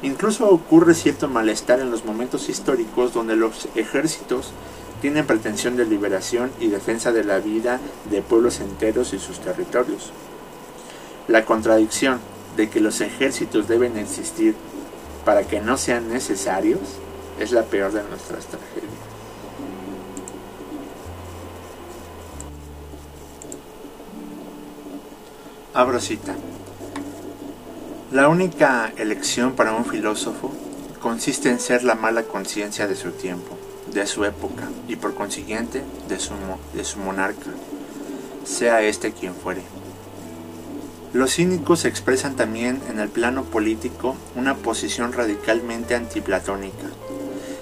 Incluso 0.01 0.49
ocurre 0.49 0.93
cierto 0.93 1.27
malestar 1.27 1.79
en 1.79 1.91
los 1.91 2.05
momentos 2.05 2.49
históricos 2.49 3.13
donde 3.13 3.35
los 3.35 3.67
ejércitos 3.75 4.51
tienen 5.01 5.25
pretensión 5.25 5.75
de 5.77 5.85
liberación 5.85 6.51
y 6.59 6.67
defensa 6.67 7.11
de 7.11 7.23
la 7.23 7.39
vida 7.39 7.79
de 8.09 8.21
pueblos 8.21 8.59
enteros 8.59 9.13
y 9.13 9.19
sus 9.19 9.39
territorios. 9.39 10.11
La 11.27 11.45
contradicción 11.45 12.19
de 12.55 12.69
que 12.69 12.79
los 12.79 13.01
ejércitos 13.01 13.67
deben 13.67 13.97
existir 13.97 14.55
para 15.25 15.43
que 15.43 15.59
no 15.59 15.77
sean 15.77 16.09
necesarios 16.09 16.79
es 17.39 17.51
la 17.51 17.63
peor 17.63 17.91
de 17.91 18.03
nuestras 18.03 18.45
tragedias. 18.47 18.93
Abro 25.73 25.99
cita. 25.99 26.33
La 28.11 28.29
única 28.29 28.91
elección 28.97 29.53
para 29.53 29.73
un 29.73 29.85
filósofo 29.85 30.51
consiste 31.01 31.49
en 31.49 31.59
ser 31.59 31.83
la 31.83 31.93
mala 31.93 32.23
conciencia 32.23 32.87
de 32.87 32.95
su 32.95 33.11
tiempo, 33.11 33.57
de 33.93 34.05
su 34.05 34.25
época 34.25 34.69
y 34.87 34.95
por 34.95 35.15
consiguiente 35.15 35.83
de 36.07 36.19
su, 36.19 36.33
de 36.73 36.83
su 36.83 36.99
monarca, 36.99 37.51
sea 38.45 38.81
éste 38.81 39.11
quien 39.11 39.33
fuere. 39.33 39.61
Los 41.13 41.35
cínicos 41.35 41.85
expresan 41.85 42.35
también 42.35 42.81
en 42.89 42.99
el 42.99 43.09
plano 43.09 43.43
político 43.43 44.15
una 44.35 44.55
posición 44.55 45.13
radicalmente 45.13 45.95
antiplatónica. 45.95 46.87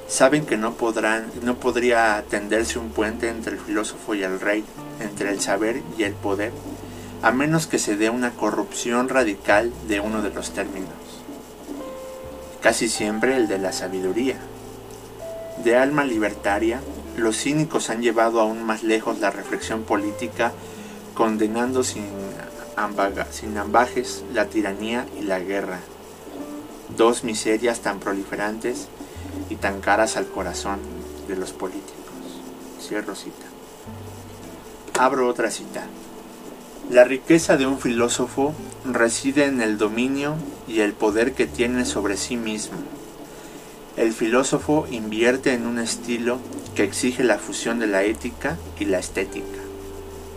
Saben 0.07 0.45
que 0.45 0.57
no, 0.57 0.73
podrán, 0.73 1.31
no 1.41 1.55
podría 1.55 2.23
tenderse 2.29 2.79
un 2.79 2.89
puente 2.89 3.29
entre 3.29 3.53
el 3.53 3.59
filósofo 3.59 4.13
y 4.15 4.23
el 4.23 4.39
rey, 4.39 4.63
entre 4.99 5.31
el 5.31 5.41
saber 5.41 5.81
y 5.97 6.03
el 6.03 6.13
poder, 6.13 6.51
a 7.21 7.31
menos 7.31 7.65
que 7.67 7.79
se 7.79 7.95
dé 7.95 8.09
una 8.09 8.31
corrupción 8.31 9.09
radical 9.09 9.71
de 9.87 9.99
uno 9.99 10.21
de 10.21 10.31
los 10.31 10.51
términos, 10.51 10.89
casi 12.61 12.87
siempre 12.87 13.35
el 13.35 13.47
de 13.47 13.57
la 13.57 13.71
sabiduría. 13.71 14.37
De 15.63 15.77
alma 15.77 16.03
libertaria, 16.03 16.81
los 17.17 17.37
cínicos 17.37 17.89
han 17.89 18.01
llevado 18.01 18.41
aún 18.41 18.63
más 18.63 18.83
lejos 18.83 19.19
la 19.19 19.31
reflexión 19.31 19.83
política, 19.83 20.51
condenando 21.13 21.83
sin, 21.83 22.05
sin 23.31 23.57
ambajes 23.57 24.23
la 24.33 24.47
tiranía 24.47 25.05
y 25.17 25.23
la 25.23 25.39
guerra, 25.39 25.79
dos 26.97 27.23
miserias 27.23 27.79
tan 27.79 27.99
proliferantes 27.99 28.87
y 29.49 29.55
tan 29.55 29.79
caras 29.79 30.17
al 30.17 30.27
corazón 30.27 30.79
de 31.27 31.35
los 31.35 31.51
políticos. 31.51 31.95
Cierro 32.81 33.15
cita. 33.15 33.45
Abro 34.99 35.27
otra 35.27 35.51
cita. 35.51 35.85
La 36.89 37.03
riqueza 37.03 37.57
de 37.57 37.65
un 37.65 37.79
filósofo 37.79 38.53
reside 38.85 39.45
en 39.45 39.61
el 39.61 39.77
dominio 39.77 40.35
y 40.67 40.81
el 40.81 40.93
poder 40.93 41.33
que 41.33 41.47
tiene 41.47 41.85
sobre 41.85 42.15
sí 42.15 42.37
mismo. 42.37 42.77
El 43.97 44.11
filósofo 44.13 44.87
invierte 44.91 45.53
en 45.53 45.65
un 45.65 45.79
estilo 45.79 46.39
que 46.75 46.83
exige 46.83 47.23
la 47.23 47.39
fusión 47.39 47.79
de 47.79 47.87
la 47.87 48.03
ética 48.03 48.57
y 48.79 48.85
la 48.85 48.99
estética, 48.99 49.59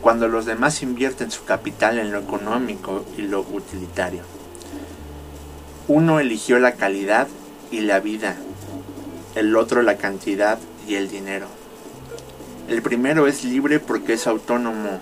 cuando 0.01 0.29
los 0.29 0.47
demás 0.47 0.83
invierten 0.83 1.31
su 1.31 1.45
capital 1.45 1.99
en 1.99 2.13
lo 2.13 2.21
económico 2.21 3.05
y 3.17 3.23
lo 3.23 3.41
utilitario. 3.41 4.23
Uno 5.89 6.21
eligió 6.21 6.59
la 6.59 6.75
calidad 6.75 7.27
y 7.71 7.81
la 7.81 8.01
vida, 8.01 8.37
el 9.35 9.57
otro 9.57 9.83
la 9.83 9.97
cantidad 9.97 10.59
y 10.87 10.95
el 10.95 11.09
dinero. 11.11 11.47
El 12.69 12.83
primero 12.83 13.27
es 13.27 13.45
libre 13.45 13.81
porque 13.81 14.13
es 14.13 14.27
autónomo 14.27 15.01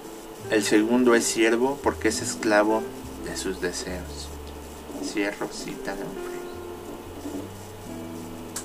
el 0.50 0.62
segundo 0.62 1.16
es 1.16 1.24
siervo 1.24 1.76
porque 1.82 2.09
es 2.09 2.22
esclavo 2.22 2.84
de 3.24 3.36
sus 3.36 3.61
deseos. 3.61 4.28
Cierro 5.02 5.48
cita 5.48 5.96
de 5.96 6.04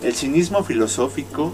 El 0.04 0.16
cinismo 0.16 0.64
filosófico 0.64 1.52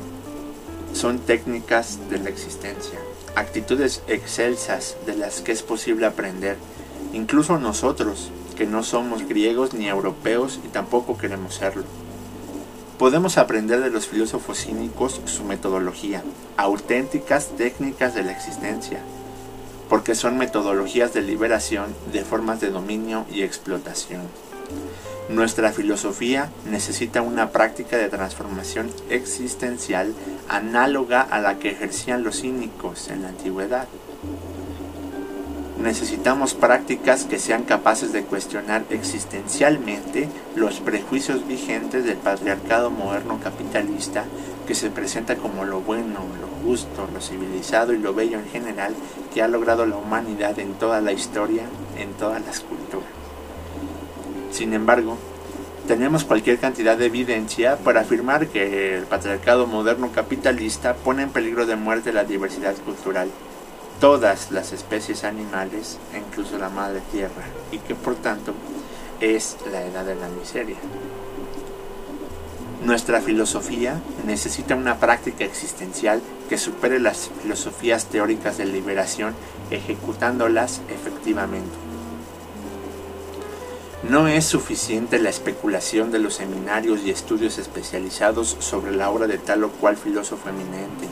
son 0.94 1.20
técnicas 1.20 2.00
de 2.10 2.18
la 2.18 2.30
existencia, 2.30 2.98
actitudes 3.36 4.04
excelsas 4.08 4.96
de 5.06 5.18
las 5.18 5.42
que 5.42 5.52
es 5.52 5.64
posible 5.64 6.06
aprender, 6.06 6.56
incluso 7.12 7.60
nosotros, 7.60 8.32
que 8.56 8.66
no 8.66 8.84
somos 8.84 9.28
griegos 9.28 9.74
ni 9.74 9.90
europeos 9.90 10.62
y 10.66 10.70
tampoco 10.70 11.18
queremos 11.18 11.56
serlo. 11.56 11.84
Podemos 12.98 13.38
aprender 13.38 13.82
de 13.82 13.90
los 13.90 14.08
filósofos 14.08 14.60
cínicos 14.60 15.20
su 15.26 15.44
metodología, 15.44 16.24
auténticas 16.56 17.50
técnicas 17.58 18.16
de 18.16 18.24
la 18.24 18.32
existencia, 18.32 19.02
porque 19.90 20.16
son 20.16 20.38
metodologías 20.38 21.14
de 21.14 21.22
liberación 21.22 21.94
de 22.14 22.24
formas 22.24 22.62
de 22.62 22.70
dominio 22.70 23.26
y 23.30 23.42
explotación. 23.42 24.22
Nuestra 25.30 25.74
filosofía 25.74 26.50
necesita 26.72 27.22
una 27.22 27.50
práctica 27.50 27.98
de 27.98 28.08
transformación 28.08 28.90
existencial 29.10 30.14
análoga 30.48 31.22
a 31.22 31.42
la 31.42 31.60
que 31.60 31.72
ejercían 31.72 32.24
los 32.24 32.40
cínicos 32.40 33.10
en 33.10 33.24
la 33.24 33.30
antigüedad. 33.30 33.90
Necesitamos 35.84 36.54
prácticas 36.54 37.26
que 37.26 37.40
sean 37.40 37.64
capaces 37.64 38.14
de 38.14 38.24
cuestionar 38.24 38.86
existencialmente 38.90 40.30
los 40.56 40.80
prejuicios 40.80 41.46
vigentes 41.46 42.06
del 42.06 42.18
patriarcado 42.18 42.90
moderno 42.90 43.38
capitalista 43.44 44.24
que 44.66 44.76
se 44.76 44.90
presenta 44.90 45.36
como 45.36 45.66
lo 45.66 45.82
bueno, 45.82 46.22
lo 46.40 46.48
justo, 46.66 47.10
lo 47.14 47.20
civilizado 47.20 47.94
y 47.94 47.98
lo 47.98 48.14
bello 48.14 48.40
en 48.40 48.48
general 48.48 48.96
que 49.34 49.42
ha 49.42 49.50
logrado 49.50 49.86
la 49.86 49.98
humanidad 49.98 50.58
en 50.58 50.74
toda 50.76 51.02
la 51.02 51.12
historia, 51.12 51.64
en 51.98 52.14
todas 52.14 52.44
las 52.46 52.62
culturas. 52.62 53.17
Sin 54.58 54.74
embargo, 54.74 55.20
tenemos 55.88 56.24
cualquier 56.24 56.58
cantidad 56.58 56.98
de 56.98 57.06
evidencia 57.06 57.78
para 57.78 58.02
afirmar 58.02 58.48
que 58.48 58.98
el 58.98 59.04
patriarcado 59.04 59.68
moderno 59.68 60.12
capitalista 60.12 60.96
pone 60.96 61.22
en 61.22 61.30
peligro 61.30 61.68
de 61.68 61.76
muerte 61.76 62.12
la 62.12 62.24
diversidad 62.24 62.74
cultural, 62.78 63.30
todas 64.02 64.50
las 64.50 64.74
especies 64.74 65.26
animales 65.26 66.00
e 66.12 66.18
incluso 66.18 66.58
la 66.58 66.70
madre 66.70 67.04
tierra, 67.12 67.44
y 67.72 67.78
que 67.78 67.94
por 67.94 68.16
tanto 68.16 68.56
es 69.20 69.58
la 69.72 69.86
edad 69.86 70.06
de 70.06 70.16
la 70.16 70.28
miseria. 70.30 70.78
Nuestra 72.84 73.22
filosofía 73.22 74.02
necesita 74.26 74.74
una 74.74 74.98
práctica 74.98 75.46
existencial 75.46 76.20
que 76.50 76.58
supere 76.58 77.00
las 77.00 77.30
filosofías 77.44 78.08
teóricas 78.08 78.58
de 78.58 78.66
liberación 78.66 79.36
ejecutándolas 79.70 80.82
efectivamente. 80.90 81.87
No 84.10 84.30
es 84.30 84.46
suficiente 84.46 85.20
la 85.20 85.30
especulación 85.30 86.12
de 86.12 86.20
los 86.20 86.36
seminarios 86.36 87.02
y 87.04 87.10
estudios 87.10 87.58
especializados 87.58 88.56
sobre 88.60 88.96
la 88.96 89.10
obra 89.10 89.28
de 89.28 89.38
tal 89.38 89.66
o 89.66 89.70
cual 89.70 89.98
filósofo 89.98 90.48
eminente, 90.48 91.10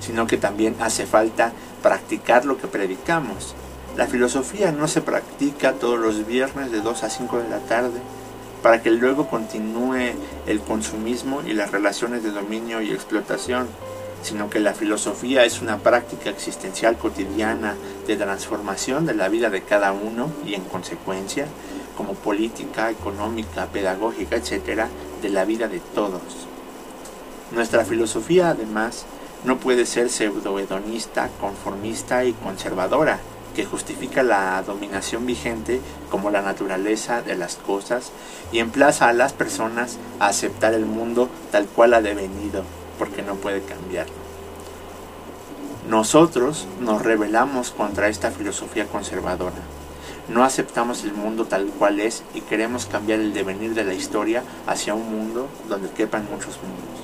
sino 0.00 0.26
que 0.26 0.36
también 0.36 0.74
hace 0.80 1.06
falta 1.06 1.52
practicar 1.80 2.44
lo 2.44 2.58
que 2.58 2.66
predicamos. 2.66 3.54
La 3.96 4.08
filosofía 4.08 4.72
no 4.72 4.88
se 4.88 5.00
practica 5.00 5.74
todos 5.74 6.00
los 6.00 6.26
viernes 6.26 6.72
de 6.72 6.80
2 6.80 7.04
a 7.04 7.10
5 7.10 7.38
de 7.38 7.48
la 7.50 7.60
tarde 7.60 8.00
para 8.64 8.82
que 8.82 8.90
luego 8.90 9.28
continúe 9.28 10.14
el 10.48 10.60
consumismo 10.60 11.42
y 11.46 11.52
las 11.52 11.70
relaciones 11.70 12.24
de 12.24 12.32
dominio 12.32 12.82
y 12.82 12.90
explotación, 12.90 13.68
sino 14.24 14.50
que 14.50 14.58
la 14.58 14.74
filosofía 14.74 15.44
es 15.44 15.62
una 15.62 15.78
práctica 15.78 16.30
existencial 16.30 16.98
cotidiana 16.98 17.76
de 18.08 18.16
transformación 18.16 19.06
de 19.06 19.14
la 19.14 19.28
vida 19.28 19.50
de 19.50 19.62
cada 19.62 19.92
uno 19.92 20.32
y 20.44 20.54
en 20.54 20.64
consecuencia 20.64 21.46
como 21.98 22.14
política, 22.14 22.90
económica, 22.90 23.66
pedagógica, 23.66 24.36
etcétera, 24.36 24.88
de 25.20 25.30
la 25.30 25.44
vida 25.44 25.66
de 25.66 25.80
todos. 25.80 26.46
Nuestra 27.50 27.84
filosofía, 27.84 28.50
además, 28.50 29.04
no 29.44 29.56
puede 29.56 29.84
ser 29.84 30.08
pseudohedonista, 30.08 31.28
conformista 31.40 32.24
y 32.24 32.34
conservadora, 32.34 33.18
que 33.56 33.64
justifica 33.64 34.22
la 34.22 34.62
dominación 34.62 35.26
vigente 35.26 35.80
como 36.08 36.30
la 36.30 36.40
naturaleza 36.40 37.20
de 37.22 37.34
las 37.34 37.56
cosas 37.56 38.12
y 38.52 38.60
emplaza 38.60 39.08
a 39.08 39.12
las 39.12 39.32
personas 39.32 39.98
a 40.20 40.28
aceptar 40.28 40.74
el 40.74 40.86
mundo 40.86 41.28
tal 41.50 41.66
cual 41.66 41.94
ha 41.94 42.00
devenido, 42.00 42.62
porque 42.96 43.22
no 43.22 43.34
puede 43.34 43.60
cambiarlo. 43.62 44.14
Nosotros 45.88 46.68
nos 46.80 47.02
rebelamos 47.02 47.72
contra 47.72 48.08
esta 48.08 48.30
filosofía 48.30 48.86
conservadora 48.86 49.77
no 50.28 50.44
aceptamos 50.44 51.04
el 51.04 51.12
mundo 51.12 51.46
tal 51.46 51.66
cual 51.66 52.00
es 52.00 52.22
y 52.34 52.42
queremos 52.42 52.86
cambiar 52.86 53.20
el 53.20 53.32
devenir 53.32 53.74
de 53.74 53.84
la 53.84 53.94
historia 53.94 54.42
hacia 54.66 54.94
un 54.94 55.10
mundo 55.10 55.48
donde 55.68 55.90
quepan 55.90 56.26
muchos 56.30 56.56
mundos. 56.56 57.00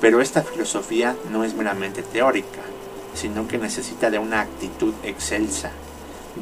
Pero 0.00 0.20
esta 0.20 0.42
filosofía 0.42 1.16
no 1.30 1.44
es 1.44 1.54
meramente 1.54 2.02
teórica, 2.02 2.60
sino 3.14 3.48
que 3.48 3.56
necesita 3.56 4.10
de 4.10 4.18
una 4.18 4.42
actitud 4.42 4.92
excelsa, 5.02 5.70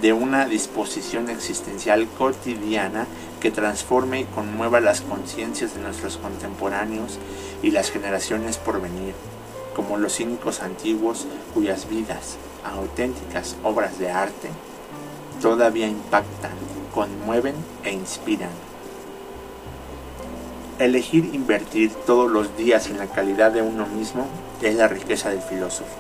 de 0.00 0.12
una 0.12 0.46
disposición 0.46 1.30
existencial 1.30 2.08
cotidiana 2.18 3.06
que 3.40 3.52
transforme 3.52 4.20
y 4.20 4.24
conmueva 4.24 4.80
las 4.80 5.00
conciencias 5.00 5.76
de 5.76 5.82
nuestros 5.82 6.16
contemporáneos 6.16 7.20
y 7.62 7.70
las 7.70 7.92
generaciones 7.92 8.56
por 8.56 8.82
venir, 8.82 9.14
como 9.76 9.96
los 9.98 10.16
cínicos 10.16 10.60
antiguos 10.60 11.26
cuyas 11.54 11.88
vidas, 11.88 12.36
auténticas 12.64 13.54
obras 13.62 14.00
de 14.00 14.10
arte, 14.10 14.48
todavía 15.40 15.86
impactan, 15.86 16.52
conmueven 16.94 17.54
e 17.82 17.92
inspiran. 17.92 18.50
Elegir 20.78 21.30
invertir 21.34 21.92
todos 22.06 22.30
los 22.30 22.56
días 22.56 22.88
en 22.88 22.98
la 22.98 23.06
calidad 23.06 23.52
de 23.52 23.62
uno 23.62 23.86
mismo 23.86 24.26
es 24.60 24.74
la 24.74 24.88
riqueza 24.88 25.30
del 25.30 25.40
filósofo. 25.40 25.94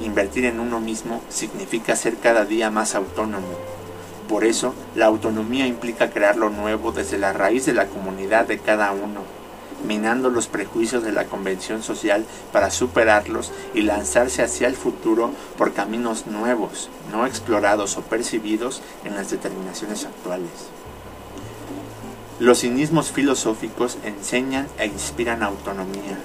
Invertir 0.00 0.44
en 0.44 0.60
uno 0.60 0.80
mismo 0.80 1.22
significa 1.28 1.96
ser 1.96 2.16
cada 2.16 2.44
día 2.44 2.70
más 2.70 2.94
autónomo. 2.94 3.46
Por 4.28 4.44
eso, 4.44 4.74
la 4.94 5.06
autonomía 5.06 5.66
implica 5.66 6.10
crear 6.10 6.36
lo 6.36 6.50
nuevo 6.50 6.92
desde 6.92 7.18
la 7.18 7.32
raíz 7.32 7.66
de 7.66 7.74
la 7.74 7.86
comunidad 7.86 8.46
de 8.46 8.58
cada 8.58 8.92
uno, 8.92 9.22
minando 9.86 10.30
los 10.30 10.46
prejuicios 10.46 11.02
de 11.02 11.12
la 11.12 11.24
convención 11.24 11.82
social 11.82 12.24
para 12.52 12.70
superarlos 12.70 13.52
y 13.74 13.82
lanzarse 13.82 14.42
hacia 14.42 14.68
el 14.68 14.76
futuro 14.76 15.30
por 15.58 15.72
caminos 15.72 16.26
nuevos, 16.26 16.88
no 17.10 17.26
explorados 17.26 17.96
o 17.96 18.02
percibidos 18.02 18.82
en 19.04 19.14
las 19.14 19.30
determinaciones 19.30 20.04
actuales. 20.04 20.50
Los 22.40 22.60
cinismos 22.60 23.12
filosóficos 23.12 23.98
enseñan 24.04 24.66
e 24.78 24.86
inspiran 24.86 25.42
autonomía. 25.42 26.18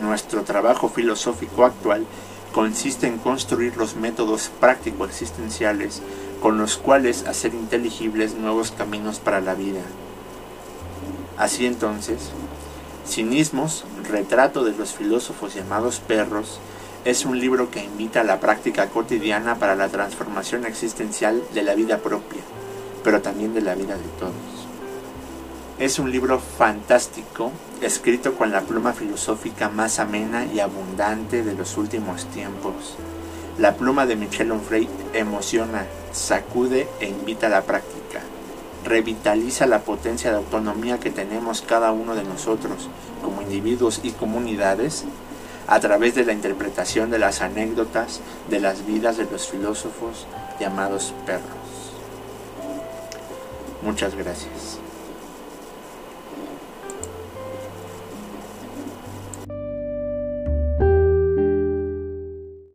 Nuestro 0.00 0.42
trabajo 0.42 0.88
filosófico 0.88 1.64
actual 1.64 2.04
consiste 2.52 3.06
en 3.06 3.18
construir 3.18 3.76
los 3.76 3.96
métodos 3.96 4.50
práctico-existenciales 4.60 6.02
con 6.42 6.58
los 6.58 6.76
cuales 6.76 7.26
hacer 7.26 7.54
inteligibles 7.54 8.34
nuevos 8.34 8.72
caminos 8.72 9.20
para 9.20 9.40
la 9.40 9.54
vida. 9.54 9.80
Así 11.38 11.66
entonces, 11.66 12.30
Cinismos, 13.06 13.84
retrato 14.08 14.64
de 14.64 14.72
los 14.72 14.92
filósofos 14.92 15.54
llamados 15.54 16.00
perros, 16.00 16.60
es 17.04 17.24
un 17.24 17.40
libro 17.40 17.70
que 17.70 17.82
invita 17.82 18.20
a 18.20 18.24
la 18.24 18.38
práctica 18.38 18.88
cotidiana 18.88 19.56
para 19.56 19.74
la 19.74 19.88
transformación 19.88 20.64
existencial 20.64 21.42
de 21.52 21.62
la 21.62 21.74
vida 21.74 21.98
propia, 21.98 22.40
pero 23.02 23.20
también 23.20 23.54
de 23.54 23.60
la 23.60 23.74
vida 23.74 23.96
de 23.96 24.08
todos. 24.20 24.34
Es 25.80 25.98
un 25.98 26.12
libro 26.12 26.38
fantástico, 26.38 27.50
escrito 27.80 28.34
con 28.34 28.52
la 28.52 28.60
pluma 28.60 28.92
filosófica 28.92 29.68
más 29.68 29.98
amena 29.98 30.46
y 30.46 30.60
abundante 30.60 31.42
de 31.42 31.54
los 31.54 31.76
últimos 31.76 32.26
tiempos. 32.26 32.96
La 33.58 33.74
pluma 33.74 34.06
de 34.06 34.14
Michel 34.14 34.52
Onfray 34.52 34.88
emociona, 35.12 35.86
sacude 36.12 36.88
e 37.00 37.08
invita 37.08 37.48
a 37.48 37.50
la 37.50 37.62
práctica 37.62 37.92
revitaliza 38.84 39.66
la 39.66 39.80
potencia 39.80 40.30
de 40.30 40.36
autonomía 40.36 40.98
que 40.98 41.10
tenemos 41.10 41.62
cada 41.62 41.92
uno 41.92 42.14
de 42.14 42.24
nosotros 42.24 42.88
como 43.22 43.42
individuos 43.42 44.00
y 44.02 44.10
comunidades 44.10 45.04
a 45.66 45.80
través 45.80 46.14
de 46.14 46.24
la 46.24 46.32
interpretación 46.32 47.10
de 47.10 47.18
las 47.18 47.40
anécdotas 47.40 48.20
de 48.50 48.60
las 48.60 48.84
vidas 48.86 49.16
de 49.16 49.24
los 49.24 49.48
filósofos 49.48 50.26
llamados 50.60 51.14
perros. 51.24 51.42
Muchas 53.82 54.14
gracias. 54.14 54.81